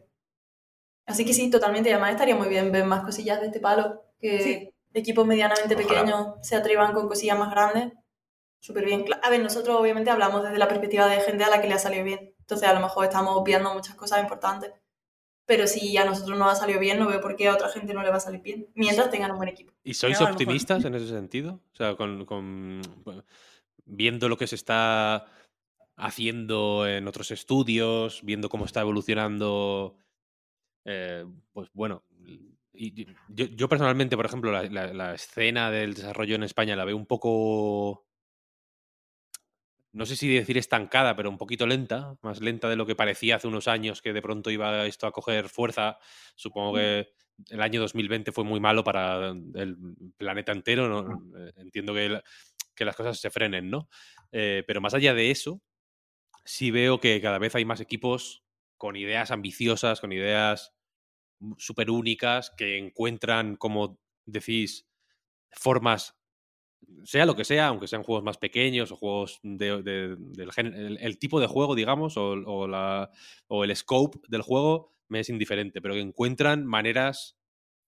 [1.06, 1.88] Así que sí, totalmente.
[1.88, 4.70] Y además estaría muy bien ver más cosillas de este palo, que Sí.
[4.92, 5.88] equipos medianamente Ojalá.
[5.88, 7.92] pequeños se atrevan con cosillas más grandes.
[8.64, 9.04] Súper bien.
[9.22, 11.78] A ver, nosotros obviamente hablamos desde la perspectiva de gente a la que le ha
[11.78, 12.34] salido bien.
[12.38, 14.72] Entonces a lo mejor estamos obviando muchas cosas importantes.
[15.44, 17.92] Pero si a nosotros no ha salido bien, no veo por qué a otra gente
[17.92, 18.66] no le va a salir bien.
[18.74, 19.70] Mientras tengan un buen equipo.
[19.84, 21.60] ¿Y sois optimistas en ese sentido?
[21.74, 23.22] O sea, con, con- bueno,
[23.84, 25.26] viendo lo que se está
[25.96, 29.98] haciendo en otros estudios, viendo cómo está evolucionando,
[30.86, 32.02] eh, pues bueno,
[32.72, 36.86] y- yo, yo personalmente, por ejemplo, la, la- la escena del desarrollo en España la
[36.86, 38.06] veo un poco,
[39.94, 43.36] no sé si decir estancada, pero un poquito lenta, más lenta de lo que parecía
[43.36, 45.98] hace unos años que de pronto iba esto a coger fuerza.
[46.36, 47.08] Supongo que
[47.50, 49.76] el año 2020 fue muy malo para el
[50.18, 50.88] planeta entero.
[50.88, 51.38] ¿no?
[51.38, 52.24] Eh, Entiendo que, la-
[52.74, 53.88] que las cosas se frenen, ¿no?
[54.32, 55.62] Eh, pero más allá de eso,
[56.44, 58.44] sí veo que cada vez hay más equipos
[58.76, 60.74] con ideas ambiciosas, con ideas
[61.58, 64.88] súper únicas, que encuentran, como decís,
[65.52, 66.16] formas,
[67.04, 70.98] sea lo que sea, aunque sean juegos más pequeños o juegos de- de- del el,
[71.00, 73.10] el tipo de juego, digamos, o, o la,
[73.46, 77.36] o el scope del juego, me es indiferente, pero que encuentran maneras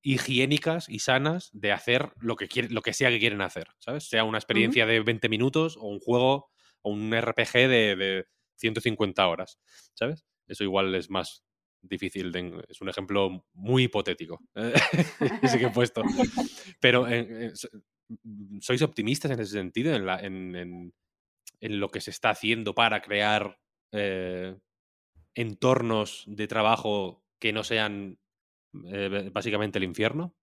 [0.03, 4.09] higiénicas y sanas de hacer lo que, quiere- lo que sea que quieren hacer, ¿sabes?
[4.09, 6.51] Sea una experiencia de 20 minutos o un juego
[6.83, 8.27] o un RPG de, de
[8.57, 9.59] 150 horas,
[9.95, 10.25] ¿sabes?
[10.47, 11.43] Eso igual es más
[11.83, 14.41] difícil, de es un ejemplo muy hipotético,
[15.43, 16.03] ese que he puesto.
[16.81, 17.53] Pero eh,
[18.61, 20.21] ¿sois optimistas en ese sentido, en, la-
[21.61, 23.59] lo que se está haciendo para crear
[23.93, 24.57] eh,
[25.35, 28.19] entornos de trabajo que no sean
[28.87, 30.35] eh, básicamente el infierno?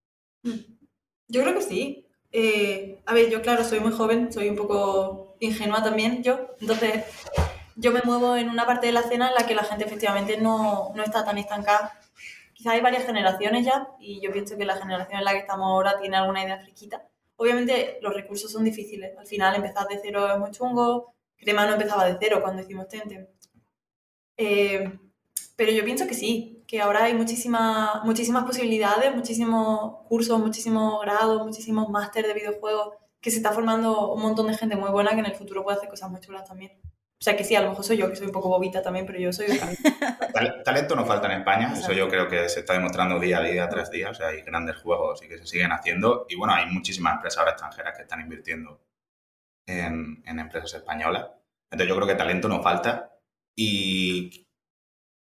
[1.27, 2.07] Yo creo que sí.
[2.31, 7.06] Eh, a ver, yo claro, soy muy joven, soy un poco ingenua también yo, entonces
[7.76, 10.38] yo me muevo en una parte de la escena en la que la gente efectivamente
[10.38, 11.99] no, no está tan estancada.
[12.53, 15.65] Quizás hay varias generaciones ya y yo pienso que la generación en la que estamos
[15.68, 17.07] ahora tiene alguna idea fresquita.
[17.36, 21.74] Obviamente los recursos son difíciles, al final empezar de cero es muy chungo, Crema no
[21.74, 23.28] empezaba de cero cuando hicimos Tentem.
[24.38, 25.00] Eh,
[25.56, 31.46] pero yo pienso que sí, que ahora hay muchísima, muchísimas posibilidades, muchísimos cursos, muchísimos grados,
[31.46, 35.20] muchísimos máster de videojuegos, que se está formando un montón de gente muy buena que
[35.20, 36.72] en el futuro puede hacer cosas muy chulas también.
[37.24, 39.06] O sea que sí, a lo mejor soy yo, que soy un poco bobita también,
[39.06, 39.58] pero yo soy de
[40.66, 41.94] talento no falta en España, eso Exacto.
[41.94, 44.76] yo creo que se está demostrando día a día tras día, o sea, hay grandes
[44.76, 48.20] juegos y que se siguen haciendo y bueno, hay muchísimas empresas ahora extranjeras que están
[48.20, 48.82] invirtiendo
[49.66, 51.30] en, en empresas españolas,
[51.72, 53.18] entonces yo creo que talento no falta
[53.56, 54.45] y,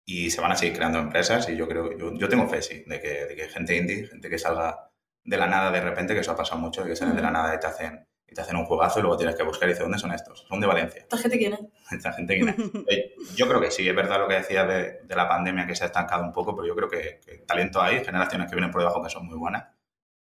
[0.07, 2.85] y se van a seguir creando empresas y yo creo, yo, yo tengo fe, sí,
[2.87, 4.93] de que, de que gente indie, gente que salga
[5.25, 7.53] de la nada de repente, que eso ha pasado mucho, que salen de la nada
[7.53, 9.82] y te hacen, y te hacen un juegazo y luego tienes que buscar y dices,
[9.85, 10.47] ¿dónde son estos?
[10.48, 11.02] Son de Valencia.
[11.02, 11.61] ¿Esta gente quién es?
[11.90, 12.57] Esta gente quién es.
[12.89, 15.74] Eh, Yo creo que sí, es verdad lo que decías de, de la pandemia que
[15.74, 18.70] se ha estancado un poco, pero yo creo que, que talento hay, generaciones que vienen
[18.70, 19.65] por debajo que son muy buenas.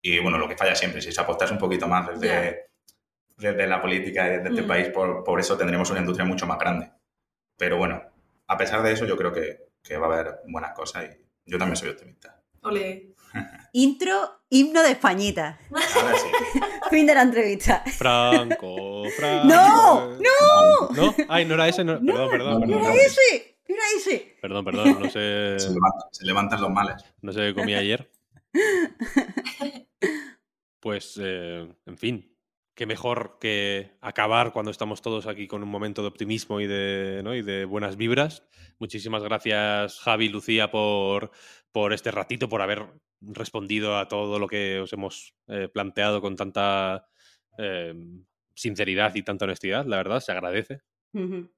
[0.02, 2.68] Y bueno, lo que falla siempre, si se apostase un poquito más desde,
[3.38, 4.68] desde la política de este Mm.
[4.68, 6.92] país, por, por eso tendremos una industria mucho más grande.
[7.58, 8.04] Pero bueno,
[8.48, 11.58] a pesar de eso, yo creo que, que va a haber buenas cosas y yo
[11.58, 12.40] también soy optimista.
[12.62, 13.15] Ole.
[13.74, 15.60] Intro, himno de Españita.
[15.72, 16.28] Ahora sí.
[16.90, 17.84] Fin de la entrevista.
[17.98, 19.48] Franco, Franco.
[19.48, 20.10] ¡No!
[20.18, 20.90] ¡No!
[20.96, 21.16] ¿No?
[21.28, 21.84] Ay, no era ese.
[21.84, 22.54] no- Perdón, perdón.
[22.54, 22.90] No, no, Perdón, no.
[22.94, 23.58] ¡Era ese!
[23.68, 24.38] ¡Era ese!
[24.42, 24.98] perdón, perdón.
[25.02, 25.58] No sé,
[26.12, 27.04] se levantan los males.
[27.22, 28.10] no sé qué comí ayer.
[30.80, 32.38] Pues, eh, en fin,
[32.76, 37.22] qué mejor que acabar cuando estamos todos aquí con un momento de optimismo y de,
[37.24, 37.34] ¿no?
[37.34, 38.44] y de buenas vibras.
[38.78, 41.32] Muchísimas gracias, Javi y Lucía, por,
[41.72, 42.86] por este ratito, por haber
[43.22, 47.08] respondido a todo lo que os hemos eh, planteado con tanta
[47.58, 47.94] eh,
[48.54, 49.86] sinceridad y tanta honestidad.
[49.86, 50.82] La verdad, se agradece.
[51.14, 51.50] Ujú.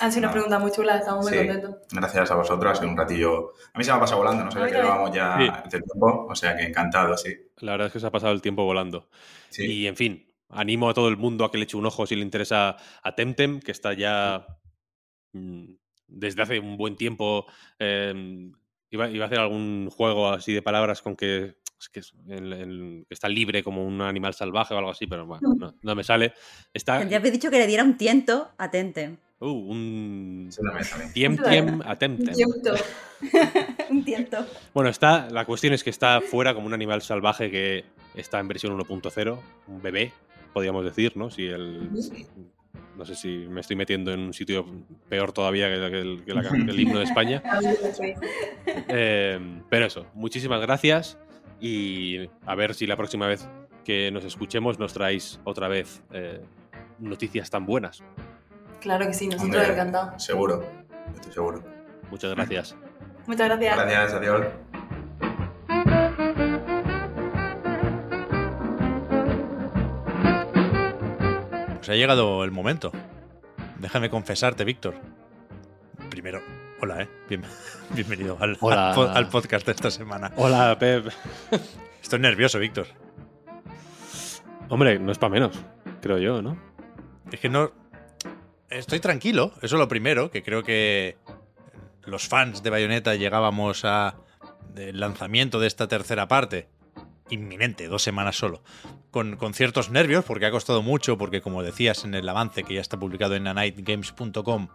[0.00, 0.32] Han sido unas No.
[0.32, 1.38] preguntas muy chulas, estamos muy Sí.
[1.46, 1.76] contentos.
[1.90, 3.52] Gracias a vosotros, ha sido un ratillo.
[3.72, 5.50] A mí se me ha pasado volando, no mí que llevábamos ya Sí.
[5.64, 7.34] este tiempo, o sea que encantado, sí.
[7.58, 9.08] La verdad es que se ha pasado el tiempo volando.
[9.48, 9.64] sí.
[9.66, 12.14] Y en fin, animo a todo el mundo a que le eche un ojo si
[12.14, 14.46] le interesa a Temtem, que está ya
[15.32, 15.64] mm,
[16.06, 17.46] desde hace un buen tiempo.
[17.78, 18.50] eh,
[18.90, 22.52] iba, iba a hacer algún juego así de palabras con que, es que, es el-
[22.52, 26.04] el- está libre como un animal salvaje o algo así, pero bueno, no, no me
[26.04, 26.32] sale.
[26.72, 29.16] Está Ya habéis dicho que le diera un tiento a Tente.
[29.40, 31.12] uh, un también.
[31.12, 32.34] Tiem Tiem a Temtem.
[32.34, 32.70] Tiempo.
[33.90, 34.46] un tiento.
[34.74, 37.84] Bueno, está, la cuestión es que está fuera como un animal salvaje que
[38.14, 39.38] está en versión 1.0,
[39.68, 40.12] un bebé,
[40.52, 41.30] podríamos decir, ¿no?
[41.30, 41.88] Si el,
[42.98, 44.66] no sé si me estoy metiendo en un sitio
[45.08, 47.42] peor todavía que, que el, que la- que el himno de España.
[48.66, 51.18] Eh, pero eso, muchísimas gracias
[51.60, 53.48] y a ver si la próxima vez
[53.84, 56.40] que nos escuchemos nos traéis otra vez eh,
[56.98, 58.02] noticias tan buenas.
[58.80, 60.22] Claro que sí, nosotros Hombre, encantados.
[60.22, 60.64] Seguro,
[61.14, 61.64] estoy seguro.
[62.10, 62.76] Muchas gracias.
[63.26, 63.76] Muchas gracias.
[63.76, 64.46] Gracias, adiós.
[71.88, 72.92] Pues ha llegado el momento.
[73.78, 74.94] Déjame confesarte, Víctor.
[76.10, 76.42] Primero,
[76.82, 77.08] hola, ¿eh?
[77.30, 77.44] Bien-
[77.94, 78.92] bienvenido al, Hola.
[78.92, 80.30] al al podcast de esta semana.
[80.36, 81.06] Hola, Pep.
[82.02, 82.88] Estoy nervioso, Víctor.
[84.68, 85.58] Hombre, no es para menos,
[86.02, 86.58] creo yo, ¿no?
[87.32, 87.72] Es que no.
[88.68, 91.16] Estoy tranquilo, eso es lo primero, que creo que
[92.04, 94.14] los fans de Bayonetta llegábamos a
[94.74, 96.68] del lanzamiento de esta tercera parte,
[97.30, 98.62] inminente, dos semanas solo,
[99.10, 102.74] con, con ciertos nervios, porque ha costado mucho, porque como decías en el avance que
[102.74, 104.68] ya está publicado en anightgames.com,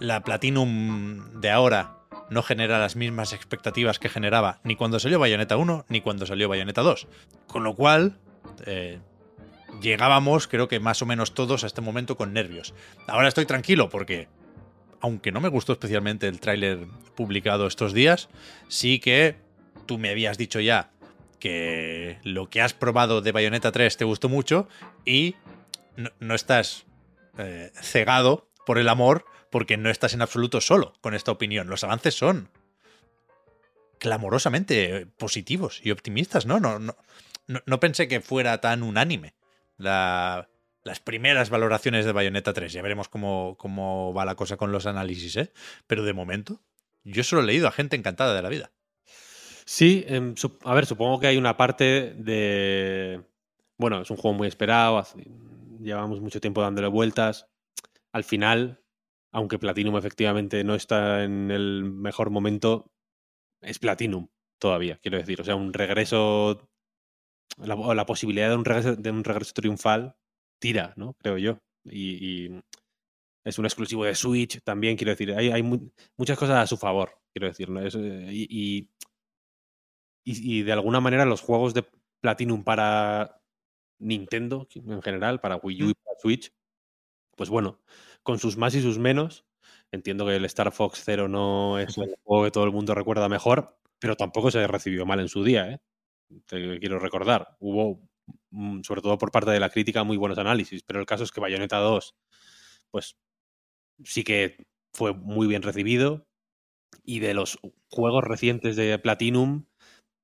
[0.00, 1.98] la Platinum de ahora
[2.30, 6.48] no genera las mismas expectativas que generaba ni cuando salió Bayonetta 1 ni cuando salió
[6.48, 7.06] Bayonetta 2.
[7.46, 8.18] Con lo cual,
[8.66, 8.98] eh,
[9.80, 12.74] llegábamos, creo que más o menos todos a este momento con nervios.
[13.06, 14.28] Ahora estoy tranquilo porque,
[15.00, 18.28] aunque no me gustó especialmente el tráiler publicado estos días,
[18.68, 19.36] sí que
[19.86, 20.90] tú me habías dicho ya
[21.38, 24.68] que lo que has probado de Bayonetta 3 te gustó mucho
[25.04, 25.36] y
[25.96, 26.86] no, no estás
[27.38, 31.68] eh, cegado por el amor porque no estás en absoluto solo con esta opinión.
[31.68, 32.50] Los avances son
[33.98, 36.60] clamorosamente positivos y optimistas, ¿no?
[36.60, 36.94] No, no,
[37.46, 39.34] no, pensé que fuera tan unánime
[39.76, 40.48] la-
[40.84, 42.72] las primeras valoraciones de Bayonetta 3.
[42.72, 45.52] Ya veremos cómo, cómo va la cosa con los análisis, ¿eh?
[45.86, 46.60] Pero de momento,
[47.04, 48.70] yo solo he leído a gente encantada de la vida.
[49.76, 50.34] Sí, em,
[50.64, 53.22] a ver, supongo que hay una parte de...
[53.78, 55.04] Bueno, es un juego muy esperado,
[55.80, 57.48] llevamos mucho tiempo dándole vueltas.
[58.12, 58.82] Al final,
[59.32, 62.90] aunque Platinum efectivamente no está en el mejor momento,
[63.62, 64.28] es Platinum
[64.60, 65.40] todavía, quiero decir.
[65.40, 66.68] O sea, un regreso,
[67.58, 70.16] la, o la posibilidad de un regreso, de un regreso triunfal
[70.60, 71.14] tira, ¿no?
[71.22, 71.58] Creo yo.
[71.84, 72.60] Y, y
[73.44, 75.32] es un exclusivo de Switch también, quiero decir.
[75.34, 77.68] Hay, hay mu- muchas cosas a su favor, quiero decir.
[77.70, 78.88] eh, y-
[80.32, 81.84] y, y de alguna manera los juegos de
[82.20, 83.40] Platinum para
[83.98, 86.52] Nintendo en general, para Wii U y para Switch,
[87.36, 87.80] pues bueno,
[88.22, 89.46] con sus más y sus menos,
[89.92, 93.28] entiendo que el Star Fox Zero no es el juego que todo el mundo recuerda
[93.28, 95.80] mejor, pero tampoco se recibió mal en su día, ¿eh?
[96.46, 97.56] Te quiero recordar.
[97.60, 98.02] Hubo,
[98.50, 101.32] mm, sobre todo por parte de la crítica, muy buenos análisis, pero el caso es
[101.32, 102.16] que Bayonetta 2,
[102.90, 103.16] pues
[104.04, 106.26] sí que fue muy bien recibido.
[107.04, 107.58] Y de los
[107.90, 109.66] juegos recientes de Platinum,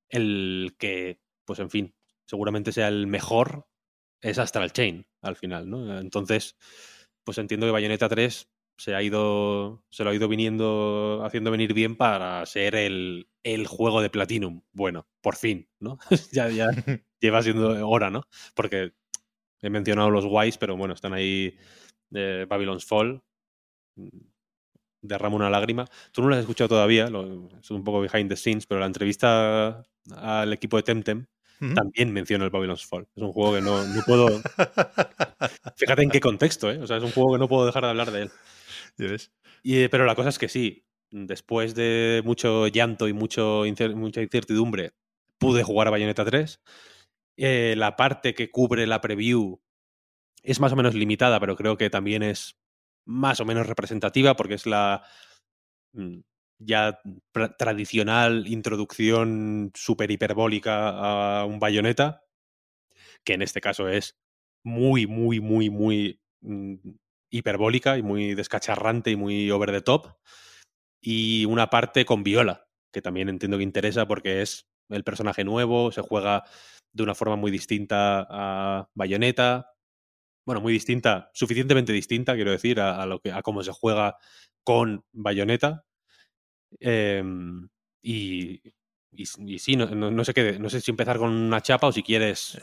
[0.09, 1.95] el que, pues en fin,
[2.27, 3.67] seguramente sea el mejor
[4.21, 5.99] es Astral Chain al final, ¿no?
[5.99, 6.57] Entonces,
[7.25, 11.75] pues entiendo que Bayonetta 3 se ha ido, se lo ha ido viniendo, haciendo venir
[11.75, 14.63] bien para ser el, el juego de Platinum.
[14.73, 15.99] Bueno, por fin, ¿no?
[16.33, 16.71] ya, ya
[17.21, 18.23] lleva siendo hora, ¿no?
[18.55, 18.93] Porque
[19.63, 21.57] he mencionado los guays, pero bueno, están ahí
[22.15, 23.23] eh, Babylon's Fall.
[25.07, 25.87] Derramo una lágrima.
[26.13, 28.87] Tú no lo has escuchado todavía, lo- es un poco behind the scenes, pero la
[28.87, 29.83] entrevista
[30.17, 31.27] al equipo de Temtem
[31.75, 33.07] también menciona el Babylon's Fall.
[33.17, 34.29] Es un juego que no, no puedo.
[35.77, 36.79] Fíjate en qué contexto, ¿eh?
[36.79, 38.31] O sea, es un juego que no puedo dejar de hablar de él.
[39.63, 43.65] Y, eh, pero la cosa es que sí, después de mucho llanto y mucho
[43.95, 44.93] mucha incertidumbre,
[45.39, 46.61] pude jugar a Bayonetta 3.
[47.37, 49.61] Eh, la parte que cubre la preview
[50.43, 52.57] es más o menos limitada, pero creo que también es
[53.07, 55.03] más o menos representativa porque es la
[55.93, 56.21] mm,
[56.59, 57.01] ya
[57.59, 62.25] tradicional introducción super hiperbólica a un Bayonetta,
[63.25, 64.17] que en este caso es
[64.65, 66.75] muy, muy, muy, muy mm,
[67.31, 70.17] hiperbólica y muy descacharrante y muy over the top.
[71.01, 75.93] Y una parte con Viola, que también entiendo que interesa porque es el personaje nuevo,
[75.93, 76.45] se juega
[76.93, 79.74] de una forma muy distinta a Bayonetta.
[80.47, 84.17] Bueno, muy distinta, suficientemente distinta, quiero decir, a, lo que, a cómo se juega
[84.65, 85.85] con Bayonetta.
[86.81, 87.69] Em,
[88.03, 88.61] y,
[89.13, 92.03] y, sí, no, no- sé qué, no sé si empezar con una chapa o si
[92.03, 92.59] quieres.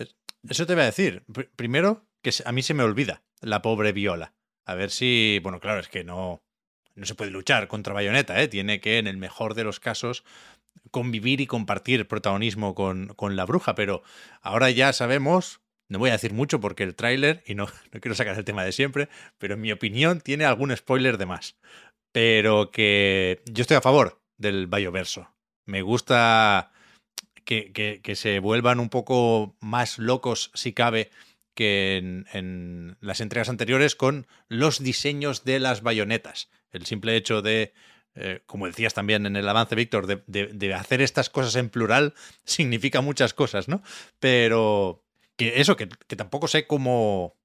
[0.47, 1.23] Eso te iba a decir.
[1.27, 4.33] Pr- Primero, que a mí se me olvida la pobre Viola.
[4.65, 5.39] A ver si.
[5.43, 6.43] Bueno, claro, es que no.
[6.95, 8.47] No se puede luchar contra Bayonetta, ¿eh?
[8.49, 10.25] Tiene que, en el mejor de los casos,
[10.91, 13.75] convivir y compartir protagonismo con, con la bruja.
[13.75, 14.03] Pero
[14.41, 15.60] ahora ya sabemos.
[15.91, 18.63] No voy a decir mucho porque el tráiler, y no, no quiero sacar el tema
[18.63, 21.57] de siempre, pero en mi opinión tiene algún spoiler de más.
[22.13, 25.29] Pero que yo estoy a favor del Bayoverso.
[25.65, 26.71] Me gusta
[27.45, 31.09] que, que- se vuelvan un poco más locos, si cabe,
[31.55, 36.49] que en, en las entregas anteriores con los diseños de las bayonetas.
[36.71, 37.73] El simple hecho de,
[38.15, 42.13] eh, como decías también en el avance, Víctor, de- de hacer estas cosas en plural
[42.45, 43.81] significa muchas cosas, ¿no?
[44.19, 45.03] Pero
[45.47, 47.37] eso, que, que tampoco sé cómo,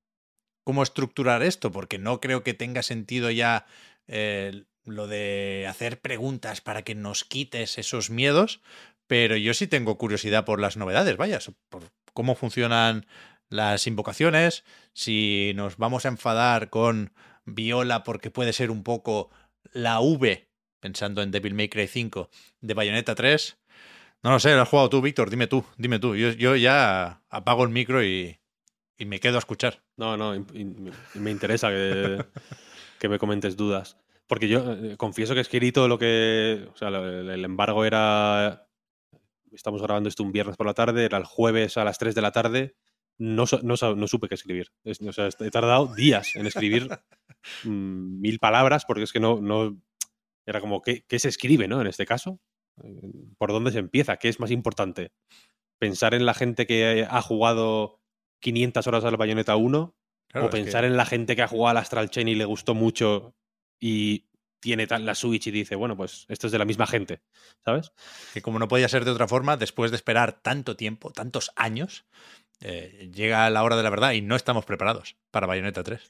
[0.64, 3.66] cómo estructurar esto, porque no creo que tenga sentido ya
[4.09, 8.60] eh, lo de hacer preguntas para que nos quites esos miedos,
[9.06, 13.06] pero yo sí tengo curiosidad por las novedades, vaya, por cómo funcionan
[13.48, 17.12] las invocaciones, si nos vamos a enfadar con
[17.44, 19.31] Viola porque puede ser un poco
[19.73, 20.48] la V,
[20.81, 22.28] pensando en Devil May Cry 5,
[22.60, 23.59] de Bayonetta 3.
[24.22, 26.16] No lo sé, lo has jugado tú, Víctor, dime tú, dime tú.
[26.16, 28.40] Yo, yo ya apago el micro y,
[28.98, 29.84] y me quedo a escuchar.
[29.97, 30.32] No, no,
[31.14, 32.24] me interesa que,
[32.98, 33.98] que me comentes dudas.
[34.26, 36.68] Porque yo eh, confieso que es que todo lo que.
[36.72, 38.68] O sea, el, embargo era.
[39.52, 42.22] Estamos grabando esto un viernes por la tarde, era el jueves a las 3 de
[42.22, 42.76] la tarde.
[43.18, 44.72] No, no, no supe qué escribir.
[44.84, 46.88] Es- o sea, he tardado días en escribir
[47.64, 49.40] mm, mil palabras porque es que no.
[49.40, 49.80] no
[50.44, 51.80] era como, ¿qué, qué se escribe, no?
[51.80, 52.40] En este caso.
[53.39, 54.16] ¿Por dónde se empieza?
[54.19, 55.12] ¿Qué es más importante?
[55.78, 58.01] ¿Pensar en la gente que ha jugado
[58.40, 59.94] 500 horas al Bayonetta 1?
[60.28, 62.44] Claro, o que- pensar en la gente que ha jugado al Astral Chain y le
[62.44, 63.35] gustó mucho
[63.81, 64.27] y
[64.61, 67.20] tiene la Switch y dice, bueno, pues esto es de la misma gente,
[67.65, 67.93] ¿sabes?
[68.35, 72.05] que como no podía ser de otra forma, después de esperar tanto tiempo, tantos años,
[72.61, 76.09] eh, llega la hora de la verdad y no estamos preparados para Bayonetta 3.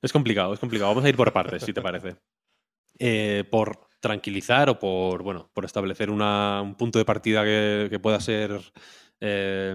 [0.00, 0.90] Es complicado, es complicado.
[0.90, 2.16] Vamos a ir por partes, si te parece.
[2.98, 8.60] Eh, por tranquilizar o por, bueno, por establecer un punto de partida que, pueda ser,
[9.20, 9.74] eh,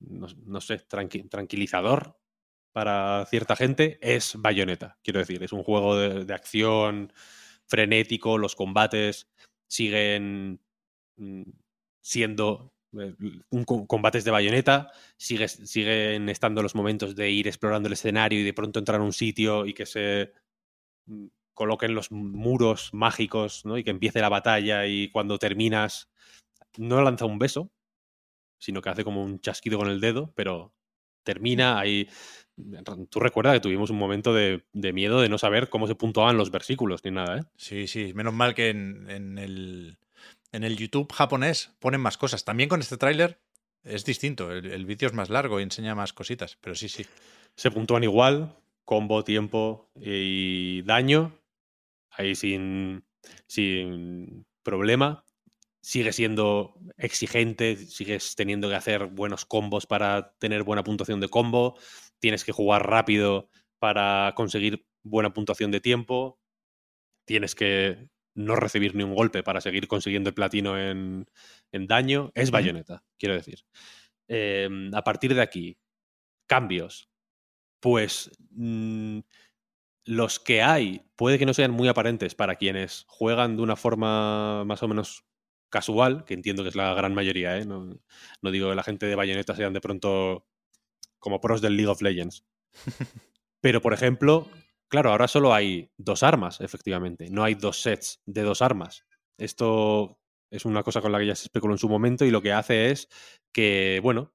[0.00, 2.18] no, sé, tranqui- tranquilizador
[2.72, 4.98] para cierta gente, es Bayonetta.
[5.02, 7.12] Quiero decir, es un juego de, acción
[7.66, 9.30] frenético, los combates
[9.68, 10.60] siguen
[11.16, 11.42] mm,
[12.00, 13.14] siendo eh,
[13.86, 18.54] combates de bayoneta, sigue, siguen estando los momentos de ir explorando el escenario y de
[18.54, 20.32] pronto entrar a un sitio y que se
[21.06, 23.78] mm, coloquen los muros mágicos, ¿no?
[23.78, 26.10] Y que empiece la batalla y cuando terminas
[26.76, 27.70] no lanza un beso,
[28.58, 30.72] sino que hace como un chasquido con el dedo, pero
[31.22, 32.08] termina ahí.
[33.10, 36.36] Tú recuerdas que tuvimos un momento de, de miedo de no saber cómo se puntuaban
[36.36, 37.42] los versículos ni nada, ¿eh?
[37.56, 39.98] Sí, sí, menos mal que en, en el,
[40.52, 42.44] en el YouTube japonés ponen más cosas.
[42.44, 43.40] También con este tráiler
[43.82, 47.06] es distinto, el, el vídeo es más largo y enseña más cositas, pero sí, sí.
[47.56, 51.32] se puntúan igual, combo, tiempo y daño,
[52.16, 53.04] ahí sin,
[53.46, 55.24] sin problema.
[55.80, 61.78] Sigue siendo exigente, sigues teniendo que hacer buenos combos para tener buena puntuación de combo,
[62.18, 66.40] tienes que jugar rápido para conseguir buena puntuación de tiempo,
[67.26, 71.26] tienes que no recibir ni un golpe para seguir consiguiendo el platino en,
[71.70, 72.32] en daño.
[72.34, 73.60] Es bayoneta, quiero decir.
[74.26, 75.76] Eh, a partir de aquí,
[76.46, 77.10] cambios
[77.84, 79.18] pues mm,
[80.04, 84.64] los que hay puede que no sean muy aparentes para quienes juegan de una forma
[84.64, 85.24] más o menos
[85.70, 87.64] casual, que entiendo que es la gran mayoría, ¿eh?
[87.64, 87.98] no,
[88.42, 90.46] no digo que la gente de Bayonetta sean de pronto
[91.18, 92.44] como pros del League of Legends.
[93.60, 94.46] Pero, por ejemplo,
[94.88, 97.28] claro, ahora solo hay dos armas, efectivamente.
[97.30, 99.06] No hay dos sets de dos armas.
[99.38, 100.20] Esto
[100.50, 102.52] es una cosa con la que ya se especuló en su momento y lo que
[102.52, 103.08] hace es
[103.52, 104.34] que, bueno,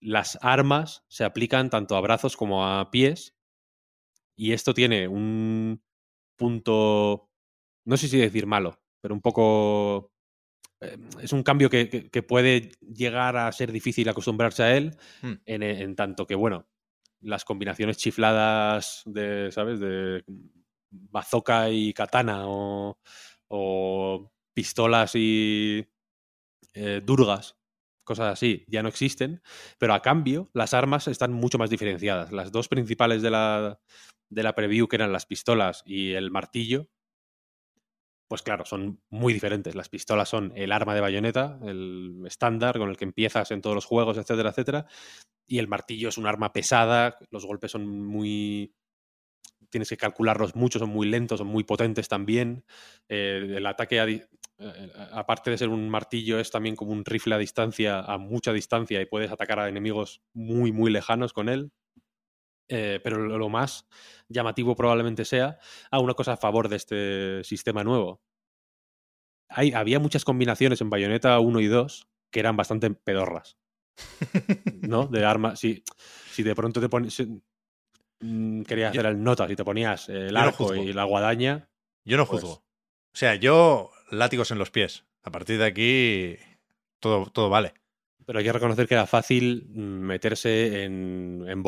[0.00, 3.36] las armas se aplican tanto a brazos como a pies.
[4.40, 5.82] Y esto tiene un
[6.34, 7.28] punto,
[7.84, 10.12] no sé si decir malo, pero un poco...
[10.80, 14.96] eh, Es un cambio que, que- que puede llegar a ser difícil acostumbrarse a él,
[15.20, 15.34] Hmm.
[15.44, 16.66] en, en tanto que, bueno,
[17.20, 19.78] las combinaciones chifladas de, ¿sabes?
[19.78, 20.24] De
[20.90, 22.98] bazooka y katana o,
[23.48, 25.86] o pistolas y
[26.72, 27.56] eh, durgas,
[28.04, 29.42] cosas así, ya no existen,
[29.78, 32.32] pero a cambio las armas están mucho más diferenciadas.
[32.32, 33.78] Las dos principales de la,
[34.30, 36.88] de la preview, que eran las pistolas y el martillo,
[38.30, 39.74] pues claro, son muy diferentes.
[39.74, 43.74] Las pistolas son el arma de bayoneta, el estándar con el que empiezas en todos
[43.74, 44.86] los juegos, etcétera, etcétera.
[45.48, 48.72] Y el martillo es un arma pesada, los golpes son muy...
[49.68, 52.64] Tienes que calcularlos mucho, son muy lentos, son muy potentes también.
[53.08, 54.28] Eh, el ataque, a eh,
[55.10, 59.00] aparte de ser un martillo, es también como un rifle a distancia, a mucha distancia,
[59.00, 61.72] y puedes atacar a enemigos muy, muy lejanos con él.
[62.72, 63.88] Eh, pero lo más
[64.28, 65.58] llamativo probablemente sea
[65.90, 68.22] a una cosa a favor de este sistema nuevo.
[69.48, 73.58] Hay, había muchas combinaciones en Bayonetta 1 y 2 que eran bastante pedorras.
[74.82, 75.08] ¿No?
[75.08, 75.58] De armas.
[75.58, 75.82] Si,
[76.30, 77.12] si de pronto te pones.
[77.14, 77.42] si,
[78.20, 81.68] mm, querías hacer el nota, si te ponías el arco y la guadaña.
[82.04, 82.54] Yo no Pues- juzgo.
[83.12, 85.04] O sea, yo látigos en los pies.
[85.24, 86.36] A partir de aquí,
[87.00, 87.74] todo, todo vale.
[88.24, 91.62] Pero hay que reconocer que era fácil meterse en, en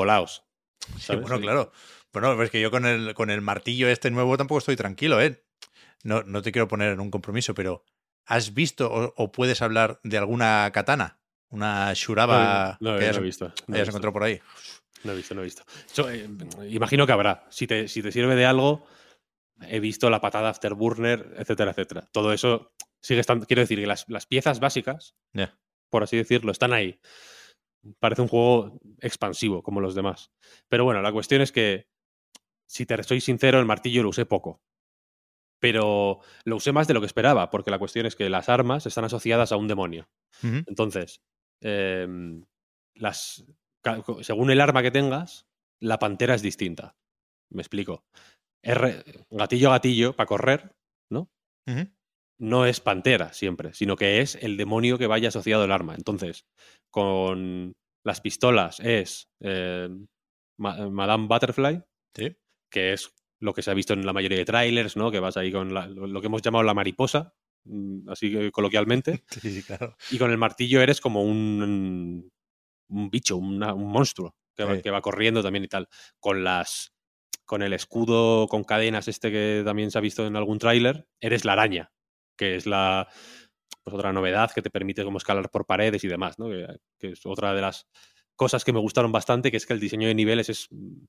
[0.89, 1.01] volaos.
[1.01, 1.23] Sí, ¿sabes?
[1.23, 1.73] bueno, claro.
[2.13, 5.43] Bueno, es que yo con el, con el martillo este nuevo tampoco estoy tranquilo, ¿eh?
[6.05, 7.85] No, no te quiero poner en un compromiso, pero
[8.27, 11.21] ¿has visto o, o puedes hablar de alguna katana?
[11.49, 13.45] Una shuraba No, no, que no hayas, he visto.
[13.67, 13.91] no he hayas visto.
[13.91, 14.41] encontrado por ahí.
[15.05, 15.63] No he visto, no he visto.
[15.95, 16.29] Yo, eh,
[16.69, 17.47] imagino que habrá.
[17.51, 18.87] Si te, si te sirve de algo,
[19.69, 22.09] he visto la patada Afterburner, etcétera, etcétera.
[22.13, 23.47] Todo eso sigue estando.
[23.47, 25.59] Quiero decir que las, las piezas básicas, Ya.
[25.91, 27.01] por así decirlo, están ahí.
[27.99, 30.31] Parece un juego expansivo, como los demás.
[30.69, 31.89] Pero bueno, la cuestión es que,
[32.67, 34.63] si te soy sincero, el martillo lo usé poco.
[35.59, 38.87] Pero lo usé más de lo que esperaba, porque la cuestión es que las armas
[38.87, 40.09] están asociadas a un demonio.
[40.43, 41.23] Entonces,
[41.61, 42.45] em,
[42.95, 43.45] las,
[44.23, 45.47] según el arma que tengas,
[45.81, 46.97] la pantera es distinta.
[47.51, 48.05] Me explico.
[48.63, 50.75] R, gatillo gatillo para correr,
[51.11, 51.31] ¿no?
[52.43, 55.95] No es pantera siempre, sino que es el demonio que vaya asociado al arma.
[55.95, 56.45] Entonces,
[56.91, 57.73] con
[58.05, 60.07] las pistolas es em,
[60.59, 61.83] Ma- Madame Butterfly,
[62.17, 62.37] Sí.
[62.71, 65.11] que es lo que se ha visto en la mayoría de trailers, ¿no?
[65.11, 67.33] Que vas ahí con la- lo que hemos llamado la mariposa,
[67.65, 69.25] mm, así coloquialmente.
[69.61, 69.97] Sí, claro.
[70.11, 72.29] Y con el martillo eres como un,
[72.91, 75.89] un bicho, una- un monstruo que va, que va corriendo también y tal.
[76.21, 76.93] Con las
[77.45, 81.45] con el escudo con cadenas este que también se ha visto en algún tráiler, eres
[81.45, 81.91] la araña,
[82.37, 83.09] que es la
[83.85, 86.49] pues otra novedad que te permite como escalar por paredes y demás, ¿no?
[86.49, 86.67] Que,
[86.99, 87.87] que es otra de las
[88.37, 91.05] cosas que me gustaron bastante, que es que el diseño de niveles es mm,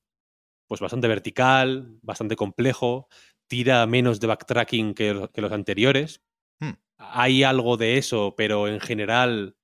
[0.68, 3.08] pues bastante vertical, bastante complejo,
[3.48, 6.22] tira menos de backtracking que, lo- que los anteriores.
[6.60, 6.72] Hmm.
[6.98, 9.56] Hay algo de eso, pero en general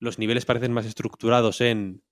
[0.00, 2.02] los niveles parecen más estructurados en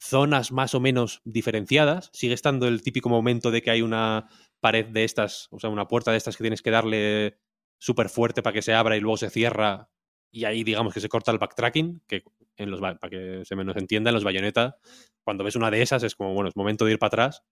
[0.00, 2.10] zonas más o menos diferenciadas.
[2.12, 4.28] Sigue estando el típico momento de que hay una
[4.60, 7.38] pared de estas, o sea, una puerta de estas que tienes que darle
[7.78, 9.88] súper fuerte para que se abra y luego se cierra.
[10.30, 12.22] Y ahí digamos que se corta el backtracking, que
[12.56, 14.76] en los, para que se menos entienda, en los bayoneta,
[15.24, 17.42] cuando ves una de esas es como, bueno, es momento de ir para atrás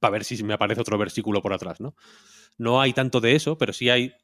[0.00, 1.94] para ver si me aparece otro versículo por atrás, ¿no?
[2.58, 4.14] No hay tanto de eso, pero sí hay.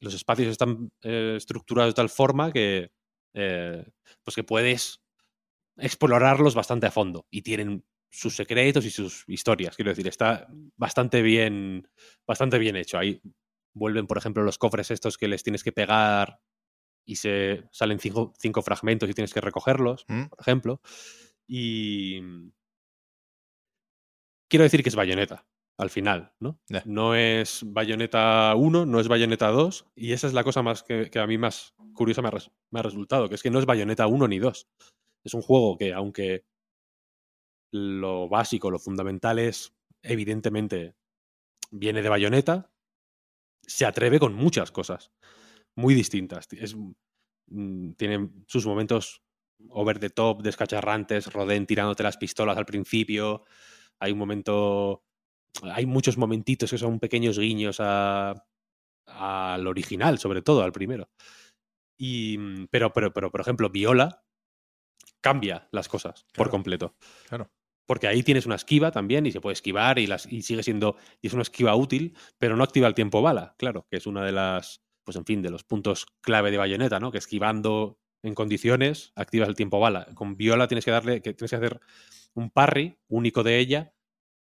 [0.00, 2.90] Los espacios están eh, estructurados de tal forma que.
[3.34, 3.84] eh,
[4.24, 5.02] pues que puedes
[5.78, 7.26] explorarlos bastante a fondo.
[7.30, 9.76] Y tienen sus secretos y sus historias.
[9.76, 11.88] Quiero decir, está bastante bien.
[12.26, 12.98] Bastante bien hecho.
[12.98, 13.20] Ahí
[13.74, 16.40] vuelven, por ejemplo, los cofres estos que les tienes que pegar
[17.04, 20.26] y se salen cinco, cinco fragmentos y tienes que recogerlos, Mm.
[20.26, 20.80] por ejemplo.
[21.46, 22.20] Y.
[24.48, 25.46] Quiero decir que es bayoneta
[25.78, 26.60] al final, ¿no?
[26.84, 31.10] No es Bayonetta 1, no es Bayonetta 2, y esa es la cosa más que,
[31.10, 33.58] que a mí más curiosa me ha, res- me ha resultado, que es que no
[33.58, 34.68] es Bayonetta 1 ni 2.
[35.24, 36.44] Es un juego que, aunque
[37.72, 40.94] lo básico, lo fundamental es, evidentemente,
[41.70, 42.70] viene de Bayonetta,
[43.66, 45.12] se atreve con muchas cosas
[45.76, 46.46] muy distintas.
[46.52, 46.76] Es,
[47.46, 49.22] mm, tiene sus momentos
[49.70, 53.44] over the top, descacharrantes, Rodén tirándote las pistolas al principio.
[54.00, 55.04] Hay un momento.
[55.62, 58.34] Hay muchos momentitos que son pequeños guiños a,
[59.06, 61.10] al original, sobre todo, al primero.
[61.98, 64.24] Y, mm, pero, pero, pero, por ejemplo, Viola
[65.20, 66.96] cambia las cosas por completo.
[67.28, 67.50] Claro.
[67.86, 70.96] Porque ahí tienes una esquiva también y se puede esquivar y, las, y sigue siendo.
[71.20, 74.24] Y es una esquiva útil, pero no activa el tiempo bala, claro, que es una
[74.24, 74.82] de las.
[75.04, 77.10] Pues en fin, de los puntos clave de bayoneta, ¿no?
[77.10, 80.06] Que esquivando en condiciones activas el tiempo bala.
[80.14, 81.20] Con Viola tienes que darle.
[81.22, 81.80] que tienes que hacer
[82.34, 83.92] un parry único de ella,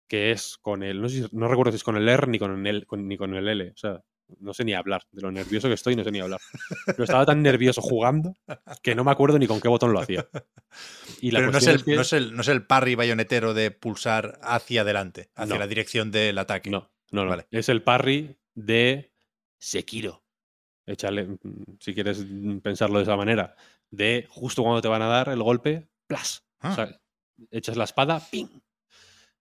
[0.09, 1.01] que es con el.
[1.01, 3.35] No, sé no recuerdo si es con el R ni con el, con- ni con
[3.35, 3.70] el L.
[3.70, 4.02] O sea,
[4.39, 5.07] no sé ni hablar.
[5.12, 6.40] De lo nervioso que estoy, no sé ni hablar.
[6.86, 8.35] Pero estaba tan nervioso jugando
[8.82, 10.28] que no me acuerdo ni con qué botón lo hacía.
[11.20, 13.55] Y la Pero no es, el, que- no, es el, no es el parry bayonetero
[13.55, 15.59] de pulsar hacia adelante, hacia No.
[15.61, 16.70] la dirección del ataque.
[16.70, 17.31] No, no, no.
[17.31, 17.47] Vale.
[17.51, 19.12] Es el parry de
[19.59, 20.24] Sekiro.
[20.86, 21.39] Échale, mm,
[21.78, 23.55] si quieres mm, pensarlo de esa manera.
[23.90, 26.44] De justo cuando te van a dar el golpe, ¡plas!
[26.61, 26.70] Ah.
[26.73, 27.01] O sea,
[27.51, 28.48] echas la espada, ¡ping!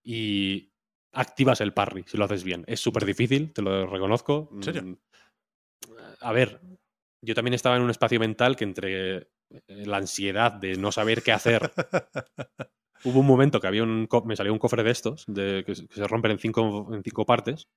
[0.03, 0.68] Y
[1.11, 2.63] activas el parry, si lo haces bien.
[2.67, 4.49] Es súper difícil, te lo reconozco.
[4.53, 4.83] ¿En serio?
[4.83, 4.93] Mm,
[6.21, 6.61] A ver,
[7.21, 9.25] yo también estaba en un espacio mental que entre eh,
[9.67, 11.71] la ansiedad de no saber qué hacer
[13.03, 15.87] Hubo un momento que había un me salió un cofre de estos, de, que, se-
[15.87, 17.69] que se rompen en cinco, en cinco partes.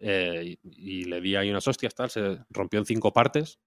[0.00, 3.58] eh, y, y le di ahí unas hostias, tal, se rompió en cinco partes.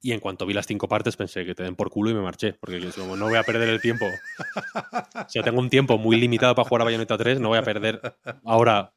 [0.00, 2.20] Y en cuanto vi las cinco partes pensé que te den por culo y me
[2.20, 2.54] marché.
[2.54, 4.06] Porque yo, no voy a perder el tiempo.
[4.06, 7.62] O sea, tengo un tiempo muy limitado para jugar a Bayonetta 3, no voy a
[7.62, 8.00] perder
[8.44, 8.94] ahora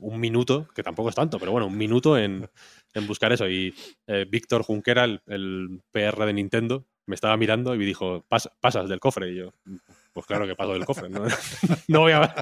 [0.00, 2.48] un minuto, que tampoco es tanto, pero bueno, un minuto en,
[2.94, 3.48] en buscar eso.
[3.48, 3.74] Y
[4.06, 8.50] eh, Víctor Junquera, el, el PR de Nintendo, me estaba mirando y me dijo, "Pas-
[8.60, 9.30] pasas del cofre.
[9.32, 9.52] Y yo,
[10.12, 11.08] pues claro que paso del cofre.
[11.08, 11.24] No,
[11.88, 12.34] no voy, a,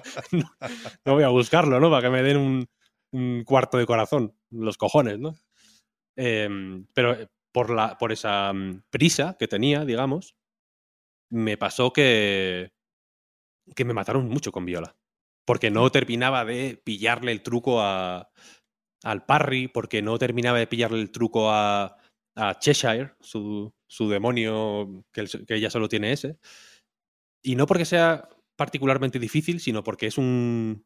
[1.04, 1.90] no, voy a buscarlo, ¿no?
[1.90, 2.66] Para que me den un,
[3.12, 5.34] un cuarto de corazón, los cojones, ¿no?
[6.16, 10.36] Em, pero eh, por, la, por esa mm, prisa que tenía, digamos,
[11.30, 12.74] me pasó que,
[13.74, 14.94] que me mataron mucho con Viola.
[15.46, 18.28] Porque no terminaba de pillarle el truco a,
[19.02, 21.96] al Parry, porque no terminaba de pillarle el truco a,
[22.34, 26.38] a Cheshire, su, su demonio, que, que ella solo tiene ese.
[27.42, 30.84] Y no porque sea particularmente difícil, sino porque es un.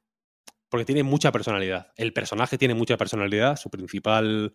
[0.69, 1.93] porque tiene mucha personalidad.
[1.97, 4.55] El personaje tiene mucha personalidad, su principal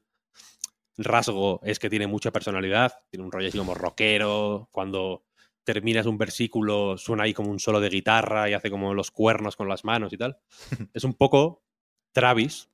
[0.97, 5.25] rasgo es que tiene mucha personalidad, tiene un rollo así como rockero, cuando
[5.63, 9.55] terminas un versículo suena ahí como un solo de guitarra y hace como los cuernos
[9.55, 10.37] con las manos y tal.
[10.93, 11.63] es un poco
[12.13, 12.69] Travis,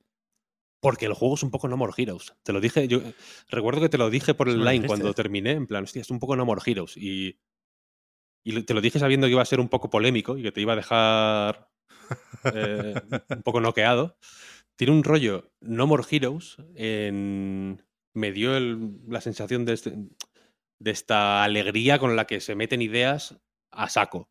[0.78, 2.34] porque el juego es un poco No More Heroes.
[2.42, 3.00] Te lo dije, yo
[3.48, 6.20] recuerdo que te lo dije por el line cuando terminé, en plan, hostia, es un
[6.20, 6.96] poco No More Heroes.
[6.96, 7.40] Y,
[8.44, 10.60] y te lo dije sabiendo que iba a ser un poco polémico y que te
[10.60, 11.68] iba a dejar
[12.52, 12.94] eh,
[13.30, 14.16] un poco noqueado.
[14.76, 17.82] Tiene un rollo No More Heroes en...
[18.14, 19.94] Me dio el- la sensación de, este-
[20.80, 23.38] de esta alegría con la que se meten ideas
[23.70, 24.30] a saco.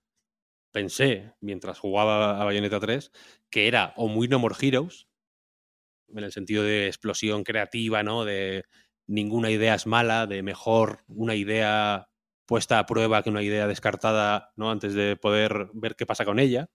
[0.73, 3.11] Pensé, mientras jugaba a Bayonetta 3,
[3.51, 5.07] que era o muy No More Heroes,
[6.09, 8.25] en el sentido de explosión creativa, ¿no?
[8.25, 8.65] De
[9.07, 12.07] ninguna idea es mala, de mejor una idea
[12.45, 14.71] puesta a prueba que una idea descartada, ¿no?
[14.71, 16.69] Antes de poder ver qué pasa con ella.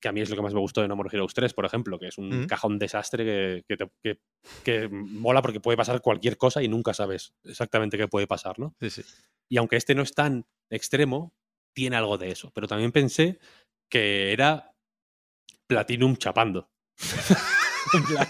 [0.00, 1.66] Que a mí es lo que más me gustó de No More Heroes 3, por
[1.66, 2.46] ejemplo, que es un Ujú.
[2.46, 4.20] cajón desastre que, que, te- que-
[4.64, 8.74] que mola porque puede pasar cualquier cosa y nunca sabes exactamente qué puede pasar, ¿no?
[8.80, 9.02] Sí, sí.
[9.50, 11.34] Y aunque este no es tan extremo,
[11.74, 12.50] tiene algo de eso.
[12.54, 13.38] Pero también pensé
[13.90, 14.72] que era
[15.66, 16.70] Platinum chapando.
[17.94, 18.28] en, plan,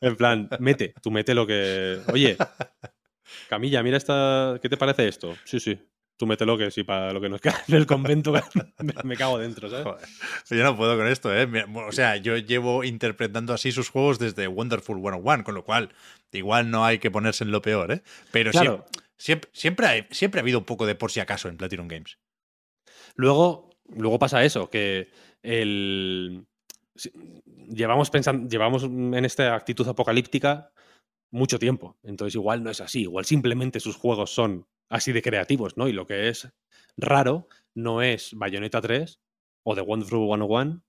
[0.00, 1.98] en plan, mete, tú mete lo que.
[2.12, 2.36] Oye,
[3.48, 4.58] Camilla, mira esta.
[4.62, 5.36] ¿Qué te parece esto?
[5.44, 5.78] Sí, sí.
[6.18, 8.42] Tú mételo que sí, para lo que nos queda en el convento me,
[9.04, 9.84] me cago dentro, ¿sabes?
[9.84, 10.06] Joder.
[10.50, 11.46] Yo no puedo con esto, ¿eh?
[11.86, 15.90] O sea, yo llevo interpretando así sus juegos desde Wonderful 101, con lo cual
[16.32, 18.02] igual no hay que ponerse en lo peor, ¿eh?
[18.32, 18.86] Pero Claro.
[18.88, 21.88] siempre, siempre, siempre, hay- siempre ha habido un poco de por si acaso en Platinum
[21.88, 22.18] Games.
[23.14, 25.10] Luego, luego pasa eso, que
[25.42, 26.46] el.
[26.94, 27.10] si-
[27.68, 30.70] Llevamos pensando, llevamos en esta actitud apocalíptica
[31.32, 31.96] mucho tiempo.
[32.04, 33.02] Entonces, igual no es así.
[33.02, 35.88] Igual simplemente sus juegos son así de creativos, ¿no?
[35.88, 36.48] Y lo que es
[36.96, 39.20] raro no es Bayonetta 3
[39.64, 40.82] o The Wonderful 101,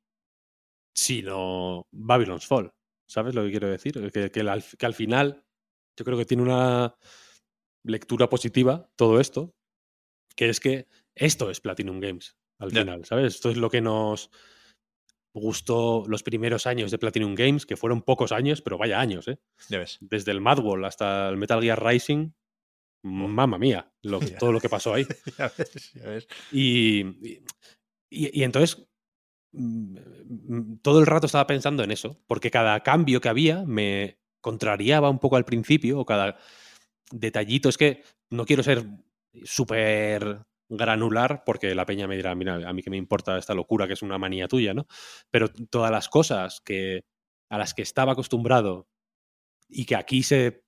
[0.96, 2.74] sino Babylon's Fall.
[3.10, 4.12] ¿Sabes lo que quiero decir?
[4.12, 5.44] Que, que al, que al final
[5.98, 6.96] yo creo que tiene una
[7.84, 9.56] lectura positiva todo esto,
[10.36, 13.36] que es que esto es Platinum Games al final, ¿sabes?
[13.36, 14.32] Esto es lo que nos
[15.34, 19.40] gustó los primeros años de Platinum Games, que fueron pocos años, pero vaya años, ¿eh?
[19.70, 19.98] Ya ves.
[20.02, 22.32] Desde el Madwall hasta el Metal Gear Rising,
[23.08, 25.06] mamma mía, lo, todo lo que pasó ahí.
[25.38, 26.28] Ya ves, ya ves.
[26.52, 27.06] Y,
[28.10, 28.88] y, y entonces
[29.52, 29.98] mm,
[30.28, 35.10] mm, todo el rato estaba pensando en eso, porque cada cambio que había me contrariaba
[35.10, 36.38] un poco al principio, o cada
[37.12, 37.70] detallito.
[37.70, 38.86] Es que no quiero ser
[39.44, 43.88] súper granular, porque la peña me dirá, mira, a mí que me importa esta locura
[43.88, 44.88] que es una manía tuya, ¿no?
[45.32, 47.06] Pero todas las cosas que,
[47.50, 48.88] a las que estaba acostumbrado
[49.70, 50.64] y que aquí se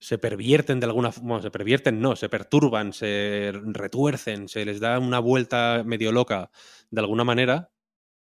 [0.00, 4.80] se pervierten de alguna forma, bueno, se pervierten, no, se perturban, se retuercen, se les
[4.80, 6.50] da una vuelta medio loca
[6.90, 7.72] de alguna manera,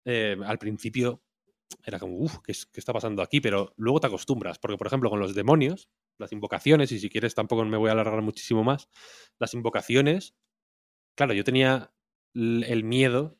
[0.05, 1.21] eh, al principio
[1.83, 3.39] era como, uff, ¿qué, qué está pasando aquí?
[3.41, 7.35] Pero luego te acostumbras, porque por ejemplo con los demonios, las invocaciones, y si quieres
[7.35, 8.89] tampoco me voy a alargar muchísimo más,
[9.39, 10.35] las invocaciones,
[11.15, 11.91] claro, yo tenía
[12.33, 13.37] el miedo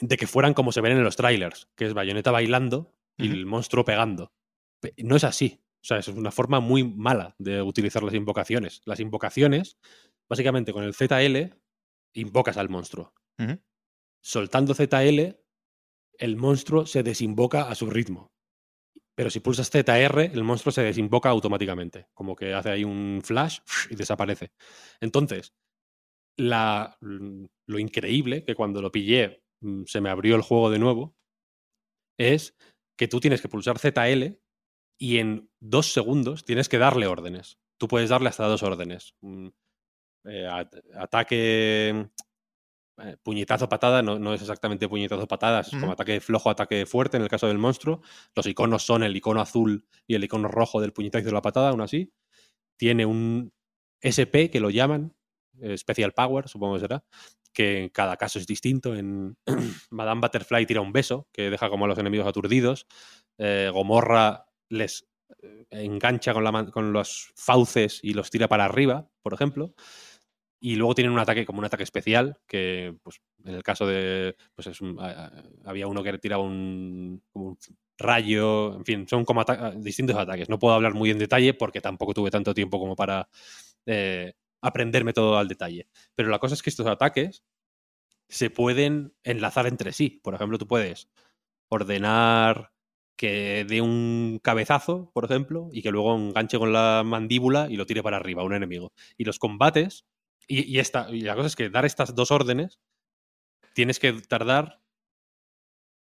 [0.00, 3.46] de que fueran como se ven en los trailers, que es bayoneta bailando y el
[3.46, 4.32] monstruo pegando.
[4.80, 5.60] Pe- No es así.
[5.84, 8.80] O sea, es una forma muy mala de utilizar las invocaciones.
[8.86, 9.76] Las invocaciones,
[10.30, 11.54] básicamente con el ZL,
[12.14, 13.12] invocas al monstruo.
[14.22, 15.36] Soltando ZL,
[16.18, 18.32] el monstruo se desinvoca a su ritmo.
[19.14, 22.08] Pero si pulsas ZR, el monstruo se desinvoca automáticamente.
[22.14, 23.58] Como que hace ahí un flash
[23.90, 24.52] y desaparece.
[25.02, 25.52] Entonces,
[26.38, 31.14] la, lo increíble, que cuando lo pillé mm, se me abrió el juego de nuevo,
[32.18, 32.56] es
[32.98, 34.38] que tú tienes que pulsar ZL
[34.98, 37.58] y en dos segundos tienes que darle órdenes.
[37.78, 39.14] Tú puedes darle hasta dos órdenes.
[39.20, 39.48] Mm,
[40.26, 42.08] eh, at- ataque,
[42.98, 47.16] eh, puñetazo, patada, no, no es exactamente puñetazo, patada, es como ataque flojo, ataque fuerte
[47.16, 48.02] en el caso del monstruo.
[48.34, 51.42] Los iconos son el icono azul y el icono rojo del puñetazo y de la
[51.42, 52.12] patada, aún así.
[52.76, 53.52] Tiene un
[54.00, 55.14] SP que lo llaman,
[55.60, 57.04] eh, Special Power, supongo que será,
[57.52, 58.94] que en cada caso es distinto.
[58.94, 59.36] En
[59.90, 62.86] Madame Butterfly tira un beso, que deja como a los enemigos aturdidos.
[63.36, 65.06] Gomorra les
[65.42, 69.74] eh, engancha con, la con los fauces y los tira para arriba, por ejemplo.
[70.60, 74.34] Y luego tienen un ataque como un ataque especial, que pues, en el caso de.
[74.54, 74.98] Pues es un-
[75.64, 77.58] había uno que tiraba un, como un
[77.98, 78.74] rayo.
[78.76, 79.44] En fin, son como
[79.76, 80.48] distintos ataques.
[80.48, 83.28] No puedo hablar muy en detalle porque tampoco tuve tanto tiempo como para
[83.86, 84.32] eh,
[84.62, 85.88] aprenderme todo al detalle.
[86.14, 87.42] Pero la cosa es que estos ataques
[88.28, 90.20] se pueden enlazar entre sí.
[90.22, 91.08] Por ejemplo, tú puedes
[91.70, 92.73] ordenar
[93.16, 97.86] que dé un cabezazo, por ejemplo, y que luego enganche con la mandíbula y lo
[97.86, 98.92] tire para arriba a un enemigo.
[99.16, 100.04] Y los combates,
[100.48, 102.80] y, y esta, y la cosa es que dar estas dos órdenes,
[103.74, 104.80] tienes que tardar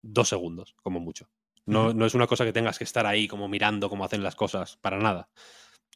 [0.01, 1.29] dos segundos, como mucho.
[1.65, 4.35] No, no es una cosa que tengas que estar ahí como mirando cómo hacen las
[4.35, 5.29] cosas, para nada.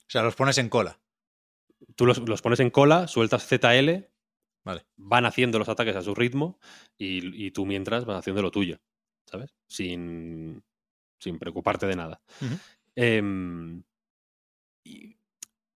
[0.08, 1.00] O sea, los pones en cola.
[1.96, 4.08] Tú los, los pones en cola, sueltas ZL,
[4.64, 4.86] Vale.
[4.96, 6.60] van haciendo los ataques a su ritmo
[6.98, 8.80] y, y tú mientras vas haciendo lo tuyo,
[9.26, 9.56] ¿sabes?
[9.68, 10.64] Sin,
[11.20, 12.22] sin preocuparte de nada.
[12.96, 13.84] Em,
[14.84, 15.18] y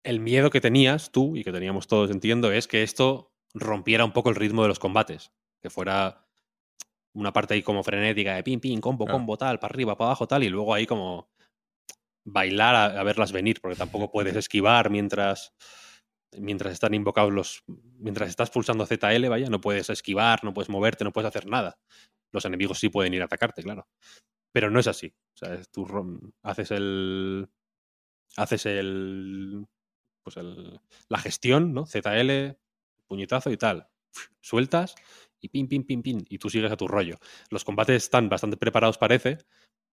[0.02, 4.12] el miedo que tenías tú y que teníamos todos, entiendo, es que esto rompiera un
[4.12, 5.32] poco el ritmo de los combates,
[5.62, 6.26] que fuera
[7.14, 9.18] una parte ahí como frenética de pim, pim, combo, Claro.
[9.18, 11.30] combo, tal, para arriba, para abajo, tal, y luego ahí como
[12.24, 15.52] bailar a, a verlas venir, porque tampoco puedes esquivar mientras
[16.38, 17.62] mientras están invocados los
[17.98, 21.78] mientras estás pulsando ZL, vaya, no puedes esquivar, no puedes moverte, no puedes hacer nada.
[22.32, 23.88] Los enemigos sí pueden ir a atacarte, claro.
[24.56, 25.12] Pero no es así.
[25.34, 25.86] O sea, tú
[26.42, 27.46] haces el
[28.38, 29.66] haces el
[30.22, 30.80] pues el,
[31.10, 31.84] la gestión, ¿no?
[31.84, 32.56] ZL,
[33.06, 33.86] puñetazo y tal.
[34.40, 34.94] Sueltas
[35.42, 37.18] y pim, pim, pim, pim, y tú sigues a tu rollo.
[37.50, 39.36] Los combates están bastante preparados, parece,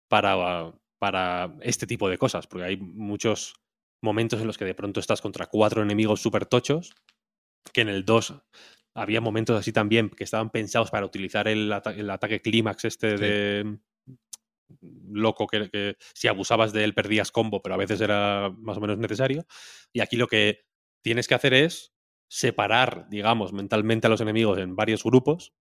[0.09, 3.55] para, para este tipo de cosas, porque hay muchos
[4.03, 6.95] momentos en los que de pronto estás contra cuatro enemigos súper tochos,
[7.73, 8.35] que en el 2
[8.95, 13.17] había momentos así también que estaban pensados para utilizar el, ata- el ataque clímax este
[13.17, 13.23] Sí.
[13.25, 13.79] de
[14.81, 18.99] loco que, si abusabas de él perdías combo, pero a veces era más o menos
[18.99, 19.47] necesario.
[19.93, 20.61] Y aquí lo que
[21.03, 21.93] tienes que hacer es
[22.29, 25.53] separar, digamos, mentalmente a los enemigos en varios grupos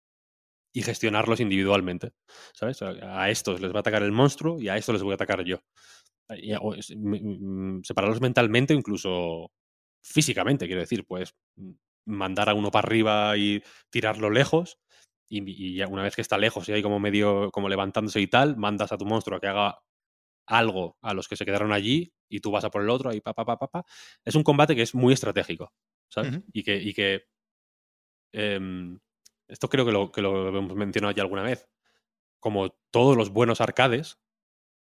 [0.71, 2.11] y gestionarlos individualmente.
[2.53, 2.81] ¿Sabes?
[2.81, 5.43] A estos les va a atacar el monstruo y a estos les voy a atacar
[5.43, 5.63] yo.
[7.83, 9.51] Separarlos mentalmente incluso
[10.03, 11.35] físicamente, quiero decir, pues
[12.05, 14.79] mandar a uno para arriba y tirarlo lejos
[15.29, 18.57] y, ya una vez que está lejos y hay como medio como levantándose y tal,
[18.57, 19.79] mandas a tu monstruo a que haga
[20.47, 23.21] algo a los que se quedaron allí y tú vas a por el otro y
[23.21, 23.85] pa, pa, pa, pa, pa.
[24.25, 25.71] Es un combate que es muy estratégico,
[26.09, 26.41] ¿sabes?
[26.51, 27.27] Y que, y que
[28.31, 28.99] em,
[29.47, 31.69] esto creo que lo, que lo hemos mencionado ya alguna vez.
[32.39, 34.19] Como todos los buenos arcades,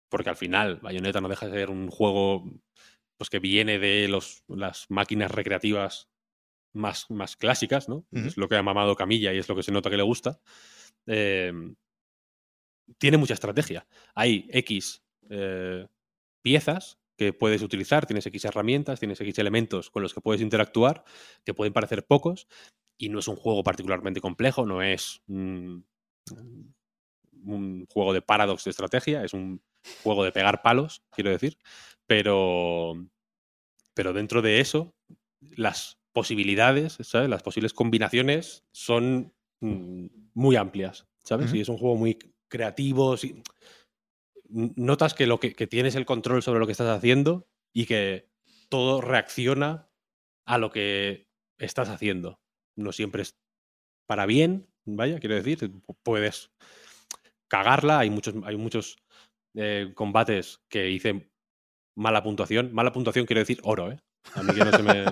[0.08, 2.44] porque al final Bayonetta no deja de ser un juego
[3.16, 6.08] pues que viene de los, las máquinas recreativas
[6.78, 8.06] más, más clásicas, ¿no?
[8.12, 10.40] Es lo que ha mamado Camilla y es lo que se nota que le gusta.
[11.06, 11.74] em,
[12.98, 13.86] tiene mucha estrategia.
[14.14, 15.86] Hay X eh,
[16.42, 21.04] piezas que puedes utilizar, tienes X herramientas, tienes X elementos con los que puedes interactuar,
[21.44, 22.46] que pueden parecer pocos,
[22.96, 25.78] y no es un juego particularmente complejo, no es mm,
[27.44, 29.60] un juego de paradox de estrategia, es un
[30.02, 31.58] juego de pegar palos, quiero decir,
[32.06, 32.94] pero,
[33.94, 34.94] pero dentro de eso,
[35.40, 37.28] las posibilidades, ¿sabes?
[37.28, 41.52] Las posibles combinaciones son mm, muy amplias, ¿sabes?
[41.54, 42.18] Y es un juego muy
[42.48, 43.16] creativo.
[43.16, 43.42] sí.
[44.50, 48.30] Notas que, lo que, que tienes el control sobre lo que estás haciendo y que
[48.70, 49.90] todo reacciona
[50.46, 51.28] a lo que
[51.58, 52.40] estás haciendo.
[52.76, 53.38] No siempre es
[54.06, 56.50] para bien, vaya, quiero decir, pu- puedes
[57.48, 58.96] cagarla, hay muchos, hay muchos
[59.54, 61.30] eh, combates que hice
[61.94, 62.72] mala puntuación.
[62.72, 64.00] Mala puntuación quiero decir oro, ¿eh?
[64.34, 65.04] A mí que no se me...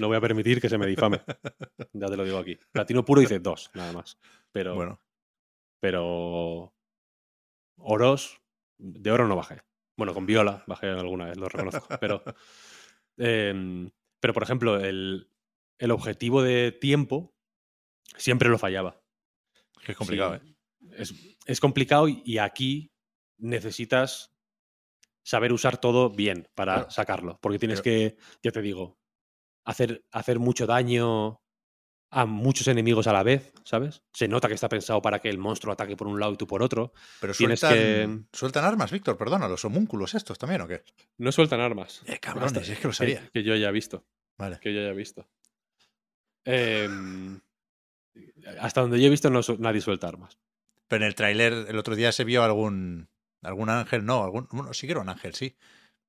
[0.00, 1.20] No voy a permitir que se me difame.
[1.92, 2.58] Ya te lo digo aquí.
[2.72, 4.18] Platino puro hice dos, nada más.
[4.50, 5.00] Pero, Bueno,
[5.80, 6.74] pero
[7.76, 8.40] oros,
[8.78, 9.60] de oro no bajé.
[9.96, 11.86] Bueno, con viola bajé alguna vez, lo reconozco.
[12.00, 12.24] Pero,
[13.18, 13.90] em,
[14.20, 15.28] pero por ejemplo, el,
[15.78, 17.32] el objetivo de tiempo
[18.16, 19.00] siempre lo fallaba.
[19.86, 20.48] es complicado, Sí.
[20.48, 20.54] ¿eh?
[20.98, 21.14] Es,
[21.46, 22.90] es complicado y aquí
[23.38, 24.33] necesitas
[25.24, 26.90] saber usar todo bien para Claro.
[26.90, 27.38] sacarlo.
[27.42, 28.96] Porque tienes Pero- que, ya te digo,
[29.64, 31.40] hacer, hacer mucho daño
[32.10, 34.04] a muchos enemigos a la vez, ¿sabes?
[34.12, 36.46] Se nota que está pensado para que el monstruo ataque por un lado y tú
[36.46, 36.92] por otro.
[37.20, 37.78] Pero Tienes sueltan,
[38.30, 40.84] que- sueltan armas, Víctor, perdona, los homúnculos estos también, ¿o qué?
[41.18, 42.02] No sueltan armas.
[42.06, 43.30] Eh, cabrones, Hasta- es que lo que- sabía.
[43.32, 44.04] Que, yo ya he visto.
[44.38, 44.60] Vale.
[44.60, 45.26] Que yo ya he visto.
[46.44, 47.40] Em,
[48.60, 50.38] hasta donde yo he visto, no nadie suelta armas.
[50.86, 53.08] Pero en el tráiler el otro día se vio algún
[53.44, 55.56] algún ángel, no, algún bueno, sí que era un ángel, sí.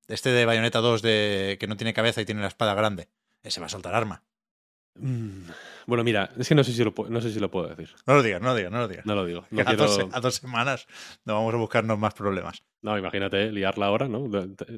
[0.08, 3.08] Este de Bayonetta 2 de que no tiene cabeza y tiene la espada grande.
[3.42, 4.24] Ese va a soltar arma.
[4.98, 5.50] Mm,
[5.86, 7.94] Bueno, mira, es que no sé si lo, no sé si lo puedo decir.
[8.06, 9.04] No lo digas, no lo digas, no lo digas.
[9.06, 9.46] No lo digo.
[9.50, 10.86] No, a, dos, a dos semanas
[11.24, 12.64] no vamos a buscarnos más problemas.
[12.82, 14.28] no, imagínate liarla ahora, ¿no?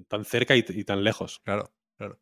[0.09, 1.40] Tan cerca y, y tan lejos.
[1.44, 2.18] Claro, claro.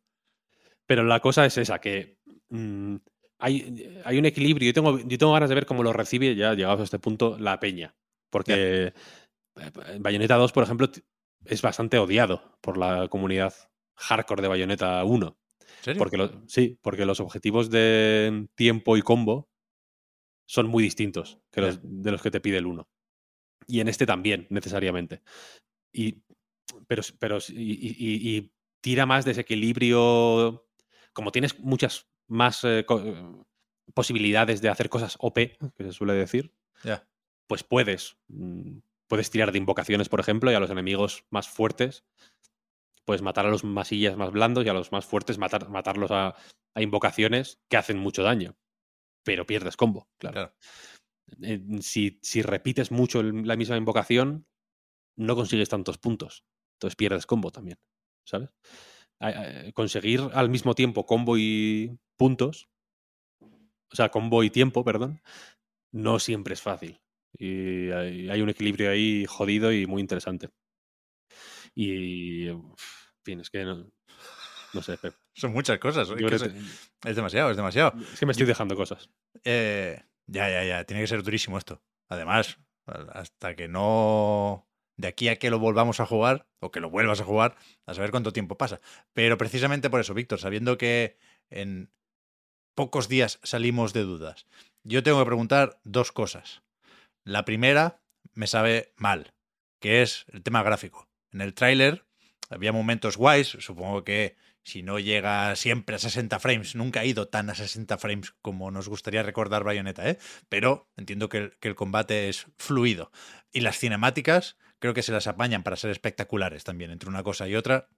[0.85, 2.17] Pero la cosa es esa, que
[2.49, 2.95] mm,
[3.39, 4.67] hay, hay un equilibrio.
[4.67, 7.37] Yo tengo, yo tengo ganas de ver cómo lo recibe, ya llegados a este punto,
[7.39, 7.95] la peña.
[8.29, 8.53] Porque
[8.87, 8.93] eh,
[9.99, 10.89] Bayonetta 2, por ejemplo,
[11.45, 13.53] es bastante odiado por la comunidad
[13.95, 15.37] hardcore de Bayonetta 1.
[15.59, 15.99] ¿En serio?
[15.99, 19.49] Porque lo- sí, porque los objetivos de tiempo y combo
[20.45, 22.87] son muy distintos que los, de los que te pide el 1.
[23.67, 25.21] Y en este también, necesariamente.
[25.91, 26.21] Y,
[26.87, 30.65] pero, pero, y, y- y- y tira más de ese equilibrio.
[31.13, 33.33] Como tienes muchas más eh, eh,
[33.93, 36.53] posibilidades de hacer cosas OP, que se suele decir,
[37.47, 38.17] pues puedes.
[38.27, 38.77] mm,
[39.07, 42.05] Puedes tirar de invocaciones, por ejemplo, y a los enemigos más fuertes,
[43.05, 46.35] puedes matar a los masillas más blandos y a los más fuertes matar, matarlos a,
[46.75, 48.57] a invocaciones que hacen mucho daño.
[49.23, 50.33] Pero pierdes combo, claro.
[50.35, 50.53] Claro.
[51.43, 54.47] Eh, Si, si repites mucho la misma invocación,
[55.17, 56.45] no consigues tantos puntos.
[56.75, 57.79] Entonces pierdes combo también,
[58.25, 58.55] ¿sabes?
[59.19, 62.69] A- Conseguir al mismo tiempo combo y puntos,
[63.91, 65.21] o sea, combo y tiempo, perdón,
[65.93, 67.01] no siempre es fácil.
[67.39, 70.49] Y hay, hay un equilibrio ahí jodido y muy interesante.
[71.75, 72.63] Y, en
[73.23, 73.87] fin, es que no,
[74.73, 75.13] no sé, Pep.
[75.35, 76.09] Son muchas cosas.
[76.09, 77.93] Que, es demasiado, es demasiado.
[77.99, 79.09] es que me estoy dejando cosas.
[79.43, 80.83] Eh, ya, ya, ya.
[80.85, 81.81] Tiene que ser durísimo esto.
[82.09, 82.57] Además,
[83.13, 84.67] hasta que no.
[84.97, 87.55] De aquí a que lo volvamos a jugar, o que lo vuelvas a jugar,
[87.85, 88.81] a saber cuánto tiempo pasa.
[89.13, 91.17] Pero precisamente por eso, Víctor, sabiendo que
[91.51, 91.91] en
[92.73, 94.47] pocos días salimos de dudas,
[94.83, 96.63] yo tengo que preguntar dos cosas.
[97.27, 97.99] La primera
[98.35, 99.33] me sabe mal,
[99.81, 101.09] que es el tema gráfico.
[101.33, 102.05] En el tráiler
[102.49, 107.27] había momentos guays, supongo que si no llega siempre a 60 frames, nunca ha ido
[107.27, 110.19] tan a 60 frames como nos gustaría recordar Bayonetta, ¿eh?
[110.47, 113.11] pero entiendo que el, combate es fluido.
[113.51, 117.45] Y las cinemáticas creo que se las apañan para ser espectaculares también, entre una cosa
[117.49, 117.89] y otra,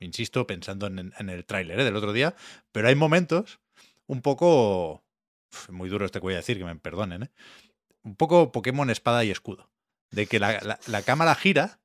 [0.00, 1.84] insisto, pensando en, el tráiler ¿eh?
[1.84, 2.34] del otro día,
[2.72, 3.60] pero hay momentos
[4.08, 5.04] un poco...
[5.68, 7.30] muy duro este que voy a decir, que me perdonen, ¿eh?
[8.04, 9.70] Un poco Pokémon espada y escudo,
[10.10, 11.80] de que la, la- cámara gira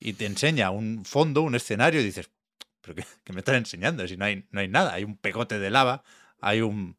[0.00, 2.30] y te enseña un fondo, un escenario, y dices,
[2.80, 4.06] pero ¿qué, qué me están enseñando?
[4.08, 6.02] Si no hay, no hay nada, hay un pegote de lava,
[6.40, 6.98] hay un,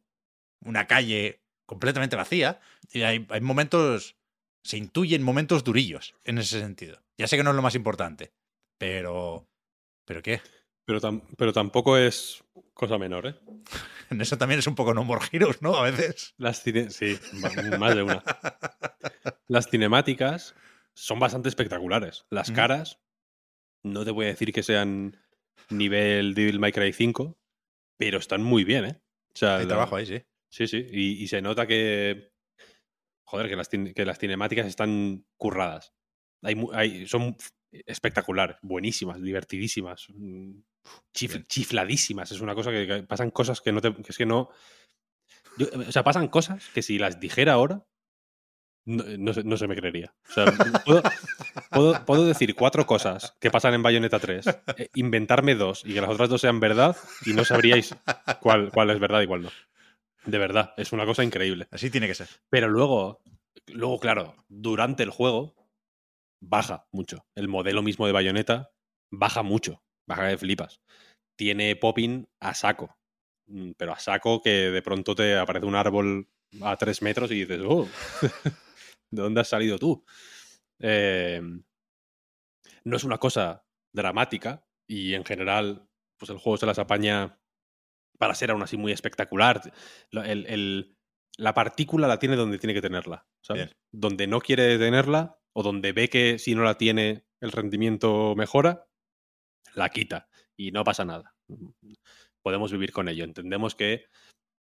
[0.60, 2.60] una calle completamente vacía,
[2.92, 4.16] y hay, hay momentos,
[4.64, 7.02] se intuyen momentos durillos en ese sentido.
[7.18, 8.32] Ya sé que no es lo más importante,
[8.78, 9.46] pero...
[10.06, 10.40] ¿Pero qué?
[10.86, 12.44] Pero, tam- pero tampoco es
[12.74, 13.34] cosa menor, ¿eh?
[14.10, 15.74] En eso también es un poco No More Heroes, ¿no?
[15.76, 16.34] A veces.
[16.36, 17.18] Las cine- sí,
[17.78, 18.22] más de una.
[19.48, 20.54] Las cinemáticas
[20.94, 22.26] son bastante espectaculares.
[22.30, 23.00] Las caras,
[23.82, 25.16] no te voy a decir que sean
[25.70, 27.38] nivel Devil May Cry 5,
[27.96, 29.00] pero están muy bien, ¿eh?
[29.34, 30.22] O sea, Hay la- trabajo ahí, sí.
[30.50, 30.86] Sí, sí.
[30.90, 32.30] Y, y se nota que.
[33.26, 35.94] Joder, que las, que las cinemáticas están curradas.
[36.42, 37.36] Hay, hay- son
[37.86, 40.52] espectaculares, buenísimas, divertidísimas, mm,
[41.14, 42.30] chif- chifladísimas.
[42.32, 43.92] Es una cosa que, que pasan cosas que no te.
[43.94, 44.50] Que es que no.
[45.58, 47.84] yo- o sea, pasan cosas que si las dijera ahora.
[48.86, 50.14] No, no se, no se me creería.
[50.28, 50.44] O sea,
[50.84, 51.02] puedo,
[51.70, 54.46] puedo- puedo decir cuatro cosas que pasan en Bayonetta 3,
[54.76, 56.94] eh, inventarme dos y que las otras dos sean verdad
[57.24, 57.96] y no sabríais
[58.40, 59.50] cuál, cuál es verdad y cuál no.
[60.26, 61.66] De verdad, es una cosa increíble.
[61.70, 62.28] Así tiene que ser.
[62.50, 63.22] Pero luego,
[63.68, 65.54] luego, claro, durante el juego
[66.40, 67.26] baja mucho.
[67.34, 68.70] El modelo mismo de Bayonetta
[69.10, 69.82] baja mucho.
[70.06, 70.80] baja que flipas.
[71.36, 72.96] Tiene popping a saco.
[73.46, 76.28] Mm, Pero a saco que de pronto te aparece un árbol
[76.62, 77.88] a tres metros y dices, oh,
[79.10, 80.04] ¿de dónde has salido tú?
[80.80, 81.40] Eh,
[82.84, 85.88] no es una cosa dramática y en general,
[86.18, 87.38] pues el juego se las apaña
[88.18, 89.60] para ser aún así muy espectacular.
[90.10, 90.96] El- el-
[91.36, 93.66] la partícula la tiene donde tiene que tenerla, ¿sabes?
[93.66, 93.76] Bien.
[93.92, 98.86] Donde no quiere tenerla o donde ve que si no la tiene el rendimiento mejora,
[99.74, 101.34] la quita y no pasa nada.
[102.42, 103.24] Podemos vivir con ello.
[103.24, 104.06] Entendemos que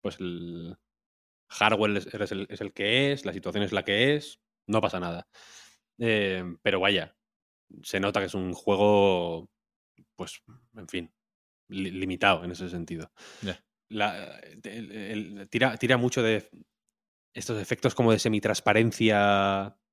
[0.01, 0.77] pues el
[1.49, 4.81] hardware es, es el, es el que es, la situación es la que es, no
[4.81, 5.27] pasa nada.
[5.99, 7.15] Eh, pero vaya,
[7.83, 9.49] se nota que es un juego,
[10.15, 10.41] pues,
[10.75, 11.13] en fin,
[11.69, 13.11] li- limitado en ese sentido.
[13.41, 13.63] Ya.
[13.89, 16.49] La- el- el- tira, tira mucho de
[17.33, 19.86] estos efectos como de semitransparencia, mm,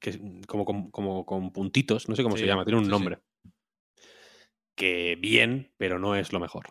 [0.00, 2.90] que, como, con- como con puntitos, no sé cómo se llama, tiene un sí, sí.
[2.90, 3.18] nombre.
[4.76, 6.66] Que bien, pero no es lo mejor.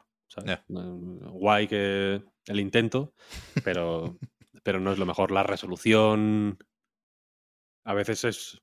[0.68, 3.14] Mm, Guay que el intento,
[3.64, 4.18] pero,
[4.64, 5.32] pero no es lo mejor.
[5.32, 6.58] La resolución
[7.86, 8.62] a veces es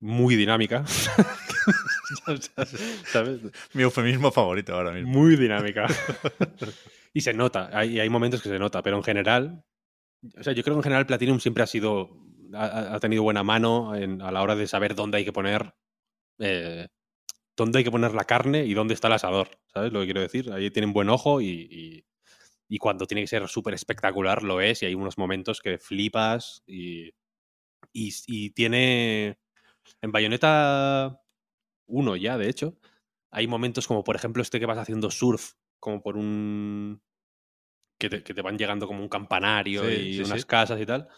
[0.00, 0.84] muy dinámica.
[3.06, 3.40] ¿Sabes?
[3.74, 5.10] Mi eufemismo favorito ahora mismo.
[5.10, 5.86] Muy dinámica.
[7.12, 9.64] y se nota, hay, hay momentos que se nota, pero en general,
[10.38, 12.10] o sea, yo creo que en general Platinum siempre ha sido,
[12.54, 15.74] ha, ha tenido buena mano en- a la hora de saber dónde hay que poner,
[16.40, 16.88] eh,
[17.56, 20.20] dónde hay que poner la carne y dónde está el asador, ¿sabes lo que quiero
[20.22, 20.52] decir?
[20.52, 22.04] Ahí tienen buen ojo y, y-
[22.68, 26.62] y cuando tiene que ser súper espectacular lo es y hay unos momentos que flipas
[26.66, 27.10] y,
[27.92, 29.38] y, y tiene,
[30.02, 31.20] en Bayonetta
[31.86, 32.78] 1 ya, de hecho,
[33.32, 37.02] hay momentos como, por ejemplo, este que vas haciendo surf, como por un.
[37.98, 40.46] que te, que te van llegando como un campanario Sí, y sí, unas sí.
[40.46, 41.08] casas y tal.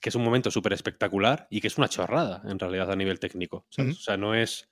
[0.00, 3.18] Que es un momento súper espectacular y que es una chorrada, en realidad, a nivel
[3.18, 3.66] técnico.
[3.76, 4.68] O sea, no es.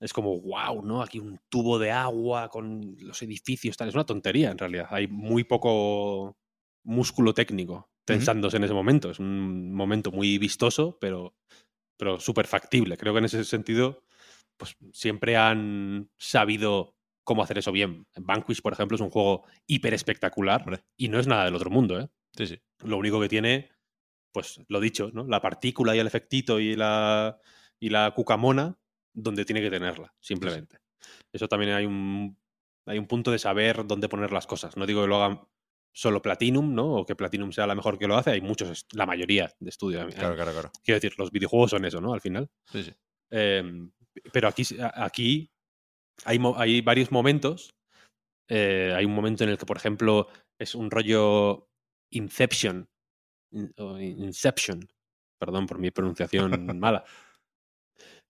[0.00, 1.02] Es como, wow, ¿no?
[1.02, 3.88] Aquí un tubo de agua con los edificios, tal.
[3.88, 4.86] Es una tontería, en realidad.
[4.90, 6.38] Hay muy poco
[6.84, 9.10] músculo técnico tensándose en ese momento.
[9.10, 11.34] Es un momento muy vistoso, pero,
[11.96, 12.96] pero súper factible.
[12.96, 14.04] Creo que en ese sentido,
[14.56, 18.06] pues siempre han sabido cómo hacer eso bien.
[18.16, 20.84] Vanquish, por ejemplo, es un juego hiper espectacular Hombre.
[20.96, 22.08] y no es nada del otro mundo, ¿eh?
[22.36, 22.60] Sí, sí.
[22.80, 23.70] Lo único que tiene,
[24.32, 25.24] pues lo dicho, ¿no?
[25.26, 27.38] La partícula y el efectito y la,
[27.78, 28.78] y la cucamona
[29.12, 30.78] donde tiene que tenerla, simplemente.
[31.32, 32.38] Eso también hay un,
[32.86, 34.76] hay un punto de saber dónde poner las cosas.
[34.76, 35.40] No digo que lo hagan
[35.94, 36.94] solo Platinum, ¿no?
[36.94, 38.30] O que Platinum sea la mejor que lo hace.
[38.30, 40.14] Hay muchos, la mayoría de estudios.
[40.14, 40.70] Claro, claro, claro.
[40.82, 42.14] Quiero decir, los videojuegos son eso, ¿no?
[42.14, 42.50] Al final.
[42.70, 42.94] Sí, sí.
[43.30, 43.88] Eh,
[44.32, 44.64] pero aquí,
[44.94, 45.50] aquí
[46.24, 47.74] hay, hay varios momentos.
[48.48, 50.28] Eh, hay un momento en el que, por ejemplo,
[50.58, 51.68] es un rollo
[52.10, 52.88] Inception.
[53.52, 54.88] Inception.
[55.38, 57.04] Perdón por mi pronunciación mala.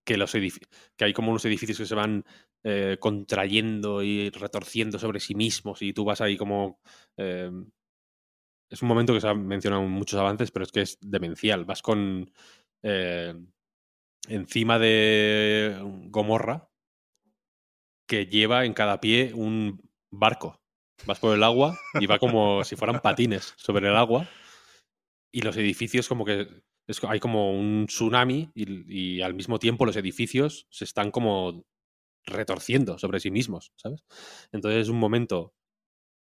[0.05, 2.25] Que, los que hay como unos edificios que se van
[2.65, 6.81] eh, contrayendo y retorciendo sobre sí mismos y tú vas ahí como...
[7.17, 7.51] eh,
[8.69, 11.65] es un momento que se han mencionado en muchos avances, pero es que es demencial.
[11.65, 12.31] Vas con...
[12.83, 13.35] eh,
[14.29, 15.79] encima de
[16.09, 16.69] Gomorra
[18.09, 19.81] que lleva en cada pie un
[20.11, 20.61] barco.
[21.07, 24.29] Vas por el agua y va como si fueran patines sobre el agua.
[25.33, 26.49] Y los edificios como que
[26.87, 31.65] es hay como un tsunami y, y al mismo tiempo los edificios se están como
[32.27, 34.05] retorciendo sobre sí mismos, ¿sabes?
[34.53, 35.55] Entonces es un momento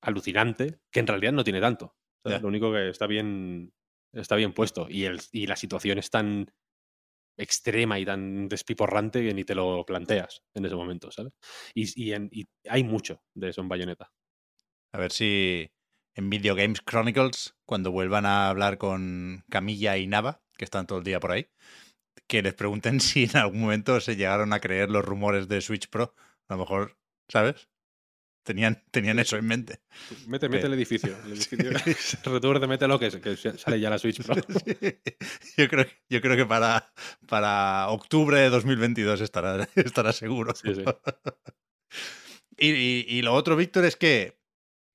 [0.01, 1.95] alucinante que en realidad no tiene tanto.
[2.25, 3.73] Lo único que está bien
[4.13, 6.47] está bien puesto y, el, y la situación es tan
[7.37, 11.33] extrema y tan despiporrante que ni te lo planteas en ese momento, ¿sabes?
[11.75, 14.11] Y, y en- y hay mucho de eso en Bayonetta.
[14.93, 15.69] A ver si
[16.17, 20.97] en Video Games Chronicles, cuando vuelvan a hablar con Camilla y Nava, que están todo
[20.99, 21.47] el día por ahí,
[22.27, 25.87] que les pregunten si en algún momento se llegaron a creer los rumores de Switch
[25.89, 26.13] Pro.
[26.49, 26.97] A lo mejor,
[27.29, 27.69] ¿sabes?
[28.43, 29.81] Tenían, tenían eso en mente.
[30.25, 31.17] Mete, mete Pero- el edificio.
[31.25, 31.69] El edificio
[32.33, 34.35] retuerde, mételo, que, que sale ya la Switch Pro.
[35.57, 36.91] Yo creo, yo creo que para,
[37.27, 40.55] para octubre de 2022 estará, estará seguro.
[40.55, 40.83] Sí, sí.
[42.57, 44.39] Y, y- y lo otro, Víctor, es que,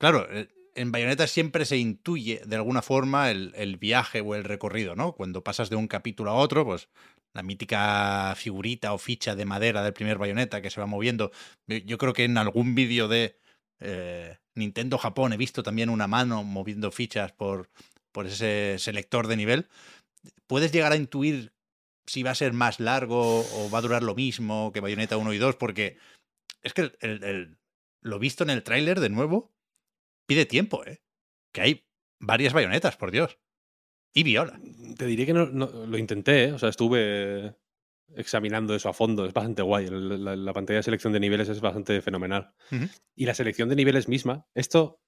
[0.01, 4.45] claro, eh, en Bayonetta siempre se intuye de alguna forma el, el viaje o el
[4.45, 5.13] recorrido, ¿no?
[5.13, 6.89] Cuando pasas de un capítulo a otro, pues
[7.35, 11.31] la mítica figurita o ficha de madera del primer Bayonetta que se va moviendo.
[11.67, 13.39] Yo- creo que en algún vídeo de
[13.81, 17.71] eh, Nintendo Japón he visto también una mano moviendo fichas por,
[18.13, 19.69] por ese selector de nivel.
[20.47, 21.53] Puedes llegar a intuir
[22.07, 25.33] si va a ser más largo o va a durar lo mismo que Bayonetta 1
[25.33, 25.97] y 2, porque
[26.63, 27.59] es que el- el-
[28.03, 29.52] lo visto en el tráiler de nuevo
[30.33, 31.03] pide tiempo, ¿eh?
[31.53, 31.87] Que hay
[32.21, 33.39] varias bayonetas, por Dios.
[34.15, 34.61] Y viola.
[34.97, 36.53] Te diré que no, no- lo intenté, ¿eh?
[36.53, 37.57] o sea, estuve
[38.15, 39.25] examinando eso a fondo.
[39.27, 39.89] Es bastante guay.
[39.91, 42.55] La, la pantalla de selección de niveles es bastante fenomenal.
[43.15, 45.01] Y la selección de niveles misma, esto,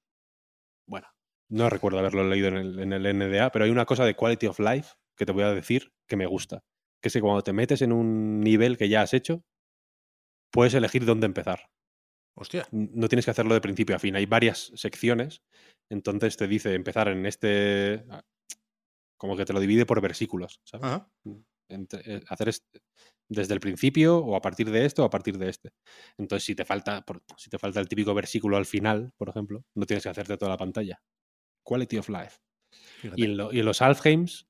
[0.87, 1.07] bueno,
[1.51, 4.47] no recuerdo haberlo leído en el, en el NDA, pero hay una cosa de quality
[4.47, 6.65] of life que te voy a decir que me gusta.
[7.03, 9.45] Que es que cuando te metes en un nivel que ya has hecho,
[10.51, 11.71] puedes elegir dónde empezar.
[12.37, 12.67] Hostia.
[12.73, 14.17] No tienes que hacerlo de principio a fin.
[14.17, 15.43] Hay varias secciones,
[15.91, 18.05] entonces te dice empezar en este...
[18.11, 18.23] ah,
[19.17, 20.87] Como que te lo divide por versículos, ¿sabes?
[20.87, 21.11] Ajá.
[21.71, 22.77] entre- eh, hacer est-
[23.31, 25.71] desde el principio o a partir de esto o a partir de este.
[26.19, 29.65] Entonces, si te falta, por- si te falta el típico versículo al final, por ejemplo,
[29.75, 31.01] no tienes que hacerte toda la pantalla.
[31.65, 32.39] Quality of life.
[33.01, 33.21] Fíjate.
[33.21, 34.47] Y en, lo- y en los Alfheims,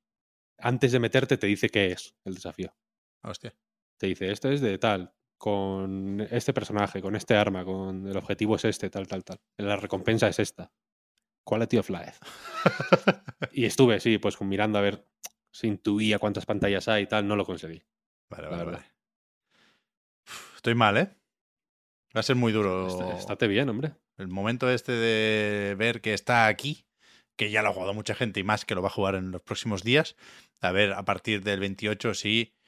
[0.59, 2.75] antes de meterte, te dice qué es el desafío.
[3.23, 3.55] Hostia.
[4.01, 8.57] Te dice, esto es de tal, con este personaje, con este arma, con el objetivo
[8.57, 9.41] es este, tal, tal, tal.
[9.59, 10.73] La recompensa es esta.
[11.45, 12.19] Quality of life.
[13.53, 15.07] y estuve, sí, pues con- mirando a ver
[15.53, 17.83] si intuía cuántas pantallas hay y tal, no lo conseguí.
[18.31, 18.79] Vale, vale, vale.
[20.57, 21.11] Estoy mal, ¿eh?
[22.17, 22.87] Va a ser muy duro.
[22.87, 23.93] Está- Estate bien, hombre.
[24.17, 26.87] El momento este de ver que está aquí,
[27.37, 29.31] que ya lo ha jugado mucha gente y más que lo va a jugar en
[29.33, 30.17] los próximos días.
[30.61, 32.64] A ver, a partir del 28 sí, eh,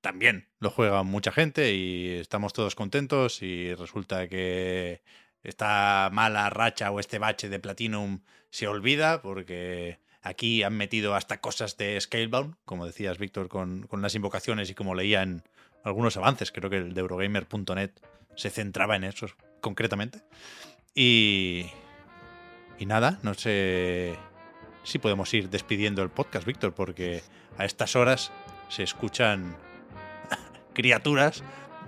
[0.00, 5.02] también lo juega mucha gente y estamos todos contentos y resulta que
[5.42, 8.20] esta mala racha o este bache de Platinum
[8.50, 14.00] se olvida porque aquí han metido hasta cosas de Scalebound, como decías Víctor, con, con
[14.00, 15.42] las invocaciones y como leía en
[15.84, 17.90] algunos avances, creo que el de Eurogamer.net
[18.36, 19.26] se centraba en eso
[19.60, 20.22] concretamente.
[20.94, 21.66] Y,
[22.78, 24.16] y nada, no sé
[24.82, 27.22] si podemos ir despidiendo el podcast, Víctor, porque
[27.58, 28.32] a estas horas
[28.68, 29.56] se escuchan
[30.74, 31.42] criaturas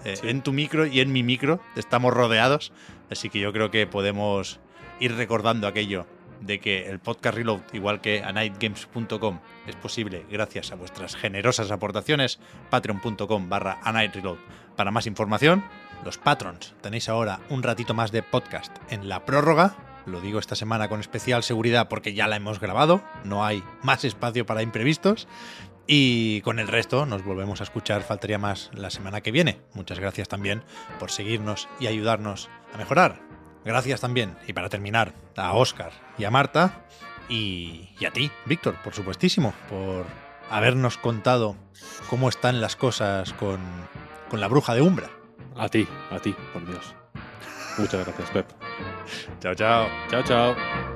[0.05, 0.29] eh, Sí.
[0.29, 1.61] en tu micro y en mi micro.
[1.75, 2.73] Estamos rodeados,
[3.11, 4.61] así que yo creo que podemos
[5.01, 6.07] ir recordando aquello
[6.41, 11.71] de que el podcast Reload, igual que a nightgames.com, es posible gracias a vuestras generosas
[11.71, 12.39] aportaciones.
[12.71, 14.37] Patreon.com barra a Night Reload.
[14.77, 15.65] Para más información,
[16.05, 19.75] los patrons tenéis ahora un ratito más de podcast en la prórroga.
[20.05, 23.03] Lo digo esta semana con especial seguridad porque ya la hemos grabado.
[23.25, 25.27] No hay más espacio para imprevistos.
[25.87, 29.61] Y con el resto nos volvemos a escuchar, faltaría más la semana que viene.
[29.73, 30.63] Muchas gracias también
[30.99, 33.21] por seguirnos y ayudarnos a mejorar.
[33.65, 36.87] Gracias también, y para terminar, a Oscar y a Marta,
[37.29, 40.07] y, y a ti, Víctor, por supuestísimo, por
[40.51, 41.57] habernos contado
[42.09, 43.61] cómo están las cosas con,
[44.31, 45.11] con la bruja de Umbra.
[45.57, 46.95] A ti, a ti, por Dios.
[47.79, 48.47] Muchas gracias, Pep.
[49.41, 49.89] Chao, chao.
[50.11, 50.96] Chao, chao.